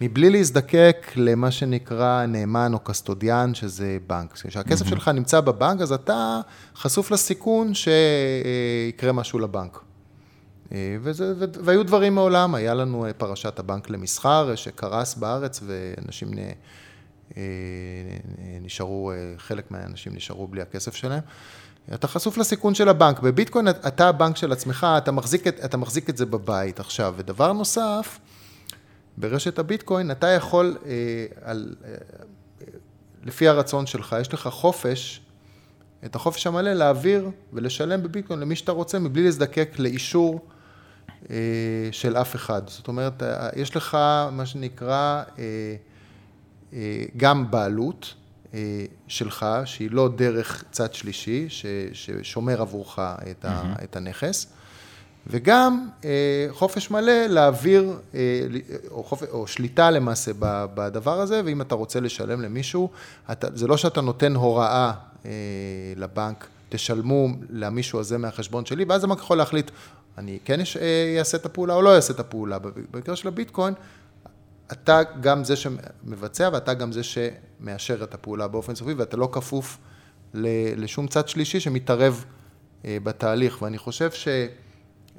מבלי 0.00 0.30
להזדקק 0.30 1.12
למה 1.16 1.50
שנקרא 1.50 2.26
נאמן 2.26 2.74
או 2.74 2.78
קסטודיאן, 2.78 3.54
שזה 3.54 3.98
בנק. 4.06 4.32
כשהכסף 4.32 4.86
mm-hmm. 4.86 4.88
שלך 4.88 5.08
נמצא 5.08 5.40
בבנק, 5.40 5.80
אז 5.80 5.92
אתה 5.92 6.40
חשוף 6.76 7.10
לסיכון 7.10 7.72
שיקרה 7.74 9.12
משהו 9.12 9.38
לבנק. 9.38 9.80
וזה, 10.72 11.34
והיו 11.64 11.82
דברים 11.82 12.14
מעולם, 12.14 12.54
היה 12.54 12.74
לנו 12.74 13.06
פרשת 13.16 13.58
הבנק 13.58 13.90
למסחר 13.90 14.54
שקרס 14.54 15.14
בארץ 15.14 15.60
ואנשים 15.66 16.28
נשארו, 18.60 19.12
חלק 19.36 19.70
מהאנשים 19.70 20.14
נשארו 20.14 20.46
בלי 20.46 20.62
הכסף 20.62 20.94
שלהם. 20.94 21.22
אתה 21.94 22.08
חשוף 22.08 22.38
לסיכון 22.38 22.74
של 22.74 22.88
הבנק. 22.88 23.20
בביטקוין 23.20 23.68
אתה 23.68 24.08
הבנק 24.08 24.36
של 24.36 24.52
עצמך, 24.52 24.86
אתה 24.98 25.12
מחזיק, 25.12 25.46
את, 25.46 25.64
אתה 25.64 25.76
מחזיק 25.76 26.10
את 26.10 26.16
זה 26.16 26.26
בבית. 26.26 26.80
עכשיו, 26.80 27.14
ודבר 27.16 27.52
נוסף, 27.52 28.18
ברשת 29.16 29.58
הביטקוין 29.58 30.10
אתה 30.10 30.26
יכול, 30.26 30.76
אה, 30.86 30.92
על, 31.42 31.74
אה, 31.84 31.94
לפי 33.24 33.48
הרצון 33.48 33.86
שלך, 33.86 34.16
יש 34.20 34.34
לך 34.34 34.48
חופש, 34.48 35.20
את 36.04 36.14
החופש 36.14 36.46
המלא 36.46 36.72
להעביר 36.72 37.30
ולשלם 37.52 38.02
בביטקוין 38.02 38.40
למי 38.40 38.56
שאתה 38.56 38.72
רוצה, 38.72 38.98
מבלי 38.98 39.24
להזדקק 39.24 39.78
לאישור 39.78 40.40
אה, 41.30 41.36
של 41.92 42.16
אף 42.16 42.36
אחד. 42.36 42.62
זאת 42.68 42.88
אומרת, 42.88 43.22
אה, 43.22 43.48
יש 43.56 43.76
לך 43.76 43.98
מה 44.32 44.46
שנקרא 44.46 45.22
אה, 45.38 45.44
אה, 46.72 47.04
גם 47.16 47.50
בעלות. 47.50 48.14
אה, 48.54 48.84
שלך, 49.08 49.46
שהיא 49.64 49.88
לא 49.90 50.08
דרך 50.16 50.64
צד 50.70 50.94
שלישי, 50.94 51.46
ששומר 51.92 52.60
עבורך 52.60 52.98
את, 53.30 53.44
ה, 53.44 53.62
mm-hmm. 53.62 53.84
את 53.84 53.96
הנכס, 53.96 54.46
וגם 55.26 55.88
אה, 56.04 56.46
חופש 56.50 56.90
מלא 56.90 57.26
להעביר, 57.26 57.92
אה, 58.14 58.20
או, 58.90 59.04
חופ... 59.04 59.22
או 59.30 59.46
שליטה 59.46 59.90
למעשה 59.90 60.32
בדבר 60.74 61.20
הזה, 61.20 61.40
ואם 61.44 61.60
אתה 61.60 61.74
רוצה 61.74 62.00
לשלם 62.00 62.40
למישהו, 62.40 62.90
אתה, 63.32 63.48
זה 63.54 63.66
לא 63.66 63.76
שאתה 63.76 64.00
נותן 64.00 64.34
הוראה 64.34 64.92
לבנק, 65.96 66.46
תשלמו 66.68 67.28
למישהו 67.50 68.00
הזה 68.00 68.18
מהחשבון 68.18 68.66
שלי, 68.66 68.84
ואז 68.88 69.04
הבנק 69.04 69.18
יכול 69.18 69.38
להחליט, 69.38 69.70
אני 70.18 70.38
כן 70.44 70.60
אעשה 71.18 71.36
את 71.36 71.46
הפעולה 71.46 71.74
או 71.74 71.82
לא 71.82 71.96
אעשה 71.96 72.12
את 72.12 72.20
הפעולה. 72.20 72.58
במקרה 72.90 73.16
של 73.16 73.28
הביטקוין, 73.28 73.74
אתה 74.72 75.00
גם 75.20 75.44
זה 75.44 75.56
שמבצע 75.56 76.50
ואתה 76.52 76.74
גם 76.74 76.92
זה 76.92 77.00
שמאשר 77.02 78.04
את 78.04 78.14
הפעולה 78.14 78.48
באופן 78.48 78.74
סופי, 78.74 78.92
ואתה 78.92 79.16
לא 79.16 79.28
כפוף 79.32 79.78
לשום 80.76 81.06
צד 81.06 81.28
שלישי 81.28 81.60
שמתערב 81.60 82.24
אה, 82.84 82.96
בתהליך. 83.02 83.62
ואני 83.62 83.78
חושב 83.78 84.10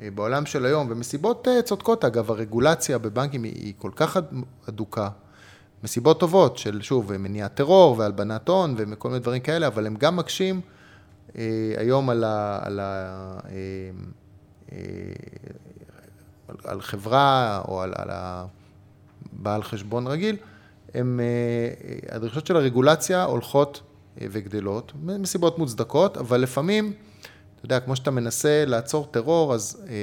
שבעולם 0.01 0.45
של 0.45 0.65
היום, 0.65 0.87
ומסיבות 0.89 1.47
אה, 1.47 1.61
צודקות 1.61 2.05
אגב, 2.05 2.31
הרגולציה 2.31 2.97
בבנקים 2.97 3.43
היא 3.43 3.73
כל 3.77 3.91
כך 3.95 4.17
אדוקה, 4.69 5.09
מסיבות 5.83 6.19
טובות 6.19 6.57
של, 6.57 6.81
שוב, 6.81 7.17
מניעת 7.17 7.55
טרור 7.55 7.97
והלבנת 7.97 8.47
הון 8.47 8.75
וכל 8.77 9.09
מיני 9.09 9.19
דברים 9.19 9.41
כאלה, 9.41 9.67
אבל 9.67 9.87
הם 9.87 9.95
גם 9.95 10.15
מקשים 10.15 10.61
אה, 11.37 11.73
היום 11.77 12.09
על, 12.09 12.23
ה, 12.23 12.59
על, 12.61 12.79
ה, 12.79 13.39
על 16.63 16.81
חברה 16.81 17.61
או 17.67 17.81
על, 17.81 17.93
על. 17.95 18.09
בעל 19.33 19.63
חשבון 19.63 20.07
רגיל, 20.07 20.35
הם, 20.95 21.19
אה, 21.19 22.15
הדרישות 22.15 22.47
של 22.47 22.55
הרגולציה 22.55 23.23
הולכות 23.23 23.81
אה, 24.21 24.27
וגדלות, 24.31 24.91
מסיבות 25.03 25.59
מוצדקות, 25.59 26.17
אבל 26.17 26.41
לפעמים, 26.41 26.93
אתה 27.55 27.65
יודע, 27.65 27.79
כמו 27.79 27.95
שאתה 27.95 28.11
מנסה 28.11 28.65
לעצור 28.65 29.07
טרור, 29.11 29.53
אז 29.53 29.83
אה, 29.89 29.93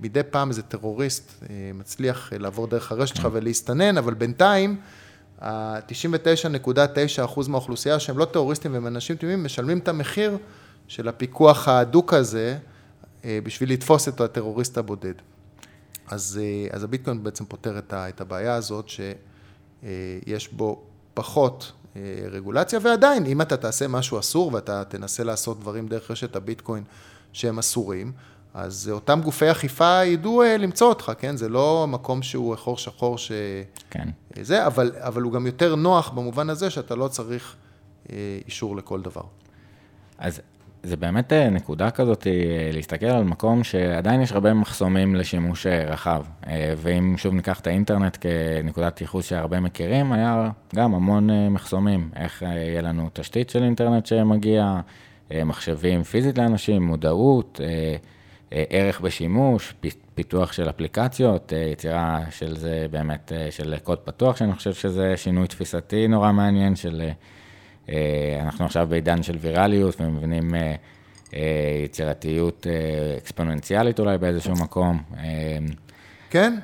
מדי 0.00 0.20
פעם 0.30 0.48
איזה 0.48 0.62
טרוריסט 0.62 1.44
מצליח 1.74 2.32
לעבור 2.38 2.66
דרך 2.66 2.92
הרשת 2.92 3.16
שלך 3.16 3.28
ולהסתנן, 3.32 3.98
אבל 3.98 4.14
בינתיים, 4.14 4.80
ה-99.9% 5.40 7.48
מהאוכלוסייה 7.48 8.00
שהם 8.00 8.18
לא 8.18 8.24
טרוריסטים 8.24 8.72
והם 8.72 8.86
אנשים 8.86 9.16
תמימים, 9.16 9.44
משלמים 9.44 9.78
את 9.78 9.88
המחיר 9.88 10.38
של 10.88 11.08
הפיקוח 11.08 11.68
ההדוק 11.68 12.14
הזה 12.14 12.58
בשביל 13.26 13.72
לתפוס 13.72 14.08
את 14.08 14.20
הטרוריסט 14.20 14.78
הבודד. 14.78 15.14
אז, 16.08 16.40
אה, 16.42 16.76
אז 16.76 16.84
הביטקוין 16.84 17.22
בעצם 17.22 17.44
פותר 17.44 17.78
את 17.92 18.20
הבעיה 18.20 18.54
הזאת 18.54 18.88
שיש 18.88 20.48
בו 20.52 20.82
פחות 21.14 21.72
אה, 21.96 22.00
רגולציה, 22.30 22.78
ועדיין, 22.82 23.26
אם 23.26 23.42
אתה 23.42 23.56
תעשה 23.56 23.88
משהו 23.88 24.18
אסור 24.18 24.54
ואתה 24.54 24.84
תנסה 24.84 25.24
לעשות 25.24 25.60
דברים 25.60 25.88
דרך 25.88 26.10
רשת 26.10 26.36
הביטקוין 26.36 26.84
שהם 27.32 27.58
אסורים, 27.58 28.12
אז 28.54 28.90
אותם 28.92 29.20
גופי 29.24 29.50
אכיפה 29.50 30.04
ידעו 30.04 30.42
אה, 30.42 30.56
למצוא 30.56 30.88
אותך, 30.88 31.12
כן? 31.18 31.36
זה 31.36 31.48
לא 31.48 31.86
מקום 31.88 32.22
שהוא 32.22 32.56
חור 32.56 32.78
שחור 32.78 33.18
ש... 33.18 33.32
כן. 33.90 34.08
זה, 34.42 34.66
אבל, 34.66 34.92
אבל 34.96 35.22
הוא 35.22 35.32
גם 35.32 35.46
יותר 35.46 35.74
נוח 35.74 36.08
במובן 36.08 36.50
הזה 36.50 36.70
שאתה 36.70 36.94
לא 36.94 37.08
צריך 37.08 37.56
אישור 38.46 38.76
לכל 38.76 39.02
דבר. 39.02 39.22
אז 40.18 40.40
זה 40.86 40.96
באמת 40.96 41.32
אה, 41.32 41.50
נקודה 41.50 41.90
כזאת 41.90 42.26
אה, 42.26 42.70
להסתכל 42.72 43.06
על 43.06 43.24
מקום 43.24 43.64
שעדיין 43.64 44.20
יש 44.20 44.32
הרבה 44.32 44.54
מחסומים 44.54 45.14
לשימוש 45.14 45.66
אה, 45.66 45.84
רחב. 45.84 46.24
ואם 46.76 47.14
שוב 47.18 47.34
ניקח 47.34 47.60
את 47.60 47.66
האינטרנט 47.66 48.16
כנקודת 48.20 49.00
ייחוס 49.00 49.26
שהרבה 49.26 49.60
מכירים, 49.60 50.12
היה 50.12 50.50
גם 50.74 50.94
המון 50.94 51.50
מחסומים. 51.50 52.10
איך 52.16 52.42
יהיה 52.42 52.82
לנו 52.82 53.10
תשתית 53.12 53.50
של 53.50 53.62
אינטרנט 53.62 54.06
שמגיע, 54.06 54.80
מחשבים 55.30 56.02
פיזית 56.02 56.38
לאנשים, 56.38 56.82
מודעות, 56.82 57.60
ערך 58.50 59.00
בשימוש, 59.00 59.74
פיתוח 60.14 60.52
של 60.52 60.68
אפליקציות, 60.68 61.52
יצירה 61.72 62.20
של 62.30 62.56
זה 62.56 62.86
באמת, 62.90 63.32
של 63.50 63.74
קוד 63.82 63.98
פתוח, 63.98 64.36
שאני 64.36 64.52
חושב 64.52 64.74
שזה 64.74 65.16
שינוי 65.16 65.46
תפיסתי 65.46 66.08
נורא 66.08 66.32
מעניין 66.32 66.76
של... 66.76 67.10
אה, 67.88 68.38
אנחנו 68.42 68.64
עכשיו 68.64 68.86
בעידן 68.90 69.22
של 69.22 69.36
ויראליות 69.40 70.00
ומבינים 70.00 70.54
אה, 70.54 70.74
אה, 71.34 71.82
יצירתיות 71.84 72.66
אקספוננציאלית 73.18 74.00
אולי 74.00 74.18
באיזשהו 74.18 74.54
מקום. 74.54 75.02
כן, 76.30 76.58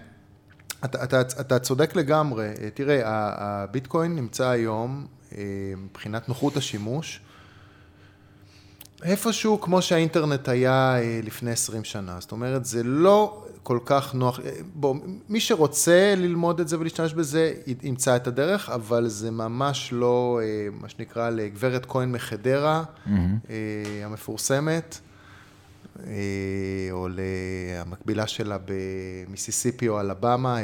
אתה, 0.85 1.05
אתה, 1.05 1.21
אתה 1.21 1.59
צודק 1.59 1.97
לגמרי. 1.97 2.49
תראה, 2.75 3.01
הביטקוין 3.05 4.17
נמצא 4.17 4.49
היום, 4.49 5.07
מבחינת 5.77 6.29
נוחות 6.29 6.57
השימוש, 6.57 7.21
איפשהו 9.03 9.61
כמו 9.61 9.83
שהאינטרנט 9.83 10.49
היה 10.49 10.97
לפני 11.23 11.51
20 11.51 11.85
שנה. 11.85 12.17
זאת 12.21 12.33
אומרת, 12.33 12.65
זה 12.65 12.83
לא 12.83 13.45
כל 13.63 13.79
כך 13.85 14.15
נוח, 14.15 14.41
בוא, 14.75 14.95
מי 15.29 15.41
שרוצה 15.41 16.15
ללמוד 16.17 16.61
את 16.61 16.69
זה 16.69 16.79
ולהשתמש 16.79 17.15
בזה, 17.15 17.55
ימצא 17.83 18.17
את 18.17 18.27
הדרך, 18.27 18.69
אבל 18.69 19.09
זה 19.09 19.31
ממש 19.31 19.89
לא, 19.93 20.41
אה, 20.43 20.69
מה 20.81 20.89
שנקרא, 20.89 21.31
לגברת 21.31 21.87
כהן 21.87 22.13
מחדרה, 22.13 22.83
mm-hmm. 23.07 23.11
המפורסמת, 24.05 24.99
אה, 26.07 26.13
או 26.91 27.09
למקבילה 27.09 28.27
שלה 28.27 28.57
במיסיסיפי 28.65 29.89
או 29.89 30.01
אלבמה, 30.01 30.59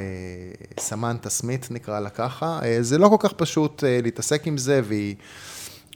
סמנטה 0.80 1.30
סמית 1.30 1.70
נקרא 1.70 2.00
לה 2.00 2.10
ככה. 2.10 2.60
זה 2.80 2.98
לא 2.98 3.08
כל 3.08 3.28
כך 3.28 3.32
פשוט 3.32 3.84
להתעסק 3.86 4.46
עם 4.46 4.58
זה, 4.58 4.80
והיא... 4.84 5.16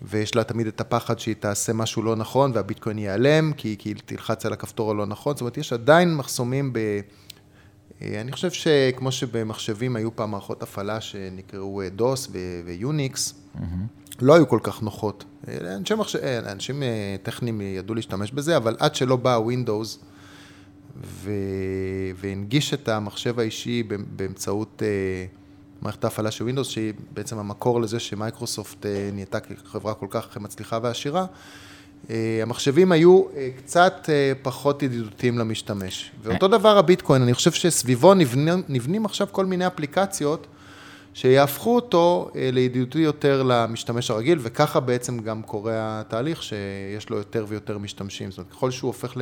ויש 0.05 0.37
לה 0.37 0.45
תמיד 0.45 0.67
את 0.67 0.81
הפחד 0.81 1.19
שהיא 1.19 1.35
תעשה 1.41 1.73
משהו 1.73 2.03
לא 2.03 2.17
נכון 2.17 2.51
והביטקוין 2.55 2.99
ייעלם, 2.99 3.53
כי, 3.57 3.77
היא 3.85 3.95
תלחץ 4.07 4.47
על 4.47 4.53
הכפתור 4.53 4.91
הלא 4.91 5.07
נכון, 5.07 5.35
זאת 5.35 5.41
אומרת, 5.41 5.57
יש 5.57 5.73
עדיין 5.73 6.15
מחסומים 6.15 6.73
ב... 6.73 6.79
אה, 8.03 8.21
אני 8.21 8.33
חושב 8.33 8.51
שכמו 8.51 9.13
שבמחשבים 9.13 9.97
היו 9.97 10.17
פעם 10.17 10.31
מערכות 10.31 10.63
הפעלה 10.63 11.01
שנקראו 11.01 11.83
DOS 11.95 12.29
אה, 12.35 12.41
ו 12.65 12.76
Unix, 12.76 13.35
mm-hmm. 13.57 13.61
לא 14.21 14.35
היו 14.35 14.49
כל 14.49 14.59
כך 14.63 14.83
נוחות. 14.83 15.25
אה, 15.49 15.77
אנשי, 15.77 15.95
מחש... 15.95 16.17
אנשים 16.17 16.83
טכניים 17.23 17.61
ידעו 17.61 17.95
להשתמש 17.95 18.33
בזה, 18.33 18.57
אבל 18.57 18.77
עד 18.79 18.95
שלא 18.95 19.17
בא 19.17 19.39
Windows 19.39 19.99
ו... 21.05 21.31
והנגיש 22.17 22.75
את 22.75 22.89
המחשב 22.89 23.39
האישי 23.39 23.83
באמצעות... 24.17 24.83
מערכת 25.83 26.05
ההפעלה 26.05 26.31
של 26.31 26.49
Windows, 26.49 26.65
שהיא 26.65 26.93
בעצם 27.15 27.39
המקור 27.39 27.81
לזה 27.81 28.01
שמייקרוסופט 28.01 28.87
אה, 28.87 29.11
נהייתה 29.13 29.39
חברה 29.65 29.95
כל 29.95 30.07
כך 30.11 30.37
מצליחה 30.37 30.79
ועשירה, 30.83 31.27
אה, 32.11 32.39
המחשבים 32.43 32.93
היו 32.93 33.25
אה, 33.37 33.49
קצת 33.57 34.09
פחות 34.43 34.83
ידידותיים 34.83 35.39
למשתמש. 35.39 36.11
ואותו 36.23 36.49
דבר 36.49 36.79
הביטקוין, 36.79 37.23
אני 37.23 37.35
חושב 37.35 37.53
שסביבו 37.53 38.15
נבנים, 38.15 38.63
נבנים 38.69 39.05
עכשיו 39.05 39.27
כל 39.33 39.47
מיני 39.47 39.67
אפליקציות 39.67 40.47
שיהפכו 41.15 41.75
אותו 41.75 42.31
לידידותי 42.35 42.99
יותר 42.99 43.43
למשתמש 43.43 44.11
הרגיל, 44.11 44.39
וככה 44.43 44.81
בעצם 44.81 45.19
גם 45.19 45.43
קורה 45.43 45.73
התהליך 45.75 46.43
שיש 46.43 47.11
לו 47.11 47.17
יותר 47.17 47.45
ויותר 47.49 47.79
משתמשים. 47.79 48.31
זאת 48.31 48.39
אומרת, 48.39 48.53
ככל 48.53 48.71
שהוא 48.71 48.89
הופך 48.89 49.17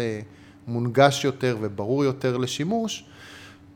למונגש 0.69 1.25
יותר 1.25 1.57
וברור 1.61 2.05
יותר 2.05 2.37
לשימוש, 2.37 3.05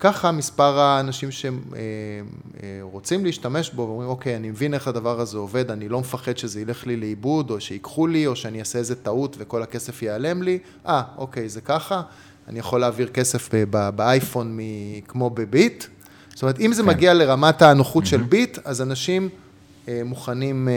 ככה 0.00 0.32
מספר 0.32 0.78
האנשים 0.78 1.28
שרוצים 1.30 3.18
אה, 3.20 3.22
אה, 3.22 3.26
להשתמש 3.26 3.70
בו 3.70 3.82
ואומרים, 3.82 4.08
אוקיי, 4.08 4.36
אני 4.36 4.50
מבין 4.50 4.74
איך 4.74 4.88
הדבר 4.88 5.20
הזה 5.20 5.38
עובד, 5.38 5.70
אני 5.70 5.88
לא 5.88 6.00
מפחד 6.00 6.38
שזה 6.38 6.60
ילך 6.60 6.86
לי 6.86 6.96
לאיבוד, 6.96 7.50
או 7.50 7.60
שיקחו 7.60 8.06
לי, 8.06 8.26
או 8.26 8.36
שאני 8.36 8.60
אעשה 8.60 8.78
איזה 8.78 8.94
טעות 8.94 9.36
וכל 9.38 9.62
הכסף 9.62 10.02
ייעלם 10.02 10.42
לי, 10.42 10.58
אה, 10.86 11.02
אוקיי, 11.16 11.48
זה 11.48 11.60
ככה, 11.60 12.02
אני 12.48 12.58
יכול 12.58 12.80
להעביר 12.80 13.08
כסף 13.08 13.54
ב- 13.54 13.88
באייפון 13.88 14.56
מ- 14.56 15.00
כמו 15.08 15.30
בביט. 15.30 15.84
זאת 16.34 16.42
אומרת, 16.42 16.60
אם 16.60 16.72
זה 16.72 16.82
מגיע 16.82 17.14
לרמת 17.14 17.62
הנוחות 17.62 18.06
של 18.06 18.22
ביט, 18.22 18.58
אז 18.64 18.82
אנשים 18.82 19.28
אה, 19.88 20.02
מוכנים 20.04 20.68
אה, 20.68 20.72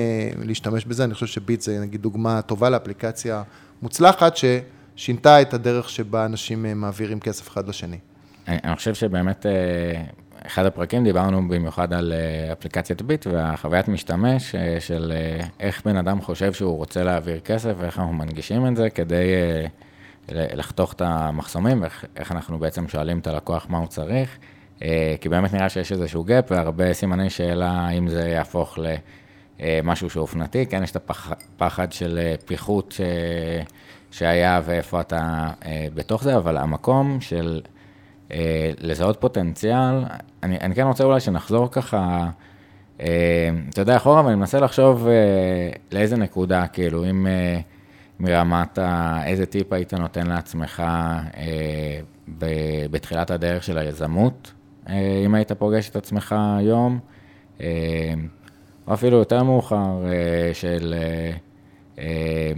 להשתמש 0.46 0.86
בזה. 0.86 1.04
אני 1.04 1.14
חושב 1.14 1.28
שביט 1.28 1.62
זה 1.62 1.80
נגיד 1.80 2.02
דוגמה 2.02 2.42
טובה 2.42 2.70
לאפליקציה 2.70 3.44
מוצלחת, 3.82 4.34
ששינתה 4.38 5.42
את 5.42 5.54
הדרך 5.54 5.90
שבה 5.90 6.26
אנשים 6.26 6.66
אה, 6.66 6.74
מעבירים 6.74 7.20
כסף 7.20 7.50
אחד 7.50 7.70
לשני. 7.70 7.98
אני, 8.48 8.76
חושב 8.76 8.94
שבאמת, 8.94 9.46
אה, 9.46 10.02
אחד 10.46 10.66
הפרקים 10.66 11.04
דיברנו 11.04 11.48
במיוחד 11.48 11.94
על 11.94 12.14
אה, 12.14 12.54
אפליקציית 12.54 13.02
ביט 13.02 13.28
והחוויית 13.28 13.88
משתמש 13.88 14.56
אה, 14.56 14.78
של 14.80 15.14
איך 15.60 15.82
בן 15.86 15.98
אדם 15.98 16.22
חושב 16.22 16.54
שהוא 16.54 16.78
רוצה 16.78 17.04
להעביר 17.04 17.40
כסף 17.40 17.74
ואיך 17.78 18.00
אנחנו 18.00 18.14
מנגישים 18.14 18.68
את 18.68 18.76
זה 18.76 18.90
כדי 18.90 19.34
לחתוך 20.30 20.94
את 20.94 21.02
המחסומים 21.02 21.82
ואיך 21.82 22.06
איך 22.16 22.32
אנחנו 22.32 22.60
בעצם 22.60 22.88
שואלים 22.88 23.20
את 23.20 23.28
הלקוח 23.28 23.66
מה 23.70 23.78
הוא 23.78 23.88
צריך. 23.88 24.38
כי 25.22 25.30
באמת 25.30 25.54
נראה 25.54 25.70
שיש 25.70 25.92
איזשהו 25.92 26.26
gap 26.28 26.54
והרבה 26.54 26.94
סימני 26.94 27.30
שאלה 27.30 27.90
אם 27.90 28.10
זה 28.10 28.28
יהפוך 28.30 28.80
למשהו 29.60 30.10
שהוא 30.10 30.22
אופנתי, 30.22 30.66
כן, 30.66 30.84
יש 30.84 30.92
את 30.92 30.96
הפחד 30.96 31.92
של 31.92 32.20
פיחות 32.46 32.92
ש... 32.92 33.02
שהיה 34.12 34.62
ואיפה 34.66 35.02
אתה 35.02 35.50
בתוך 35.94 36.24
זה, 36.24 36.38
אבל 36.38 36.58
המקום 36.58 37.22
של 37.22 37.62
לזהות 38.82 39.18
פוטנציאל, 39.22 40.04
אני, 40.44 40.58
אני 40.62 40.76
כן 40.76 40.84
רוצה 40.88 41.04
אולי 41.04 41.20
שנחזור 41.20 41.72
ככה, 41.72 42.30
אה, 43.02 43.50
אתה 43.70 43.82
יודע, 43.82 43.98
אחורה, 43.98 44.26
ואני 44.26 44.36
מנסה 44.36 44.60
לחשוב 44.60 45.08
אה, 45.08 45.14
לאיזה 45.92 46.18
נקודה, 46.18 46.68
כאילו, 46.68 47.10
אם 47.10 47.28
אה, 47.28 47.60
מרמת 48.20 48.78
ה, 48.78 49.20
איזה 49.26 49.46
טיפ 49.46 49.74
היית 49.74 49.94
נותן 49.94 50.28
לעצמך 50.28 50.84
אה, 51.38 52.00
ב, 52.38 52.46
בתחילת 52.92 53.32
הדרך 53.32 53.64
של 53.64 53.78
היזמות, 53.78 54.54
אה, 54.90 55.22
אם 55.26 55.36
היית 55.36 55.52
פוגש 55.52 55.90
את 55.90 55.96
עצמך 55.96 56.36
היום, 56.58 57.00
אה, 57.62 58.14
או 58.88 58.94
אפילו 58.94 59.18
יותר 59.18 59.44
מאוחר, 59.44 60.06
אה, 60.06 60.54
של 60.54 60.94
אה, 60.98 61.32
אה, 62.00 62.52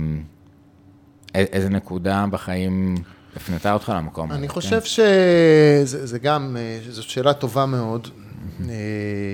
איזה 1.36 1.70
נקודה 1.70 2.26
בחיים 2.32 2.95
הפנתה 3.42 3.74
אותך 3.74 3.92
למקום 3.96 4.30
הזה. 4.30 4.40
אני 4.40 4.48
כן? 4.48 4.54
חושב 4.54 4.82
שזה 4.82 6.08
זה 6.08 6.20
גם, 6.20 6.58
אה, 6.60 6.80
זו 6.90 7.04
שאלה 7.04 7.34
טובה 7.34 7.66
מאוד. 7.66 8.08
אה, 8.70 8.76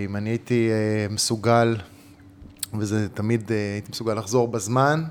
אם 0.05 0.15
אני 0.15 0.29
הייתי 0.29 0.69
אה, 0.71 1.07
מסוגל, 1.09 1.77
וזה 2.79 3.09
תמיד 3.09 3.51
הייתי 3.51 3.91
מסוגל 3.91 4.13
לחזור 4.13 4.47
בזמן. 4.47 5.03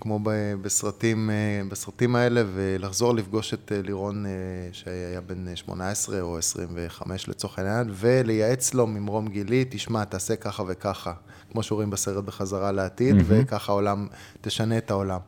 כמו 0.00 0.20
בסרטים, 0.62 1.30
בסרטים 1.68 2.16
האלה, 2.16 2.42
ולחזור 2.54 3.14
לפגוש 3.14 3.54
את 3.54 3.72
לירון, 3.84 4.26
שהיה 4.72 5.20
בן 5.20 5.56
18 5.56 6.20
או 6.20 6.38
25 6.38 7.28
לצורך 7.28 7.58
העניין, 7.58 7.90
ולייעץ 7.92 8.74
לו 8.74 8.86
ממרום 8.86 9.28
גילי, 9.28 9.64
תשמע, 9.68 10.04
תעשה 10.04 10.36
ככה 10.36 10.62
וככה, 10.68 11.12
כמו 11.52 11.62
שרואים 11.62 11.90
בסרט 11.90 12.24
בחזרה 12.24 12.72
לעתיד, 12.72 13.16
וככה 13.26 13.72
העולם, 13.72 14.06
תשנה 14.40 14.78
את 14.78 14.90
העולם. 14.90 15.20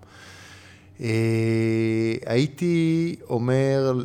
אה, 1.01 2.15
הייתי 2.27 3.17
אומר 3.31 4.05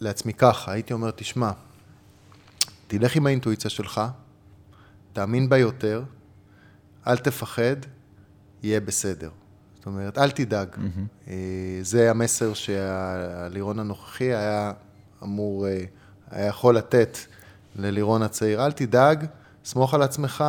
לעצמי 0.00 0.32
ככה, 0.34 0.72
הייתי 0.72 0.92
אומר, 0.92 1.10
תשמע, 1.10 1.50
תלך 2.86 3.16
עם 3.16 3.26
האינטואיציה 3.26 3.70
שלך, 3.70 4.00
תאמין 5.12 5.48
בה 5.48 5.58
יותר, 5.58 6.02
אל 7.06 7.16
תפחד, 7.16 7.76
יהיה 8.62 8.80
בסדר. 8.80 9.30
זאת 9.76 9.86
אומרת, 9.86 10.18
אל 10.18 10.30
תדאג. 10.30 10.68
אה, 11.28 11.34
זה 11.82 12.10
המסר 12.10 12.54
שהלירון 12.54 13.78
הנוכחי 13.78 14.34
היה 14.34 14.72
אמור, 15.22 15.66
אה, 15.68 15.84
היה 16.30 16.46
יכול 16.46 16.76
לתת 16.76 17.18
ללירון 17.76 18.22
הצעיר. 18.22 18.64
אל 18.66 18.72
תדאג, 18.72 19.26
סמוך 19.64 19.94
על 19.94 20.02
עצמך, 20.02 20.44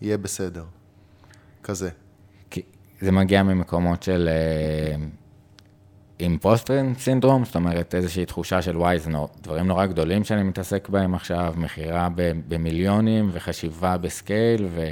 יהיה 0.00 0.18
בסדר. 0.18 0.64
כזה. 1.62 1.90
זה 3.00 3.12
מגיע 3.12 3.42
ממקומות 3.42 4.02
של 4.02 4.28
אימפוסטר 6.20 6.82
סינדרום, 6.98 7.44
זאת 7.44 7.54
אומרת 7.56 7.94
איזושהי 7.94 8.26
תחושה 8.26 8.62
של 8.62 8.76
וואי, 8.76 8.98
זה 8.98 9.10
נור, 9.10 9.28
דברים 9.42 9.66
נורא 9.66 9.86
גדולים 9.86 10.24
שאני 10.24 10.42
מתעסק 10.42 10.88
בהם 10.88 11.14
עכשיו, 11.14 11.54
מכירה 11.56 12.08
במיליונים 12.48 13.30
וחשיבה 13.32 13.96
בסקייל 13.96 14.66
ו, 14.74 14.90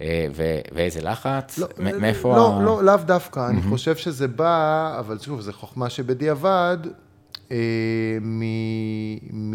אה, 0.00 0.26
ו, 0.34 0.42
ואיזה 0.74 1.02
לחץ, 1.02 1.58
לא, 1.58 1.66
מ- 1.78 2.00
מאיפה... 2.00 2.36
לא, 2.36 2.56
ה- 2.58 2.62
לא, 2.62 2.84
לאו 2.84 2.96
דווקא. 2.96 3.48
אני 3.50 3.62
חושב 3.62 3.96
שזה 3.96 4.28
בא, 4.28 4.96
אבל 4.98 5.18
שוב, 5.18 5.40
זו 5.40 5.52
חוכמה 5.52 5.90
שבדיעבד, 5.90 6.78
אה, 7.50 7.56
מ- 8.20 9.52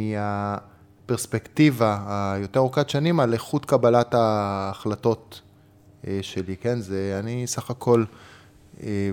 מהפרספקטיבה 1.06 1.98
היותר 2.08 2.60
ארוכת 2.60 2.90
שנים 2.90 3.20
על 3.20 3.34
איכות 3.34 3.66
קבלת 3.66 4.14
ההחלטות. 4.14 5.42
אה, 5.44 5.51
שלי, 6.22 6.58
כן? 6.58 6.82
זה, 6.82 7.18
אני 7.20 7.48
סך 7.48 7.70
הכל, 7.70 8.04
אה, 8.84 9.12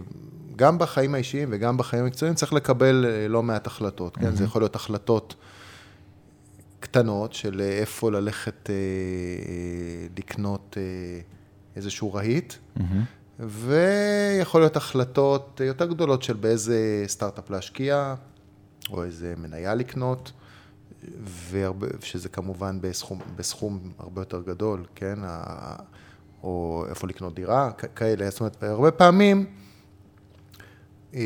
גם 0.57 0.79
בחיים 0.79 1.15
האישיים 1.15 1.49
וגם 1.53 1.77
בחיים 1.77 2.05
המקצועיים 2.05 2.35
צריך 2.35 2.53
לקבל 2.53 3.07
אה, 3.09 3.29
לא 3.29 3.43
מעט 3.43 3.67
החלטות, 3.67 4.17
כן? 4.17 4.35
זה 4.35 4.45
יכול 4.45 4.63
להיות 4.63 4.77
החלטות 4.77 5.35
קטנות 6.81 7.33
של 7.33 7.61
אה, 7.61 7.69
איפה 7.69 8.11
ללכת 8.11 8.71
אה, 8.71 8.75
אה, 8.75 10.07
לקנות 10.19 10.77
אה, 10.81 11.21
איזשהו 11.77 12.15
רהיט, 12.15 12.55
מהמם. 12.77 13.05
ויכול 13.41 14.61
להיות 14.61 14.77
החלטות 14.77 15.61
יותר 15.65 15.87
גדולות 15.87 16.23
של 16.23 16.37
באיזה 16.37 17.05
סטארט-אפ 17.07 17.51
להשקיע, 17.51 18.15
או 18.91 19.05
איזה 19.05 19.35
מניה 19.37 19.75
לקנות, 19.75 20.33
והרבה, 21.25 21.87
שזה 22.01 22.29
כמובן 22.29 22.79
בסכום, 22.81 23.21
בסכום 23.37 23.93
הרבה 23.99 24.21
יותר 24.21 24.43
גדול, 24.43 24.85
כן? 24.95 25.19
או 26.49 26.85
איפה 26.89 27.07
לקנות 27.07 27.35
דירה, 27.35 27.71
כאלה. 27.73 28.31
זאת 28.31 28.41
אומרת, 28.41 28.63
הרבה 28.63 28.91
פעמים 28.91 29.47
אה, 31.15 31.21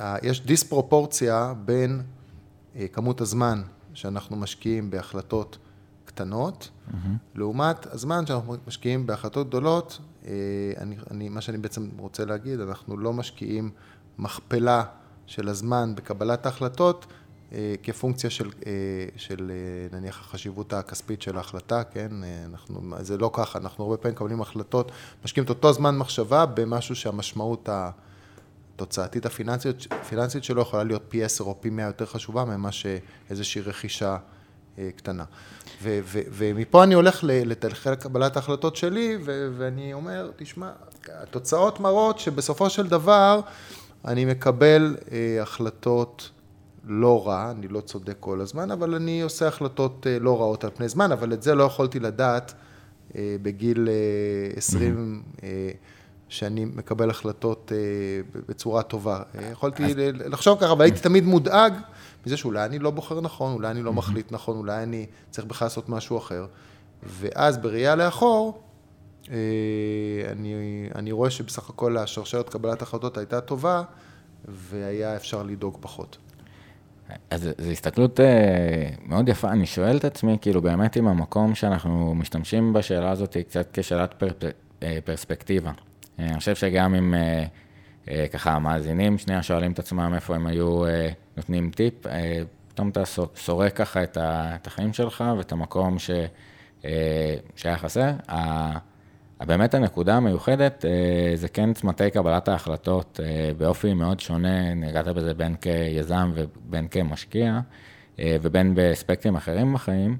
אה, 0.00 0.16
יש 0.22 0.46
דיספרופורציה 0.46 1.54
בין 1.64 2.02
אה, 2.76 2.88
כמות 2.88 3.20
הזמן 3.20 3.62
שאנחנו 3.94 4.36
משקיעים 4.36 4.90
בהחלטות 4.90 5.58
קטנות, 6.04 6.70
לעומת 7.34 7.86
הזמן 7.86 8.26
שאנחנו 8.26 8.56
משקיעים 8.66 9.06
בהחלטות 9.06 9.48
גדולות, 9.48 10.00
אני, 10.78 10.96
אני, 11.10 11.28
מה 11.28 11.40
שאני 11.40 11.58
בעצם 11.58 11.88
רוצה 11.98 12.24
להגיד, 12.24 12.60
אנחנו 12.60 12.96
לא 12.96 13.12
משקיעים 13.12 13.70
מכפלה 14.18 14.84
של 15.26 15.48
הזמן 15.48 15.94
בקבלת 15.94 16.46
ההחלטות 16.46 17.06
כפונקציה 17.82 18.30
של, 18.30 18.50
אה, 18.66 18.72
של 19.16 19.50
אה, 19.50 19.98
נניח 19.98 20.20
החשיבות 20.20 20.72
הכספית 20.72 21.22
של 21.22 21.36
ההחלטה, 21.36 21.84
כן? 21.84 22.24
אה, 22.24 22.44
אנחנו, 22.50 22.80
זה 23.00 23.18
לא 23.18 23.30
ככה, 23.32 23.58
אנחנו 23.58 23.84
הרבה 23.84 23.96
פעמים 23.96 24.14
מקבלים 24.14 24.40
החלטות, 24.40 24.92
משקיעים 25.24 25.44
את 25.44 25.48
אותו 25.48 25.72
זמן 25.72 25.96
מחשבה 25.96 26.46
במשהו 26.46 26.96
שהמשמעות. 26.96 27.68
התוצאתית 28.78 29.26
הפיננסית, 29.26 29.86
הפיננסית 29.90 30.44
שלו 30.44 30.62
יכולה 30.62 30.84
להיות 30.84 31.02
פי 31.08 31.24
10 31.24 31.44
או 31.44 31.56
פי 31.60 31.70
100 31.70 31.86
יותר 31.86 32.06
חשובה 32.06 32.44
ממה 32.44 32.72
שאיזושהי 32.72 33.62
רכישה 33.62 34.16
אה, 34.78 34.88
קטנה. 34.96 35.24
ו- 35.82 35.98
ו- 36.04 36.20
ומפה 36.30 36.84
אני 36.84 36.94
הולך 36.94 37.24
ל- 37.24 37.50
לתהליכי 37.50 37.96
קבלת 38.00 38.36
ההחלטות 38.36 38.76
שלי, 38.76 39.18
ו- 39.24 39.50
ואני 39.58 39.92
אומר, 39.92 40.30
תשמע, 40.36 40.70
התוצאות 41.08 41.80
מראות 41.80 42.18
שבסופו 42.18 42.70
של 42.70 42.86
דבר 42.86 43.40
אני 44.04 44.24
מקבל 44.24 44.96
אה, 45.12 45.42
החלטות 45.42 46.30
לא 46.88 47.26
רע, 47.26 47.50
אני 47.50 47.68
לא 47.68 47.80
צודק 47.80 48.16
כל 48.20 48.40
הזמן, 48.40 48.70
אבל 48.70 48.94
אני 48.94 49.22
עושה 49.22 49.48
החלטות 49.48 50.06
אה, 50.06 50.18
לא 50.18 50.40
רעות 50.40 50.64
על 50.64 50.70
פני 50.74 50.88
זמן, 50.88 51.12
אבל 51.12 51.32
את 51.32 51.42
זה 51.42 51.54
לא 51.54 51.64
יכולתי 51.64 52.00
לדעת 52.00 52.54
אה, 53.16 53.36
בגיל 53.42 53.88
אה, 53.88 54.56
20, 54.56 55.22
אה, 55.42 55.70
שאני 56.28 56.64
מקבל 56.64 57.10
החלטות 57.10 57.72
בצורה 58.48 58.82
טובה. 58.82 59.22
יכולתי 59.52 59.82
לחשוב 60.14 60.58
ככה, 60.60 60.72
אבל 60.72 60.84
הייתי 60.84 61.00
תמיד 61.00 61.24
מודאג 61.24 61.74
מזה 62.26 62.36
שאולי 62.36 62.64
אני 62.64 62.78
לא 62.78 62.90
בוחר 62.90 63.20
נכון, 63.20 63.52
אולי 63.52 63.70
אני 63.70 63.82
לא 63.82 63.92
מחליט 63.92 64.32
נכון, 64.32 64.56
אולי 64.56 64.82
אני 64.82 65.06
צריך 65.30 65.46
בכלל 65.46 65.66
לעשות 65.66 65.88
משהו 65.88 66.18
אחר. 66.18 66.46
ואז 67.02 67.58
בראייה 67.58 67.96
לאחור, 67.96 68.62
אני, 69.28 70.54
אני 70.94 71.12
רואה 71.12 71.30
שבסך 71.30 71.70
הכל 71.70 71.96
השרשרת 71.96 72.48
קבלת 72.48 72.82
החלטות 72.82 73.18
הייתה 73.18 73.40
טובה, 73.40 73.82
והיה 74.48 75.16
אפשר 75.16 75.42
לדאוג 75.42 75.78
פחות. 75.80 76.18
אז 77.30 77.48
זו 77.58 77.70
הסתכלות 77.70 78.20
אה, 78.20 78.90
מאוד 79.06 79.28
יפה, 79.28 79.50
אני 79.50 79.66
שואל 79.66 79.96
את 79.96 80.04
עצמי, 80.04 80.36
כאילו 80.40 80.62
באמת 80.62 80.96
אם 80.96 81.08
המקום 81.08 81.54
שאנחנו 81.54 82.14
משתמשים 82.14 82.72
בשאלה 82.72 83.10
הזאת 83.10 83.34
היא 83.34 83.42
קצת 83.42 83.68
כשאלת 83.72 84.14
פר, 84.14 84.28
אה, 84.82 84.98
פרספקטיבה. 85.04 85.70
אה, 86.20 86.24
אני 86.26 86.38
חושב 86.38 86.54
שגם 86.54 86.94
אם 86.94 87.14
ככה 88.32 88.52
המאזינים 88.52 89.18
שנייה 89.18 89.42
שואלים 89.42 89.72
את 89.72 89.78
עצמם 89.78 90.12
איפה 90.14 90.34
הם 90.34 90.46
היו 90.46 90.82
נותנים 91.36 91.70
טיפ, 91.70 91.94
פתאום 92.68 92.88
אתה 92.88 93.04
סו- 93.04 93.28
סורק 93.36 93.76
ככה 93.76 94.02
את, 94.02 94.18
החיים 94.66 94.92
שלך 94.92 95.24
ואת 95.38 95.52
המקום 95.52 95.98
ש, 95.98 96.10
שהיה 97.56 97.78
חסר. 97.78 98.10
באמת 99.46 99.74
הנקודה 99.74 100.16
המיוחדת 100.16 100.84
אה, 100.84 101.36
זה 101.36 101.48
כן 101.48 101.72
צמתי 101.72 102.10
קבלת 102.10 102.48
ההחלטות 102.48 103.20
אה, 103.22 103.50
באופי 103.58 103.94
מאוד 103.94 104.20
שונה, 104.20 104.74
נגעת 104.74 105.08
בזה 105.08 105.34
בין 105.34 105.54
כיזם 105.56 106.32
ובין 106.34 106.88
כמשקיע, 106.90 107.60
אה, 108.18 108.36
ובין 108.42 108.74
באספקטים 108.74 109.36
אחרים 109.36 109.74
בחיים. 109.74 110.16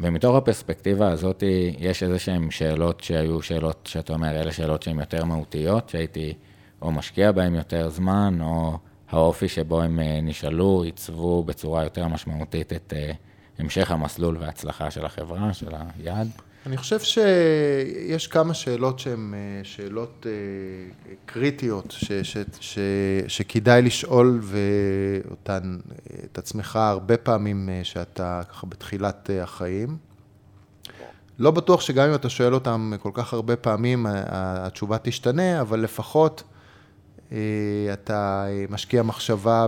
ומתוך 0.00 0.36
הפרספקטיבה 0.36 1.10
הזאת 1.10 1.42
יש 1.78 2.02
איזה 2.02 2.18
שהן 2.18 2.50
שאלות 2.50 3.00
שהיו 3.00 3.42
שאלות 3.42 3.88
שאתה 3.90 4.12
אומר, 4.12 4.40
אלה 4.40 4.52
שאלות 4.52 4.82
שהן 4.82 4.98
יותר 4.98 5.24
מהותיות, 5.24 5.88
שהייתי 5.88 6.34
או 6.82 6.92
משקיע 6.92 7.32
בהן 7.32 7.54
יותר 7.54 7.88
זמן, 7.88 8.38
או 8.40 8.78
האופי 9.10 9.48
שבו 9.48 9.82
הם 9.82 10.00
נשאלו, 10.22 10.82
עיצבו 10.82 11.42
בצורה 11.42 11.82
יותר 11.82 12.08
משמעותית 12.08 12.72
את 12.72 12.92
המשך 13.58 13.90
המסלול 13.90 14.36
וההצלחה 14.40 14.90
של 14.90 15.04
החברה, 15.04 15.54
של 15.54 15.72
היעד. 15.98 16.28
אני 16.66 16.76
חושב 16.76 17.00
שיש 17.00 18.26
כמה 18.26 18.54
שאלות 18.54 18.98
שהן 18.98 19.34
אה, 19.34 19.64
שאלות 19.64 20.26
אה, 20.26 20.32
קריטיות, 21.26 21.90
ש, 21.90 22.12
ש, 22.12 22.36
ש, 22.60 22.78
שכדאי 23.28 23.82
לשאול 23.82 24.40
ואותן, 24.42 25.78
את 26.24 26.38
עצמך 26.38 26.76
הרבה 26.76 27.16
פעמים 27.16 27.68
אה, 27.68 27.80
שאתה 27.84 28.40
ככה 28.50 28.66
בתחילת 28.66 29.30
החיים. 29.42 29.96
לא 31.38 31.50
בטוח 31.50 31.80
שגם 31.80 32.08
אם 32.08 32.14
אתה 32.14 32.28
שואל 32.28 32.54
אותם 32.54 32.92
כל 33.00 33.10
כך 33.14 33.32
הרבה 33.32 33.56
פעמים, 33.56 34.06
התשובה 34.08 34.98
תשתנה, 34.98 35.60
אבל 35.60 35.80
לפחות 35.80 36.42
אתה 37.92 38.46
משקיע 38.70 39.02
מחשבה 39.02 39.66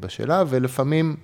בשאלה, 0.00 0.44
ולפעמים... 0.48 1.16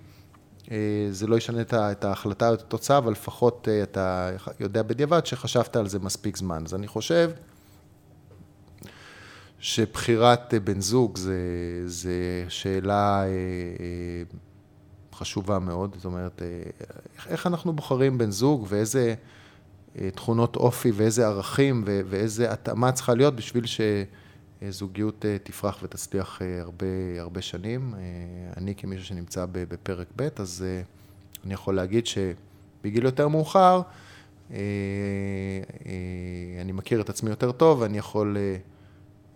אה, 0.71 0.77
זה 1.11 1.27
לא 1.27 1.37
ישנה 1.37 1.61
את 1.73 2.05
ההחלטה 2.05 2.49
או 2.49 2.55
את 2.55 2.61
התוצאה, 2.61 2.99
אבל 2.99 3.13
לפחות 3.13 3.69
אה, 3.71 3.83
אתה 3.83 4.31
יודע 4.61 4.83
בדיעבד 4.83 5.27
שחשבת 5.27 5.77
על 5.77 5.89
זה 5.89 5.99
מספיק 5.99 6.37
זמן. 6.37 6.63
אז 6.67 6.75
אני 6.75 6.89
חושב 6.89 7.31
שבחירת 9.59 10.55
אה, 10.55 10.61
בן 10.61 10.81
זוג 10.81 11.17
זה, 11.17 11.39
זה 11.87 12.45
שאלה 12.49 13.25
חשובה 15.15 15.59
מאוד, 15.59 15.95
זאת 15.97 16.05
אומרת, 16.05 16.43
איך 17.27 17.47
אנחנו 17.47 17.73
בוחרים 17.73 18.19
בן 18.19 18.31
זוג 18.31 18.67
ואיזה 18.69 19.15
תכונות 20.15 20.57
אופי 20.57 20.91
ואיזה 20.91 21.27
ערכים 21.27 21.85
ואיזה 21.87 22.53
התאמה 22.53 22.93
צריכה 22.93 23.15
להיות 23.15 23.37
בשביל 23.37 23.67
ש... 23.67 23.81
זוגיות 24.69 25.25
אה, 25.25 25.37
תפרח 25.43 25.79
ותצליח 25.83 26.43
אה, 26.43 26.61
הרבה, 26.61 26.87
הרבה 27.19 27.43
שנים. 27.43 27.95
אה, 27.95 28.01
אני 28.57 28.75
כמישהו 28.75 29.07
שנמצא 29.07 29.47
בפרק 29.53 30.07
ב', 30.17 30.29
אז 30.37 30.65
אני 31.45 31.55
יכול 31.55 31.77
להגיד 31.77 32.07
שבגיל 32.07 33.05
יותר 33.05 33.29
מאוחר, 33.29 33.83
אני 36.61 36.73
מכיר 36.73 37.01
את 37.01 37.09
עצמי 37.09 37.31
יותר 37.31 37.53
טוב 37.53 37.81
ואני 37.81 37.99
יכול 37.99 38.37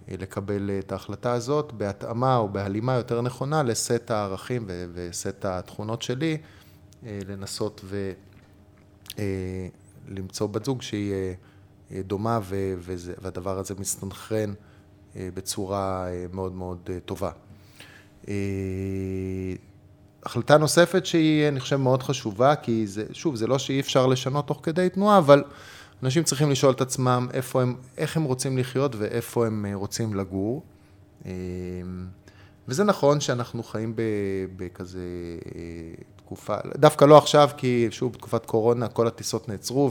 לקבל 0.08 0.70
את 0.78 0.92
ההחלטה 0.92 1.32
הזאת 1.32 1.72
בהתאמה 1.72 2.36
או 2.36 2.48
בהלימה 2.48 2.94
יותר 2.94 3.20
נכונה 3.22 3.62
לסט 3.62 4.10
הערכים 4.10 4.64
וסט 4.94 5.44
התכונות 5.44 6.02
שלי, 6.02 6.38
לנסות 7.02 7.84
ולמצוא 10.08 10.46
בת 10.46 10.64
זוג 10.64 10.82
שהיא 10.82 11.14
דומה 11.92 12.40
והדבר 13.22 13.58
הזה 13.58 13.74
מסתנכרן. 13.78 14.54
אה, 15.16 15.28
בצורה 15.34 16.06
אה, 16.08 16.26
מאוד 16.32 16.52
מאוד 16.52 16.78
אה, 16.90 16.98
טובה. 17.00 17.30
החלטה 20.24 20.58
נוספת 20.58 21.06
שהיא, 21.06 21.48
אני 21.48 21.60
חושב, 21.60 21.76
מאוד 21.76 22.02
חשובה, 22.02 22.56
כי 22.56 22.86
זה, 22.86 23.04
שוב, 23.12 23.36
זה 23.36 23.46
לא 23.46 23.58
שאי 23.58 23.80
אפשר 23.80 24.06
לשנות 24.06 24.46
תוך 24.46 24.60
כדי 24.62 24.88
תנועה, 24.88 25.18
אבל 25.18 25.44
אנשים 26.02 26.22
צריכים 26.22 26.50
לשאול 26.50 26.72
את 26.72 26.80
עצמם 26.80 27.28
איפה 27.32 27.62
הם, 27.62 27.74
איך 27.98 28.16
הם 28.16 28.24
רוצים 28.24 28.58
לחיות 28.58 28.94
ואיפה 28.96 29.46
הם 29.46 29.66
רוצים 29.74 30.14
לגור. 30.14 30.62
וזה 32.68 32.84
נכון 32.84 33.20
שאנחנו 33.20 33.62
חיים 33.62 33.94
בכזה 34.56 35.00
תקופה, 36.34 36.56
דווקא 36.76 37.04
לא 37.04 37.18
עכשיו, 37.18 37.50
כי 37.56 37.88
שוב, 37.90 38.12
בתקופת 38.12 38.46
קורונה 38.46 38.88
כל 38.88 39.06
הטיסות 39.06 39.48
נעצרו, 39.48 39.90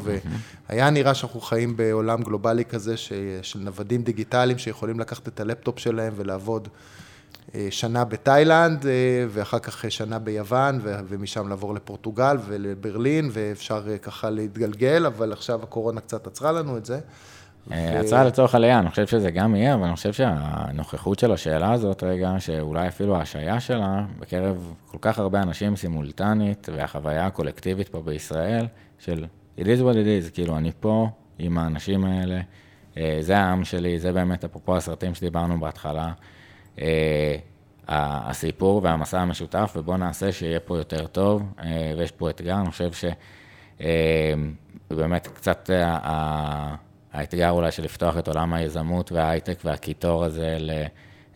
והיה 0.70 0.90
נראה 0.90 1.14
שאנחנו 1.14 1.42
חיים 1.42 1.78
בעולם 1.78 2.24
גלובלי 2.24 2.66
כזה 2.66 2.98
ש, 2.98 3.14
של 3.42 3.60
נוודים 3.60 4.04
דיגיטליים 4.04 4.58
שיכולים 4.58 5.00
לקחת 5.00 5.28
את 5.28 5.40
הלפטופ 5.40 5.80
שלהם 5.80 6.14
ולעבוד 6.16 6.68
אה, 7.56 7.68
שנה 7.70 8.06
בתאילנד, 8.06 8.86
אה, 8.86 8.92
ואחר 9.30 9.60
כך 9.60 9.92
שנה 9.92 10.20
ביוון, 10.20 10.80
ומשם 10.84 11.48
לעבור 11.48 11.74
לפורטוגל 11.74 12.38
ולברלין, 12.48 13.30
ואפשר 13.34 13.84
אה, 13.90 13.98
ככה 13.98 14.30
להתגלגל, 14.30 15.06
אבל 15.06 15.32
עכשיו 15.32 15.64
הקורונה 15.64 16.02
קצת 16.02 16.28
עצרה 16.28 16.52
לנו 16.52 16.78
את 16.78 16.86
זה. 16.86 17.00
אה, 17.72 18.00
הצעה 18.00 18.24
לצורך 18.24 18.56
עלייה, 18.56 18.80
אני 18.80 18.90
חושב 18.90 19.08
שזה 19.08 19.32
גם 19.32 19.56
יהיה, 19.56 19.74
אבל 19.74 19.84
אני 19.84 19.96
חושב 19.96 20.14
שהנוכחות 20.14 21.20
של 21.20 21.32
השאלה 21.32 21.72
הזאת 21.72 22.04
רגע, 22.04 22.36
שאולי 22.40 22.88
אפילו 22.88 23.16
ההשעיה 23.16 23.60
שלה, 23.60 24.06
בקרב 24.20 24.74
כל 24.88 24.98
כך 25.02 25.20
הרבה 25.20 25.42
אנשים 25.42 25.76
סימולטנית, 25.76 26.70
והחוויה 26.76 27.26
הקולקטיבית 27.26 27.90
פה 27.90 28.02
בישראל, 28.02 28.66
של 29.00 29.26
it 29.58 29.64
is 29.64 29.82
what 29.82 29.94
it 29.94 30.28
is, 30.28 30.32
כאילו, 30.34 30.58
אני 30.58 30.72
פה 30.80 31.10
עם 31.40 31.58
האנשים 31.58 32.06
האלה, 32.06 32.40
אה, 32.98 33.18
זה 33.22 33.38
העם 33.38 33.64
שלי, 33.64 34.00
זה 34.00 34.12
באמת, 34.12 34.44
אפרופו 34.44 34.78
הסרטים 34.78 35.16
שדיברנו 35.16 35.60
בהתחלה, 35.60 36.12
אה, 36.82 37.36
הסיפור 37.88 38.82
והמסע 38.84 39.20
המשותף, 39.20 39.74
ובואו 39.76 39.98
נעשה 39.98 40.32
שיהיה 40.32 40.60
פה 40.60 40.78
יותר 40.78 41.08
טוב, 41.08 41.44
ויש 41.98 42.12
פה 42.12 42.30
אתגר, 42.30 42.56
אני 42.60 42.72
חושב 42.72 42.92
שבאמת 44.90 45.28
קצת... 45.28 45.70
האתגר 47.14 47.50
אולי 47.50 47.72
של 47.72 47.84
לפתוח 47.84 48.18
את 48.18 48.28
עולם 48.28 48.54
היזמות 48.54 49.12
וההייטק 49.12 49.60
והקיטור 49.66 50.26
הזה 50.26 50.58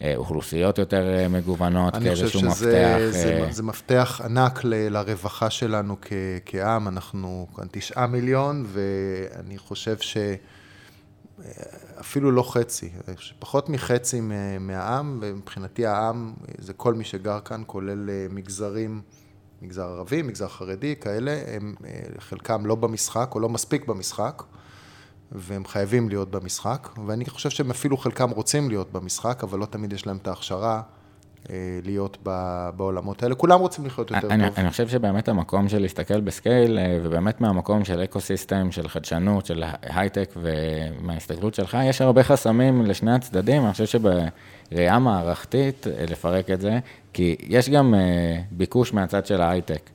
לאוכלוסיות 0.01 0.77
יותר 0.77 1.15
אה, 1.15 1.27
מגוונות, 1.27 1.93
כאיזשהו 1.93 2.41
מפתח. 2.41 2.63
אני 2.63 3.11
חושב 3.11 3.11
שזה 3.11 3.51
זה, 3.51 3.63
מפתח 3.63 4.21
ענק 4.25 4.63
ל, 4.63 4.89
לרווחה 4.89 5.49
שלנו 5.49 5.95
כ, 6.01 6.13
כעם, 6.45 6.87
אנחנו 6.87 7.47
כאן 7.55 7.65
תשעה 7.71 8.07
מיליון, 8.07 8.65
ואני 8.67 9.57
חושב 9.57 9.97
ש... 9.97 10.17
אפילו 11.99 12.31
לא 12.31 12.43
חצי, 12.43 12.89
פחות 13.39 13.69
מחצי 13.69 14.21
מהעם, 14.59 15.17
ומבחינתי 15.21 15.85
העם 15.85 16.33
זה 16.57 16.73
כל 16.73 16.93
מי 16.93 17.03
שגר 17.03 17.39
כאן, 17.39 17.63
כולל 17.65 18.09
אה, 18.09 18.25
מגזרים, 18.29 19.01
מגזר 19.61 19.83
ערבי, 19.83 20.21
מגזר 20.21 20.47
חרדי, 20.47 20.95
כאלה, 20.95 21.41
הם 21.47 21.75
אה, 21.85 21.99
חלקם 22.19 22.65
לא 22.65 22.75
במשחק 22.75 23.31
או 23.35 23.39
לא 23.39 23.49
מספיק 23.49 23.85
במשחק. 23.85 24.43
והם 25.31 25.65
חייבים 25.65 26.09
להיות 26.09 26.31
במשחק, 26.31 26.89
ואני 27.05 27.25
חושב 27.25 27.49
שהם 27.49 27.71
אפילו 27.71 27.97
חלקם 27.97 28.29
רוצים 28.29 28.69
להיות 28.69 28.93
במשחק, 28.93 29.43
אבל 29.43 29.59
לא 29.59 29.65
תמיד 29.65 29.93
יש 29.93 30.07
להם 30.07 30.17
את 30.17 30.27
ההכשרה 30.27 30.81
אה, 31.49 31.79
להיות 31.83 32.17
בעולמות 32.75 33.23
האלה. 33.23 33.35
כולם 33.35 33.59
רוצים 33.59 33.85
לחיות 33.85 34.11
יותר 34.11 34.27
אני, 34.27 34.49
טוב. 34.49 34.59
אני 34.59 34.69
חושב 34.69 34.87
שבאמת 34.87 35.29
המקום 35.29 35.69
של 35.69 35.81
להסתכל 35.81 36.21
ב 36.21 36.29
scale, 36.29 36.79
אה, 36.79 36.99
ובאמת 37.03 37.41
מהמקום 37.41 37.85
של 37.85 38.03
ecosystem, 38.03 38.71
של 38.71 38.87
חדשנות, 38.87 39.45
של 39.45 39.63
הייטק, 39.81 40.29
ומההסתכלות 40.35 41.53
שלך, 41.53 41.77
יש 41.83 42.01
הרבה 42.01 42.23
חסמים 42.23 42.85
לשני 42.85 43.11
הצדדים. 43.11 43.65
אני 43.65 43.71
חושב 43.71 43.85
שבראייה 43.85 44.99
מערכתית, 44.99 45.87
אה, 45.87 46.05
לפרק 46.09 46.49
את 46.49 46.61
זה, 46.61 46.79
כי 47.13 47.35
יש 47.39 47.69
גם 47.69 47.93
ביקוש 48.51 48.93
מהצד 48.93 49.25
של 49.25 49.41
ההייטק, 49.41 49.89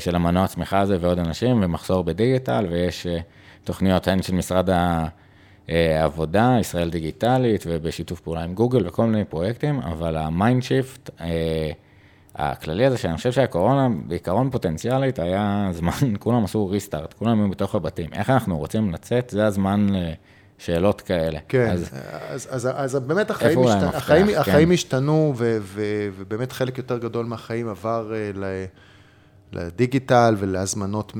של 0.00 0.16
המנוע 0.16 0.46
צמיחה 0.46 0.80
הזה 0.80 0.96
ועוד 1.00 1.18
אנשים, 1.18 1.62
ומחסור 1.62 2.04
בדיגיטל, 2.04 2.66
ויש... 2.70 3.06
תוכניות 3.66 4.08
הן 4.08 4.22
של 4.22 4.34
משרד 4.34 4.68
העבודה, 5.68 6.56
ישראל 6.60 6.90
דיגיטלית, 6.90 7.64
ובשיתוף 7.66 8.20
פעולה 8.20 8.44
עם 8.44 8.54
גוגל 8.54 8.86
וכל 8.86 9.06
מיני 9.06 9.24
פרויקטים, 9.24 9.80
אבל 9.80 10.16
ה 10.16 10.25
mind 10.25 10.62
shift 10.62 11.10
אה, 11.20 11.70
הכללי 12.34 12.86
הזה, 12.86 12.98
שאני 12.98 13.16
חושב 13.16 13.32
שהקורונה, 13.32 13.88
בעיקרון 14.06 14.50
פוטנציאלית, 14.50 15.18
היה 15.18 15.68
זמן, 15.72 15.92
כולם 16.18 16.44
עשו 16.44 16.66
restart, 16.66 17.12
כולם 17.12 17.40
היו 17.40 17.50
בתוך 17.50 17.74
הבתים. 17.74 18.10
איך 18.12 18.30
אנחנו 18.30 18.58
רוצים 18.58 18.92
לצאת, 18.92 19.30
זה 19.30 19.46
הזמן 19.46 19.86
לשאלות 20.58 21.00
כאלה. 21.00 21.38
כן, 21.48 21.70
אז, 21.70 21.90
אז, 22.28 22.48
אז, 22.50 22.68
אז 22.74 22.94
באמת 22.96 23.30
החיים, 23.30 23.66
השת... 23.66 23.94
החיים, 23.94 24.26
כן. 24.26 24.38
החיים 24.38 24.70
השתנו, 24.70 25.34
ו, 25.36 25.58
ו, 25.60 25.82
ובאמת 26.16 26.52
חלק 26.52 26.78
יותר 26.78 26.98
גדול 26.98 27.26
מהחיים 27.26 27.68
עבר 27.68 28.12
ל... 28.34 28.44
לדיגיטל 29.56 30.34
ולהזמנות 30.38 31.12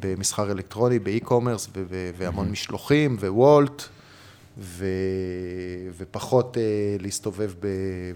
במסחר 0.00 0.50
אלקטרוני, 0.50 0.98
באי-קומרס 0.98 1.68
והמון 2.16 2.46
mm-hmm. 2.46 2.50
משלוחים 2.50 3.16
ווולט, 3.20 3.82
ו, 4.58 4.86
ופחות 5.98 6.56
uh, 6.56 7.02
להסתובב 7.02 7.52
ב, 7.60 7.66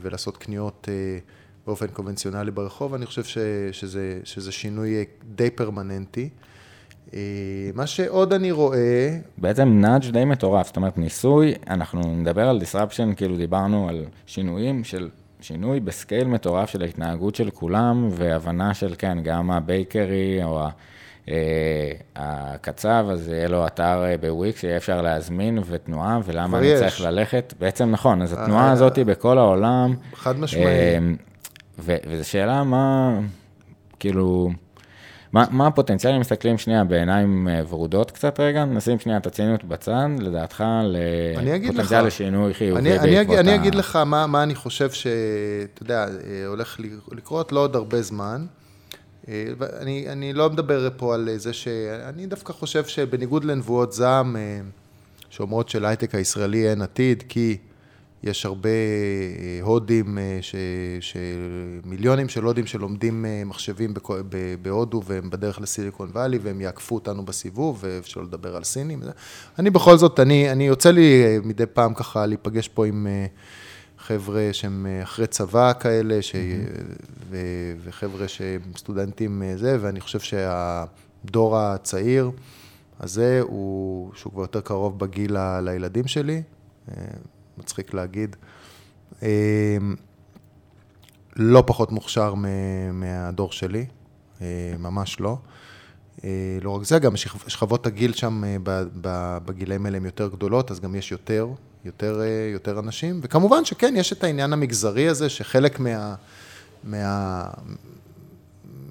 ולעשות 0.02 0.36
קניות 0.36 0.88
uh, 0.88 1.20
באופן 1.66 1.86
קונבנציונלי 1.86 2.50
ברחוב, 2.50 2.94
אני 2.94 3.06
חושב 3.06 3.24
ש, 3.24 3.38
שזה, 3.72 4.20
שזה 4.24 4.52
שינוי 4.52 5.04
די 5.34 5.50
פרמננטי. 5.50 6.28
Uh, 7.10 7.14
מה 7.74 7.86
שעוד 7.86 8.32
אני 8.32 8.52
רואה... 8.52 9.18
בעצם 9.38 9.68
נאג' 9.68 10.10
די 10.10 10.24
מטורף, 10.24 10.66
זאת 10.66 10.76
אומרת 10.76 10.98
ניסוי, 10.98 11.54
אנחנו 11.70 12.16
נדבר 12.16 12.48
על 12.48 12.60
disruption, 12.62 13.14
כאילו 13.16 13.36
דיברנו 13.36 13.88
על 13.88 14.04
שינויים 14.26 14.84
של 14.84 15.08
שינוי 15.44 15.80
בסקייל 15.80 16.28
מטורף 16.28 16.70
של 16.70 16.82
ההתנהגות 16.82 17.34
של 17.34 17.50
כולם, 17.50 18.08
והבנה 18.10 18.74
של, 18.74 18.94
כן, 18.98 19.18
גם 19.22 19.50
הבייקרי 19.50 20.44
או 20.44 20.66
הקצב, 22.16 23.06
אז 23.10 23.28
יהיה 23.28 23.48
לו 23.48 23.66
אתר 23.66 24.04
בוויקס, 24.20 24.60
שיהיה 24.60 24.76
אפשר 24.76 25.02
להזמין 25.02 25.58
ותנועה, 25.66 26.20
ולמה 26.24 26.58
אני 26.58 26.66
יש. 26.66 26.80
צריך 26.80 27.00
ללכת. 27.00 27.54
בעצם 27.58 27.90
נכון, 27.90 28.22
אז 28.22 28.34
אה, 28.34 28.42
התנועה 28.42 28.72
הזאת 28.72 28.96
היא 28.96 29.04
בכל 29.04 29.38
העולם. 29.38 29.94
חד 30.14 30.38
משמעי. 30.40 30.64
וזו 31.78 32.28
שאלה 32.28 32.64
מה, 32.64 33.18
כאילו, 33.98 34.50
מה, 35.34 35.44
מה 35.50 35.66
הפוטנציאל, 35.66 36.14
אם 36.14 36.20
מסתכלים 36.20 36.58
שנייה 36.58 36.84
בעיניים 36.84 37.48
אה, 37.48 37.62
ורודות 37.68 38.10
קצת 38.10 38.40
רגע, 38.40 38.64
נשים 38.64 38.98
שנייה 38.98 39.18
את 39.18 39.26
הציניות 39.26 39.64
בצד, 39.64 40.06
לדעתך, 40.18 40.64
אני 41.36 41.68
לפוטנציאל. 41.68 42.06
לשינוי 42.06 42.54
חיובי 42.54 42.80
אני, 42.80 42.98
אני, 42.98 43.16
בעקבות 43.16 43.38
אני 43.38 43.52
ה- 43.52 43.54
אגיד 43.54 43.74
לך 43.74 43.96
מה, 43.96 44.26
מה 44.26 44.42
אני 44.42 44.54
חושב 44.54 44.90
שאתה 44.90 45.82
יודע, 45.82 46.06
אה, 46.06 46.46
הולך 46.46 46.80
לקרות 47.12 47.52
לא 47.52 47.60
עוד 47.60 47.76
הרבה 47.76 48.02
זמן. 48.02 48.46
אה, 49.28 49.44
ואני 49.58 50.06
אני 50.08 50.32
לא 50.32 50.50
מדבר 50.50 50.88
פה 50.96 51.14
על 51.14 51.28
זה 51.36 51.52
ש... 51.52 51.68
אני 52.08 52.26
דווקא 52.26 52.52
חושב 52.52 52.84
שבניגוד 52.84 53.44
לנבואות 53.44 53.92
זעם, 53.92 54.36
שאומרות 55.30 55.68
שלהייטק 55.68 56.14
הישראלי 56.14 56.70
אין 56.70 56.82
עתיד, 56.82 57.22
כי 57.28 57.56
יש 58.24 58.46
הרבה 58.46 58.68
אה, 58.68 59.58
הודים, 59.62 60.18
אה, 60.18 60.38
ש, 60.40 60.54
שמיליונים 61.00 62.28
של 62.28 62.44
הודים 62.44 62.66
שלומדים 62.66 63.24
אה, 63.24 63.42
מחשבים 63.46 63.94
בהודו 64.62 65.02
והם 65.06 65.30
בדרך 65.30 65.60
לסיליקון 65.60 66.10
וואלי 66.10 66.38
והם 66.38 66.60
יעקפו 66.60 66.94
אותנו 66.94 67.24
בסיבוב, 67.24 67.78
ואפשר 67.80 68.20
לדבר 68.20 68.56
על 68.56 68.64
סינים. 68.64 69.02
אני 69.58 69.70
בכל 69.70 69.96
זאת, 69.96 70.20
אני, 70.20 70.52
אני 70.52 70.66
יוצא 70.66 70.90
לי 70.90 71.38
מדי 71.44 71.66
פעם 71.66 71.94
ככה 71.94 72.26
להיפגש 72.26 72.68
פה 72.68 72.86
עם 72.86 73.06
חבר'ה 73.98 74.48
שהם 74.52 74.86
אחרי 75.02 75.26
צבא 75.26 75.72
כאלה, 75.80 76.22
ש... 76.22 76.34
ו... 77.30 77.36
וחבר'ה 77.84 78.28
שהם 78.28 78.60
סטודנטים 78.76 79.42
זה, 79.56 79.76
ואני 79.80 80.00
חושב 80.00 80.20
שהדור 80.20 81.58
הצעיר 81.58 82.30
הזה, 83.00 83.40
הוא, 83.42 84.10
שהוא 84.14 84.32
כבר 84.32 84.42
יותר 84.42 84.60
קרוב 84.60 84.98
בגיל 84.98 85.38
ל... 85.38 85.60
לילדים 85.60 86.06
שלי, 86.06 86.42
מצחיק 87.58 87.94
להגיד, 87.94 88.36
אה, 89.22 89.28
לא 91.36 91.62
פחות 91.66 91.92
מוכשר. 91.92 92.34
מהדור 92.92 93.52
שלי, 93.52 93.86
אה, 94.40 94.46
ממש 94.78 95.20
לא. 95.20 95.38
אה, 96.24 96.30
לא 96.62 96.70
רק 96.70 96.82
זה, 96.84 96.98
גם 96.98 97.16
שכב- 97.16 97.48
שכבות 97.48 97.86
הגיל 97.86 98.12
שם 98.12 98.44
אה, 98.44 98.56
בגילאים 99.44 99.86
האלה 99.86 99.96
הן 99.96 100.04
יותר 100.04 100.28
גדולות, 100.28 100.70
אז 100.70 100.80
גם 100.80 100.94
יש 100.94 101.12
יותר, 101.12 101.48
יותר, 101.84 102.20
אה, 102.20 102.50
יותר 102.52 102.78
אנשים. 102.78 103.20
וכמובן 103.22 103.64
שכן, 103.64 103.94
יש 103.96 104.12
את 104.12 104.24
העניין 104.24 104.52
המגזרי 104.52 105.08
הזה, 105.08 105.28
שחלק 105.28 105.80
מה... 105.80 106.14
מה 106.84 107.44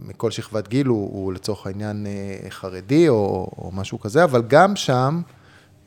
מכל 0.05 0.32
שכבת 0.32 0.68
גיל 0.68 0.88
הוא, 0.88 1.09
הוא 1.14 1.34
לצורך 1.34 1.68
העניין 1.68 2.05
אה, 2.05 2.49
חרדי 2.49 3.09
או, 3.09 3.51
או 3.57 3.72
משהו 3.74 3.99
כזה, 3.99 4.24
אבל 4.24 4.41
גם 4.47 4.76
שם, 4.76 5.22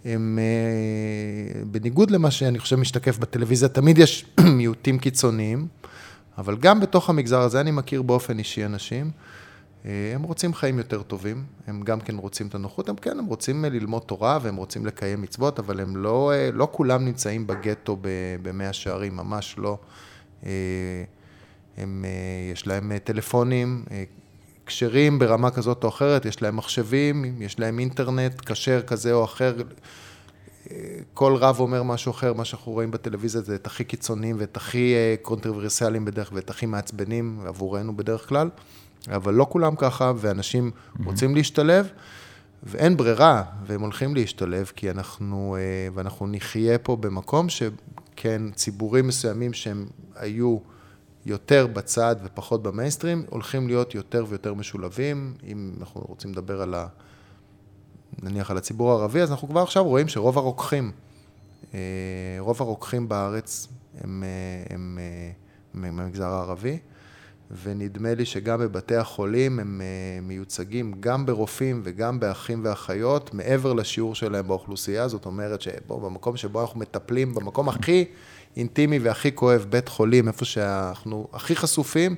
הם, 0.07 0.39
אה, 0.39 1.65
בניגוד 1.65 2.11
למה 2.11 2.31
שאני 2.31 2.59
חושב 2.59 2.77
משתקף 2.77 3.19
בטלוויזיה, 3.19 3.69
תמיד 3.69 3.99
יש 3.99 4.27
מיעוטים 4.57 4.99
קיצוניים, 4.99 5.67
אבל 6.39 6.57
גם 6.57 6.81
בתוך 6.81 7.11
המגזר 7.11 7.41
הזה 7.41 7.61
אני 7.61 7.71
מכיר 7.71 8.03
באופן 8.03 8.39
אישי 8.39 8.65
אנשים, 8.65 9.11
אה, 9.85 10.13
הם 10.15 10.23
רוצים 10.23 10.55
חיים 10.55 10.79
יותר 10.79 11.03
טובים, 11.03 11.45
הם 11.67 11.83
גם 11.83 12.01
כן 12.01 12.17
רוצים 12.17 12.47
את 12.47 12.55
הנוחות, 12.55 12.89
הם 12.89 12.97
כן, 12.97 13.19
הם 13.19 13.27
רוצים 13.27 13.65
אה, 13.65 13.71
ללמוד 13.71 14.03
תורה 14.03 14.39
והם 14.43 14.57
רוצים 14.57 14.87
לקיים 14.87 15.23
מצוות, 15.23 15.59
אבל 15.59 15.81
הם 15.81 15.97
לא, 15.97 16.33
לא 16.53 16.69
כולם 16.73 17.05
נמצאים 17.05 17.47
בגטו 17.47 17.97
במאה 18.43 18.73
שערים, 18.73 19.17
ממש 19.17 19.55
לא. 19.59 19.79
הם, 21.77 22.05
יש 22.53 22.67
להם 22.67 22.99
טלפונים 23.05 23.85
כשרים 24.67 25.19
ברמה 25.19 25.51
כזאת 25.51 25.85
או 25.85 25.89
אחרת, 25.89 26.25
יש 26.25 26.43
להם 26.43 26.57
מחשבים, 26.57 27.43
יש 27.43 27.59
להם 27.59 27.79
אינטרנט 27.79 28.41
כשר 28.47 28.83
כזה 28.83 29.12
או 29.12 29.25
אחר. 29.25 29.55
כל 31.14 31.37
רב 31.37 31.61
אומר 31.61 31.83
משהו 31.83 32.12
אחר, 32.12 32.33
מה 32.33 32.45
שאנחנו 32.45 32.73
רואים 32.73 32.91
בטלוויזיה 32.91 33.41
זה 33.41 33.55
את 33.55 33.67
הכי 33.67 33.85
קיצוניים 33.85 34.37
ואת 34.39 34.57
הכי 34.57 34.95
אה, 34.95 35.14
קונטרוברסיאליים 35.23 36.05
בדרך 36.05 36.31
ואת 36.33 36.51
הכי 36.51 36.67
מעצבנים 36.67 37.41
עבורנו 37.47 37.97
בדרך 37.97 38.29
כלל, 38.29 38.51
אבל 39.09 39.35
לא 39.35 39.47
כולם 39.51 39.77
ככה, 39.77 40.12
ואנשים 40.17 40.71
רוצים 41.05 41.35
להשתלב, 41.35 41.89
ואין 42.62 42.97
ברירה, 42.97 43.43
והם 43.67 43.81
הולכים 43.81 44.14
להשתלב, 44.14 44.73
כי 44.77 44.91
אנחנו, 44.91 45.57
אה, 45.59 45.89
ואנחנו 45.95 46.27
נחיה 46.27 46.79
פה 46.79 46.97
במקום 46.97 47.49
שכן, 47.49 48.43
ציבורים 48.55 49.07
מסוימים 49.07 49.53
שהם 49.53 49.87
היו 50.17 50.59
יותר 51.27 51.66
בצד 51.66 52.16
ופחות 52.24 52.62
במיינסטרים, 52.62 53.24
הולכים 53.31 53.66
להיות 53.66 53.95
יותר 53.95 54.24
ויותר 54.29 54.55
משולבים, 54.55 55.35
אם 55.45 55.74
אנחנו 55.81 56.01
רוצים 56.09 56.33
לדבר 56.33 56.62
על 56.62 56.74
ה... 56.74 56.87
נניח 58.22 58.51
על 58.51 58.57
הציבור 58.57 58.91
הערבי, 58.91 59.20
אז 59.20 59.31
אנחנו 59.31 59.49
כבר 59.49 59.62
עכשיו 59.62 59.85
רואים 59.85 60.09
שרוב 60.09 60.39
הרוקחים, 60.39 60.93
אה, 61.74 61.79
רוב 62.39 62.62
הרוקחים 62.62 63.09
בארץ 63.09 63.68
הם, 63.99 64.24
אה, 64.24 64.74
הם, 64.74 64.99
הם, 65.74 65.85
הם 65.85 65.97
מהמגזר 65.97 66.27
הערבי, 66.27 66.79
ונדמה 67.63 68.15
לי 68.15 68.25
שגם 68.25 68.61
בבתי 68.61 68.97
החולים 68.97 69.59
הם 69.59 69.81
אה, 69.81 70.21
מיוצגים 70.23 70.95
גם 71.01 71.27
ברופאים 71.27 71.81
וגם 71.85 72.21
באחים 72.21 72.61
ואחיות, 72.65 73.35
מעבר 73.35 73.73
לשיעור 73.73 74.15
שלהם 74.15 74.49
באוכלוסייה, 74.49 75.09
זאת 75.09 75.27
אומרת 75.27 75.61
שבו, 75.61 76.01
במקום 76.01 76.37
שבו 76.37 76.61
אנחנו 76.61 76.81
מטפלים, 76.81 77.35
במקום 77.35 77.69
הכי 77.69 78.05
אינטימי 78.57 78.99
והכי 78.99 79.35
כואב, 79.35 79.67
בית 79.71 79.89
חולים, 79.89 80.29
איפה 80.29 80.45
שאנחנו 80.45 81.29
הכי 81.33 81.57
חשופים, 81.57 82.17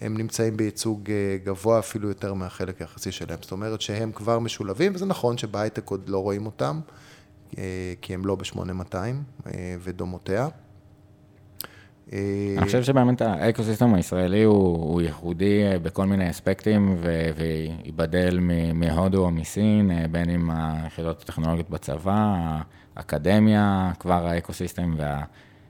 הם 0.00 0.16
נמצאים 0.16 0.56
בייצוג 0.56 1.10
אה, 1.10 1.36
גבוה 1.44 1.78
אפילו 1.78 2.08
יותר 2.08 2.34
מהחלק 2.34 2.80
היחסי 2.80 3.12
שלהם. 3.12 3.38
זאת 3.42 3.52
אומרת 3.52 3.80
שהם 3.80 4.12
כבר 4.12 4.38
משולבים, 4.38 4.94
וזה 4.94 5.06
נכון 5.06 5.38
שבהייטק 5.38 5.90
עוד 5.90 6.08
לא 6.08 6.18
רואים 6.18 6.46
אותם, 6.46 6.80
אה, 7.58 7.94
כי 8.02 8.14
הם 8.14 8.26
לא 8.26 8.34
ב-8200 8.34 8.94
אה, 9.46 9.76
ודומותיה. 9.80 10.48
אה, 12.12 12.54
אני 12.58 12.66
חושב 12.66 12.82
שבאמת 12.82 13.20
ה 13.20 13.27
ecosystem 13.27 13.94
הישראלי 13.94 14.42
הוא, 14.42 14.92
הוא 14.92 15.00
ייחודי 15.00 15.62
אה, 15.62 15.78
בכל 15.78 16.06
מיני 16.06 16.30
אספקטים, 16.30 16.96
וייבדל 17.36 18.38
מהודו 18.74 19.24
או 19.24 19.30
מסין, 19.30 19.90
אה, 19.90 20.08
בין 20.10 20.30
אם 20.30 20.50
היחידות 20.50 21.22
הטכנולוגיות 21.22 21.70
בצבא, 21.70 22.34
האקדמיה, 22.96 23.92
כבר 23.98 24.26
ה 24.26 24.33
ecosystem 24.33 24.96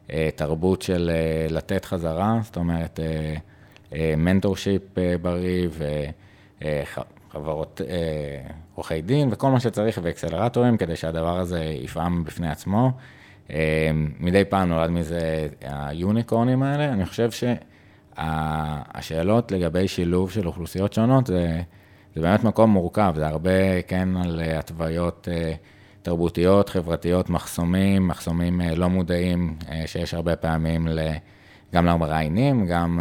והתרבות 0.08 0.82
של 0.82 1.10
לתת 1.50 1.84
חזרה, 1.84 2.38
זאת 2.42 2.56
אומרת, 2.56 3.00
mentorship 4.16 4.82
בריא 5.22 5.68
וחברות 6.60 7.80
עורכי 8.74 9.02
דין 9.02 9.28
וכל 9.32 9.50
מה 9.50 9.60
שצריך 9.60 10.00
ואקסלרטורים 10.02 10.76
כדי 10.76 10.96
שהדבר 10.96 11.38
הזה 11.38 11.64
יפעם 11.64 12.24
בפני 12.24 12.50
עצמו. 12.50 12.92
אה, 13.50 13.90
מדי 14.20 14.44
פעם 14.44 14.68
נולד 14.68 14.90
מזה 14.90 15.48
היוניקורנים 15.60 16.62
האלה. 16.62 16.92
אני 16.92 17.06
חושב 17.06 17.30
שהשאלות 18.16 19.52
לגבי 19.52 19.88
שילוב 19.88 20.30
של 20.30 20.46
אוכלוסיות 20.46 20.92
שונות, 20.92 21.26
זה, 21.26 21.60
זה 22.14 22.20
באמת 22.20 22.44
מקום 22.44 22.70
מורכב, 22.70 23.12
זה 23.16 23.26
הרבה, 23.26 23.82
כן, 23.82 24.08
על 24.16 24.40
אה, 24.40 24.58
התוויות 24.58 25.28
אה, 25.32 25.52
תרבותיות, 26.02 26.68
חברתיות, 26.68 27.30
מחסומים, 27.30 28.08
מחסומים 28.08 28.60
לא 28.76 28.88
מודעים, 28.88 29.56
שיש 29.86 30.14
הרבה 30.14 30.36
פעמים 30.36 30.88
גם 31.74 31.86
למראיינים, 31.86 32.66
גם 32.66 33.00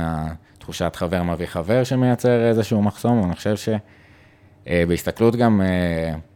תחושת 0.59 0.95
חבר 0.95 1.23
מביא 1.23 1.45
חבר 1.45 1.83
שמייצר 1.83 2.49
איזשהו 2.49 2.81
מחסום, 2.81 3.23
אני 3.25 3.35
חושב 3.35 3.55
ש... 3.55 3.69
בהסתכלות 4.87 5.35
גם 5.35 5.61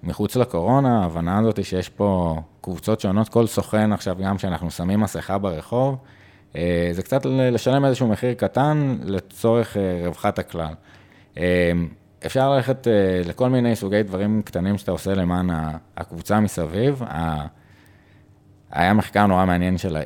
מחוץ 0.03 0.35
לקורונה, 0.35 1.01
ההבנה 1.01 1.39
הזאת 1.39 1.57
היא 1.57 1.65
שיש 1.65 1.89
פה 1.89 2.39
קבוצות 2.61 2.99
שונות, 2.99 3.29
כל 3.29 3.47
סוכן 3.47 3.93
עכשיו, 3.93 4.17
גם 4.23 4.37
כשאנחנו 4.37 4.71
שמים 4.71 4.99
מסכה 4.99 5.37
ברחוב, 5.37 5.97
זה 6.91 7.03
קצת 7.03 7.25
לשלם 7.25 7.85
איזשהו 7.85 8.07
מחיר 8.07 8.33
קטן 8.33 8.97
לצורך 9.03 9.77
רווחת 10.05 10.39
הכלל. 10.39 10.73
אפשר 12.25 12.49
ללכת 12.49 12.87
לכל 13.25 13.49
מיני 13.49 13.75
סוגי 13.75 14.03
דברים 14.03 14.41
קטנים 14.45 14.77
שאתה 14.77 14.91
עושה 14.91 15.13
למען 15.13 15.49
הקבוצה 15.97 16.39
מסביב. 16.39 17.03
היה 18.71 18.93
מחקר 18.93 19.25
נורא 19.25 19.45
מעניין 19.45 19.77
של 19.77 19.97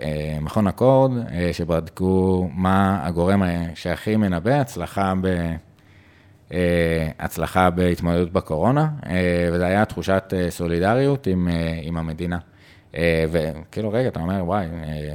מכון 0.42 0.68
אקורד, 0.68 1.12
שבדקו 1.52 2.50
מה 2.54 3.06
הגורם 3.06 3.44
שהכי 3.76 4.16
מנבא 4.16 4.52
הצלחה. 4.52 5.14
הצלחה 7.20 7.70
בהתמודדות 7.70 8.34
בקורונה, 8.34 8.88
וזה 9.54 9.66
היה 9.66 9.86
תחושת 9.86 10.34
סולידריות 10.50 11.28
עם, 11.28 11.48
עם 11.84 11.98
המדינה. 11.98 12.38
וכאילו, 13.30 13.92
רגע, 13.92 14.08
אתה 14.08 14.20
אומר, 14.20 14.46
וואי, 14.46 14.66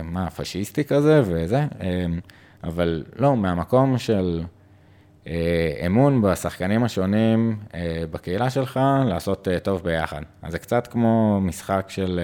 מה, 0.05 0.31
פשיסטי 0.31 0.85
כזה 0.85 1.23
וזה? 1.25 1.65
אבל 2.65 3.05
לא, 3.17 3.37
מהמקום 3.37 3.99
של 3.99 4.43
אמון 5.87 6.23
בשחקנים 6.23 6.85
השונים 6.85 7.57
בקהילה 8.11 8.51
שלך, 8.51 8.81
לעשות 9.07 9.49
טוב 9.63 9.83
ביחד. 9.83 10.23
אז 10.43 10.53
זה 10.53 10.59
קצת 10.59 10.87
כמו 10.87 11.41
משחק 11.43 11.87
של... 11.89 12.21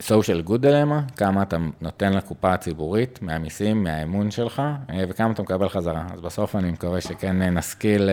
social 0.00 0.48
good 0.48 0.62
dilemma, 0.62 1.12
כמה 1.16 1.42
אתה 1.42 1.56
נותן 1.80 2.12
לקופה 2.12 2.52
הציבורית 2.52 3.22
מהמיסים, 3.22 3.84
מהאמון 3.84 4.30
שלך, 4.30 4.62
אה, 4.90 5.04
וכמה 5.08 5.32
אתה 5.32 5.42
מקבל 5.42 5.68
חזרה. 5.68 6.06
אז 6.14 6.20
בסוף 6.20 6.56
אני 6.56 6.70
מקווה 6.70 7.00
שכן 7.00 7.42
אה, 7.42 7.50
נשכיל 7.50 8.10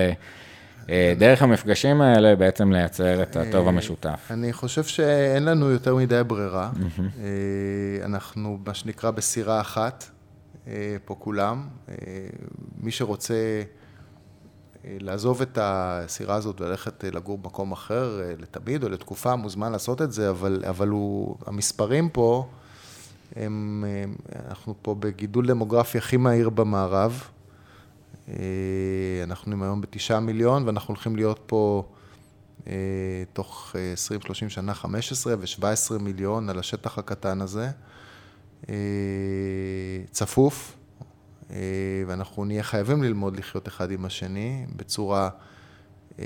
אה, 0.89 1.13
דרך 1.17 1.41
המפגשים 1.41 2.01
האלה 2.01 2.35
בעצם 2.35 2.71
לייצר 2.71 3.23
את 3.23 3.35
הטוב 3.35 3.67
המשותף. 3.67 4.27
אני 4.31 4.53
חושב 4.53 4.83
שאין 4.83 5.45
לנו 5.45 5.69
יותר 5.69 5.95
מדי 5.95 6.21
ברירה. 6.27 6.69
אנחנו, 8.03 8.59
מה 8.65 8.73
שנקרא, 8.73 9.11
בסירה 9.11 9.61
אחת, 9.61 10.05
פה 11.05 11.15
כולם. 11.19 11.67
מי 12.79 12.91
שרוצה 12.91 13.63
לעזוב 14.99 15.41
את 15.41 15.57
הסירה 15.61 16.35
הזאת 16.35 16.61
וללכת 16.61 17.05
אה, 17.05 17.09
לגור 17.11 17.37
במקום 17.37 17.71
אחר 17.71 18.21
אה, 18.21 18.33
לתמיד 18.37 18.83
או 18.83 18.89
לתקופה, 18.89 19.35
מוזמן 19.35 19.71
לעשות 19.71 20.01
את 20.01 20.11
זה, 20.11 20.29
אבל, 20.29 20.63
אבל 20.69 20.87
הוא, 20.87 21.37
המספרים 21.45 22.09
פה, 22.09 22.47
הם, 23.35 23.85
הם, 24.03 24.15
אנחנו 24.47 24.75
פה 24.81 24.95
בגידול 24.95 25.47
דמוגרפי 25.47 25.97
הכי 25.97 26.17
מהיר 26.17 26.49
במערב. 26.49 27.23
אה, 28.29 28.33
אנחנו 29.23 29.63
היום 29.63 29.81
בתשעה 29.81 30.19
מיליון, 30.19 30.63
ואנחנו 30.65 30.91
הולכים 30.93 31.15
להיות 31.15 31.39
פה 31.45 31.83
תוך 33.33 33.75
20-30 34.27 34.49
שנה 34.49 34.73
15 34.73 35.35
ו-17 35.39 35.97
מיליון 35.99 36.49
על 36.49 36.59
השטח 36.59 36.97
הקטן 36.97 37.41
הזה. 37.41 37.69
צפוף, 40.11 40.76
ואנחנו 42.07 42.45
נהיה 42.45 42.63
חייבים 42.63 43.03
ללמוד 43.03 43.37
לחיות 43.37 43.67
אחד 43.67 43.91
עם 43.91 44.05
השני 44.05 44.65
בצורה 44.75 45.29
אה, 46.19 46.25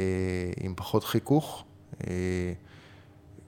עם 0.59 0.73
פחות 0.75 1.03
חיכוך. 1.03 1.63
אה, 2.07 2.53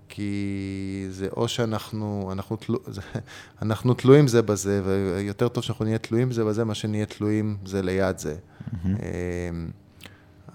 כי 0.10 1.06
זה 1.10 1.28
או 1.38 1.48
שאנחנו 1.48 2.30
אנחנו, 2.32 2.56
תלו, 2.56 2.80
אנחנו 3.62 3.94
תלויים 3.94 4.28
זה 4.28 4.42
בזה, 4.42 4.82
ויותר 4.86 5.48
טוב 5.48 5.64
שאנחנו 5.64 5.86
נהיה 5.86 5.98
תלויים 5.98 6.32
זה 6.32 6.46
בזה, 6.46 6.64
מה 6.64 6.76
שנהיה 6.76 7.06
תלויים 7.06 7.58
זה 7.66 7.82
ליד 7.82 8.18
זה. 8.18 8.36
Mm-hmm. 8.36 8.78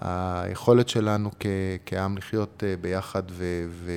היכולת 0.01 0.89
שלנו 0.89 1.31
כ, 1.39 1.45
כעם 1.85 2.17
לחיות 2.17 2.63
אה, 2.67 2.75
ביחד 2.81 3.23
ו, 3.31 3.65
ו, 3.69 3.91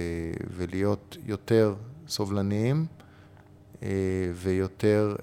ולהיות 0.57 1.16
יותר 1.27 1.75
סובלניים 2.09 2.87
אה, 3.83 3.89
ויותר 4.35 5.16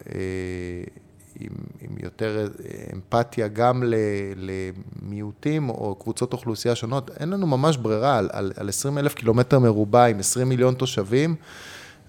עם, 1.39 1.49
עם 1.81 1.95
יותר 2.03 2.47
אמפתיה 2.93 3.47
גם 3.47 3.83
למיעוטים 4.35 5.69
או 5.69 5.95
קבוצות 5.95 6.33
אוכלוסייה 6.33 6.75
שונות. 6.75 7.11
אין 7.19 7.29
לנו 7.29 7.47
ממש 7.47 7.77
ברירה, 7.77 8.17
על, 8.17 8.29
על, 8.31 8.51
על 8.55 8.69
20 8.69 8.97
אלף 8.97 9.13
קילומטר 9.13 9.59
מרובע 9.59 10.05
עם 10.05 10.19
20 10.19 10.49
מיליון 10.49 10.73
תושבים, 10.73 11.35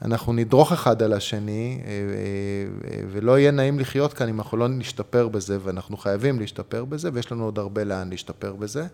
אנחנו 0.03 0.33
נדרוך 0.33 0.72
אחד 0.72 1.03
על 1.03 1.12
השני, 1.12 1.81
אה, 1.85 1.91
אה, 1.91 3.01
ולא 3.11 3.39
יהיה 3.39 3.51
נעים 3.51 3.78
לחיות 3.78 4.12
כאן 4.12 4.28
אם 4.28 4.39
אנחנו 4.39 4.57
לא 4.57 4.68
נשתפר 4.68 5.28
בזה, 5.28 5.59
ואנחנו 5.62 5.97
חייבים 5.97 6.41
להשתפר 6.41 6.85
בזה, 6.85 7.11
ויש 7.12 7.33
לנו 7.33 7.45
עוד 7.45 7.59
הרבה 7.59 7.85
לאן 7.85 8.11
להשתפר 8.11 8.53
בזה. 8.53 8.87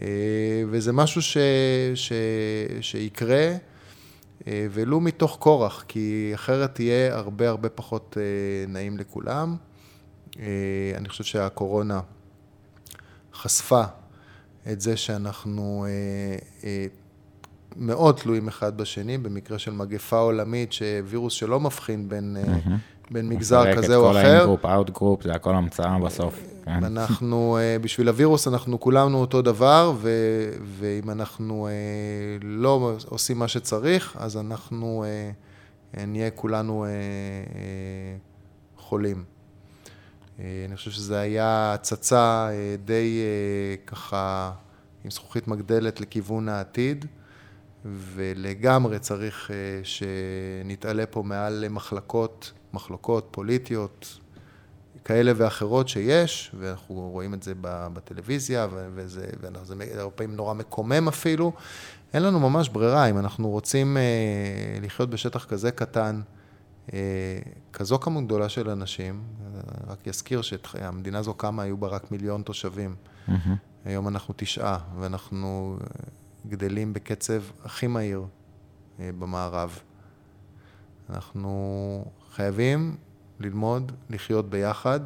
אה, 0.00 0.06
וזה 0.70 0.92
משהו 0.92 1.22
ש, 1.22 1.36
ש, 1.94 2.12
שיקרה. 2.80 3.52
אה, 4.46 4.66
ולו 4.70 5.00
מתוך 5.00 5.36
כורח, 5.40 5.84
כי 5.88 6.30
אחרת 6.34 6.74
תהיה 6.74 7.16
הרבה 7.16 7.48
הרבה 7.48 7.68
פחות 7.68 8.16
אה, 8.20 8.72
נעים 8.72 8.98
לכולם. 8.98 9.56
אה, 10.38 10.92
אני 10.96 11.08
חושב 11.08 11.24
שהקורונה 11.24 12.00
חשפה 13.34 13.82
את 14.72 14.80
זה 14.80 14.96
שאנחנו 14.96 15.86
מאוד 17.76 18.16
תלויים 18.16 18.48
אחד 18.48 18.76
בשני, 18.76 19.18
במקרה 19.18 19.58
של 19.58 19.72
מגפה 19.72 20.18
עולמית, 20.18 20.72
שווירוס 20.72 21.32
שלא 21.32 21.60
מבחין 21.60 22.08
בין, 22.08 22.36
mm-hmm. 22.44 22.70
בין 23.10 23.28
מגזר 23.28 23.76
כזה 23.76 23.96
או 23.96 24.10
אחר. 24.10 24.18
מפרק 24.18 24.22
את 24.22 24.24
כל 24.24 24.28
ה 24.28 24.32
in-group, 24.32 24.64
out-group, 24.64 25.22
זה 25.22 25.32
הכל 25.32 25.54
המצאה 25.54 25.98
בסוף. 25.98 26.54
כן. 26.64 26.84
אנחנו, 26.84 27.58
אה, 27.60 27.78
בשביל 27.78 28.08
הווירוס 28.08 28.48
אנחנו 28.48 28.80
כולנו 28.80 29.18
אותו 29.18 29.42
דבר, 29.42 29.92
ו, 29.96 30.10
ואם 30.64 31.10
אנחנו 31.10 31.66
אה, 31.66 31.72
לא 32.42 32.96
עושים 33.08 33.38
מה 33.38 33.48
שצריך, 33.48 34.16
אז 34.18 34.36
אנחנו 34.36 35.04
אה, 35.96 36.06
נהיה 36.06 36.30
כולנו 36.30 36.86
חולים. 38.76 39.24
אני 40.38 40.76
חושב 40.76 40.90
שזה 40.90 41.18
היה 41.18 41.74
הצצה 41.74 42.48
די 42.84 43.22
ככה 43.86 44.52
עם 45.04 45.10
זכוכית 45.10 45.48
מגדלת 45.48 46.00
לכיוון 46.00 46.48
העתיד, 46.48 47.06
ולגמרי 47.84 48.98
צריך 48.98 49.50
שנתעלה 49.84 51.06
פה 51.06 51.22
מעל 51.22 51.64
מחלקות, 51.70 52.52
מחלוקות 52.74 53.28
פוליטיות, 53.30 54.18
כאלה 55.04 55.32
ואחרות 55.36 55.88
שיש, 55.88 56.54
ואנחנו 56.58 57.10
רואים 57.12 57.34
את 57.34 57.42
זה 57.42 57.52
בטלוויזיה, 57.60 58.68
וזה, 58.94 59.26
וזה 59.40 59.74
הרבה 60.00 60.10
פעמים 60.10 60.36
נורא 60.36 60.54
מקומם 60.54 61.08
אפילו. 61.08 61.52
אין 62.14 62.22
לנו 62.22 62.40
ממש 62.40 62.68
ברירה, 62.68 63.06
אם 63.06 63.18
אנחנו 63.18 63.50
רוצים 63.50 63.96
אה, 63.96 64.02
לחיות 64.82 65.10
בשטח 65.10 65.44
כזה 65.44 65.70
קטן, 65.70 66.20
אה, 66.92 66.98
כזו 67.72 67.98
כמות 67.98 68.24
גדולה 68.24 68.48
של 68.48 68.70
אנשים, 68.70 69.22
רק 69.86 70.08
אזכיר 70.08 70.42
שהמדינה 70.42 71.18
הזו 71.18 71.34
קמה, 71.34 71.62
היו 71.62 71.76
בה 71.76 71.88
רק 71.88 72.10
מיליון 72.10 72.42
תושבים. 72.42 72.94
Mm-hmm. 73.28 73.32
היום 73.84 74.08
אנחנו 74.08 74.34
תשעה, 74.36 74.78
ואנחנו 74.98 75.76
גדלים 76.48 76.92
בקצב 76.92 77.42
הכי 77.64 77.86
מהיר 77.86 78.24
אה, 79.00 79.10
במערב. 79.18 79.78
אנחנו 81.10 82.04
חייבים 82.34 82.96
ללמוד 83.40 83.92
לחיות 84.10 84.50
ביחד 84.50 85.00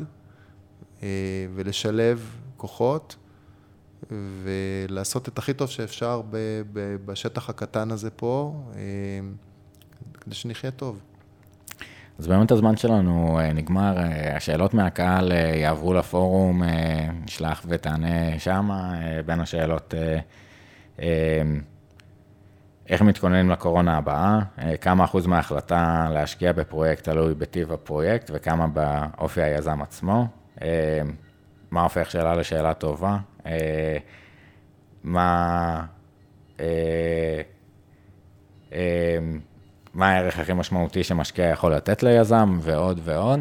אה, 1.02 1.08
ולשלב 1.54 2.36
כוחות 2.56 3.16
ולעשות 4.42 5.28
את 5.28 5.38
הכי 5.38 5.54
טוב 5.54 5.68
שאפשר 5.68 6.22
בשטח 7.04 7.50
הקטן 7.50 7.90
הזה 7.90 8.10
פה, 8.10 8.62
אה, 8.74 8.80
כדי 10.20 10.34
שנחיה 10.34 10.70
טוב. 10.70 11.00
אז 12.18 12.26
באמת 12.26 12.50
הזמן 12.50 12.76
שלנו 12.76 13.38
אה, 13.40 13.52
נגמר, 13.52 13.96
השאלות 14.36 14.74
מהקהל 14.74 15.32
יעברו 15.32 15.94
לפורום, 15.94 16.62
נשלח 17.24 17.62
ותענה 17.68 18.38
שמה, 18.38 18.94
בין 19.26 19.40
השאלות 19.40 19.94
איך 22.88 23.02
מתכוננים 23.02 23.50
לקורונה 23.50 23.96
הבאה, 23.96 24.38
אה, 24.58 24.76
כמה 24.76 25.04
אחוז 25.04 25.26
מההחלטה 25.26 26.08
להשקיע 26.12 26.52
בפרויקט 26.52 27.04
תלוי 27.04 27.34
בטיב 27.34 27.72
הפרויקט 27.72 28.30
וכמה 28.34 28.66
באופי 28.66 29.42
היזם 29.42 29.82
עצמו, 29.82 30.26
אה, 30.62 31.00
מה 31.70 31.82
הופך 31.82 32.10
שאלה 32.10 32.34
לשאלה 32.34 32.74
טובה, 32.74 33.16
אה, 33.46 33.96
מה, 35.04 35.84
מה 39.94 40.08
הערך 40.08 40.38
הכי 40.38 40.52
משמעותי 40.52 41.04
שמשקיע 41.04 41.46
יכול 41.46 41.74
לתת 41.74 42.02
ליזם? 42.02 42.58
ועוד 42.62 43.00
ועוד. 43.04 43.40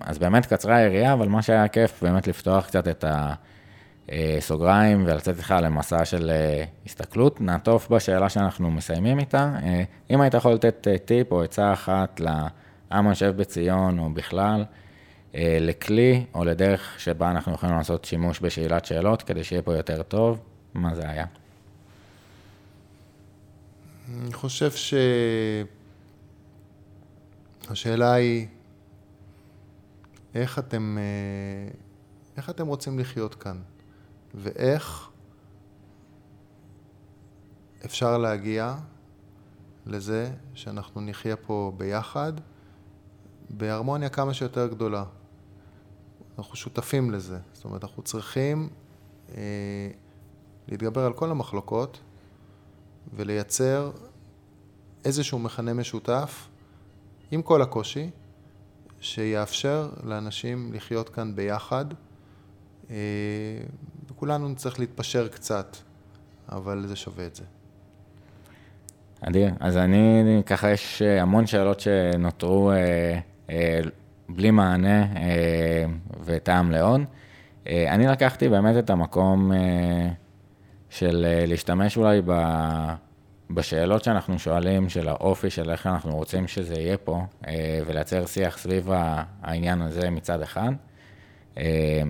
אז 0.00 0.18
באמת 0.18 0.46
קצרה 0.46 0.76
היריעה, 0.76 1.12
אבל 1.12 1.28
מה 1.28 1.42
שהיה 1.42 1.68
כיף 1.68 2.02
באמת 2.02 2.26
לפתוח 2.26 2.66
קצת 2.66 2.88
את 2.88 3.04
ה... 3.04 3.34
אה, 4.10 4.36
סוגריים 4.40 5.04
ולצאת 5.06 5.36
איתך 5.36 5.54
למסע 5.62 6.04
של 6.04 6.30
אה, 6.30 6.64
הסתכלות. 6.86 7.40
נעטוף 7.40 7.88
בשאלה 7.88 8.28
שאנחנו 8.28 8.70
מסיימים 8.70 9.18
איתה. 9.18 9.54
אה, 9.62 9.82
אם 10.10 10.20
היית 10.20 10.34
יכול 10.34 10.52
לתת 10.52 10.86
טיפ 11.04 11.32
או 11.32 11.42
עצה 11.42 11.72
אחת 11.72 12.20
לעם 12.20 13.06
היושב 13.08 13.34
בציון 13.36 13.98
או 13.98 14.10
בכלל, 14.10 14.64
לכלי 15.60 16.24
או 16.34 16.44
לדרך 16.44 16.94
שבה 16.98 17.30
אנחנו 17.30 17.54
יכולים 17.54 17.74
לעשות 17.76 18.04
שימוש 18.04 18.40
בשאלת 18.40 18.84
שאלות 18.84 19.22
כדי 19.22 19.44
שיהיה 19.44 19.62
פה 19.62 19.76
יותר 19.76 20.02
טוב, 20.02 20.40
מה 20.74 20.94
זה 20.94 21.08
היה? 21.08 21.26
אני 24.14 24.32
חושב 24.32 24.70
שהשאלה 27.68 28.12
היא, 28.12 28.46
איך 30.34 30.58
אתם, 30.58 30.98
איך 32.36 32.50
אתם 32.50 32.66
רוצים 32.66 32.98
לחיות 32.98 33.34
כאן? 33.34 33.56
ואיך 34.34 35.08
אפשר 37.84 38.18
להגיע 38.18 38.76
לזה 39.86 40.30
שאנחנו 40.54 41.00
נחיה 41.00 41.36
פה 41.36 41.72
ביחד 41.76 42.32
בהרמוניה 43.50 44.08
כמה 44.08 44.34
שיותר 44.34 44.66
גדולה. 44.66 45.04
אנחנו 46.38 46.56
שותפים 46.56 47.10
לזה. 47.10 47.38
זאת 47.52 47.64
אומרת, 47.64 47.84
אנחנו 47.84 48.02
צריכים 48.02 48.68
אה, 49.34 49.90
להתגבר 50.68 51.04
על 51.04 51.12
כל 51.12 51.30
המחלוקות 51.30 52.00
ולייצר 53.14 53.90
איזשהו 55.04 55.38
מכנה 55.38 55.74
משותף 55.74 56.48
עם 57.30 57.42
כל 57.42 57.62
הקושי 57.62 58.10
שיאפשר 59.00 59.90
לאנשים 60.04 60.72
לחיות 60.72 61.08
כאן 61.08 61.36
ביחד. 61.36 61.84
אה, 62.90 62.96
וכולנו 64.22 64.48
נצטרך 64.48 64.78
להתפשר 64.80 65.28
קצת, 65.28 65.76
אבל 66.52 66.86
זה 66.86 66.96
שווה 66.96 67.26
את 67.26 67.34
זה. 67.34 67.42
אדיר. 69.20 69.50
אז 69.60 69.76
אני, 69.76 70.22
ככה 70.46 70.70
יש 70.70 71.02
אה, 71.02 71.22
המון 71.22 71.46
שאלות 71.46 71.80
שנותרו 71.80 72.72
אה, 72.72 73.18
אה, 73.50 73.80
בלי 74.28 74.50
מענה 74.50 75.02
אה, 75.02 75.84
וטעם 76.24 76.70
לעוד. 76.70 77.00
אה, 77.66 77.94
אני 77.94 78.06
לקחתי 78.06 78.48
באמת 78.48 78.84
את 78.84 78.90
המקום 78.90 79.52
אה, 79.52 80.08
של 80.90 81.24
אה, 81.28 81.46
להשתמש 81.46 81.96
אולי 81.96 82.20
ב, 82.24 82.32
בשאלות 83.50 84.04
שאנחנו 84.04 84.38
שואלים, 84.38 84.88
של 84.88 85.08
האופי, 85.08 85.50
של 85.50 85.70
איך 85.70 85.86
אנחנו 85.86 86.16
רוצים 86.16 86.48
שזה 86.48 86.74
יהיה 86.74 86.96
פה, 86.96 87.20
אה, 87.46 87.80
ולייצר 87.86 88.26
שיח 88.26 88.58
סביב 88.58 88.88
העניין 89.42 89.82
הזה 89.82 90.10
מצד 90.10 90.42
אחד. 90.42 90.72
אה, 91.58 92.02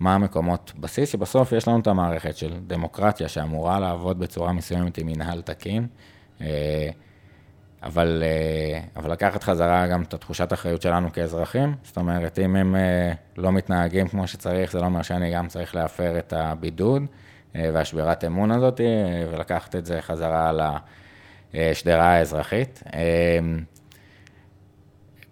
מה 0.00 0.14
המקומות 0.14 0.72
בסיס, 0.80 1.08
שבסוף 1.08 1.52
יש 1.52 1.68
לנו 1.68 1.80
את 1.80 1.86
המערכת 1.86 2.36
של 2.36 2.58
דמוקרטיה 2.66 3.28
שאמורה 3.28 3.80
לעבוד 3.80 4.18
בצורה 4.18 4.52
מסוימת 4.52 4.98
עם 4.98 5.06
מנהל 5.06 5.42
תקין, 5.42 5.86
אה, 6.40 6.88
אבל, 7.82 8.22
אה, 8.26 8.80
אבל 8.96 9.12
לקחת 9.12 9.42
חזרה 9.42 9.86
גם 9.86 10.02
את 10.02 10.14
התחושת 10.14 10.52
האחריות 10.52 10.82
שלנו 10.82 11.12
כאזרחים, 11.12 11.74
זאת 11.82 11.96
אומרת, 11.96 12.38
אם 12.38 12.56
הם 12.56 12.76
אה, 12.76 13.12
לא 13.36 13.52
מתנהגים 13.52 14.08
כמו 14.08 14.26
שצריך, 14.26 14.72
זה 14.72 14.80
לא 14.80 14.84
אומר 14.84 15.02
שאני 15.02 15.34
גם 15.34 15.48
צריך 15.48 15.74
להפר 15.74 16.18
את 16.18 16.32
הבידוד 16.32 17.02
והשבירת 17.54 18.24
אמון 18.24 18.50
הזאת, 18.50 18.80
ולקחת 19.32 19.76
את 19.76 19.86
זה 19.86 20.00
חזרה 20.00 20.52
לשדרה 21.54 22.06
האזרחית. 22.06 22.82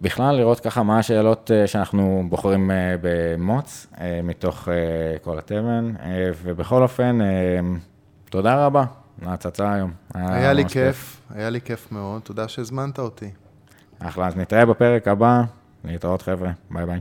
בכלל, 0.00 0.36
לראות 0.36 0.60
ככה 0.60 0.82
מה 0.82 0.98
השאלות 0.98 1.50
אה, 1.50 1.66
שאנחנו 1.66 2.24
בוחרים 2.28 2.70
אה, 2.70 2.94
במוץ, 3.00 3.86
אה, 4.00 4.20
מתוך 4.22 4.68
כל 5.22 5.38
התבן, 5.38 5.92
ובכל 6.42 6.82
אופן, 6.82 7.18
תודה 8.30 8.66
רבה 8.66 8.84
על 9.22 9.28
ההצצה 9.28 9.72
היום. 9.72 9.92
היה 10.14 10.52
לי 10.52 10.62
ממש 10.62 10.72
כיף, 10.72 11.20
היה 11.30 11.50
לי 11.50 11.60
כיף 11.60 11.92
מאוד, 11.92 12.22
תודה 12.22 12.48
שהזמנת 12.48 12.98
אותי. 12.98 13.30
אחלה, 13.98 14.26
אז 14.26 14.36
נתראה 14.36 14.66
בפרק 14.66 15.08
הבא, 15.08 15.42
להתראות 15.84 16.22
חבר'ה, 16.22 16.50
ביי 16.70 16.86
ביי. 16.86 17.00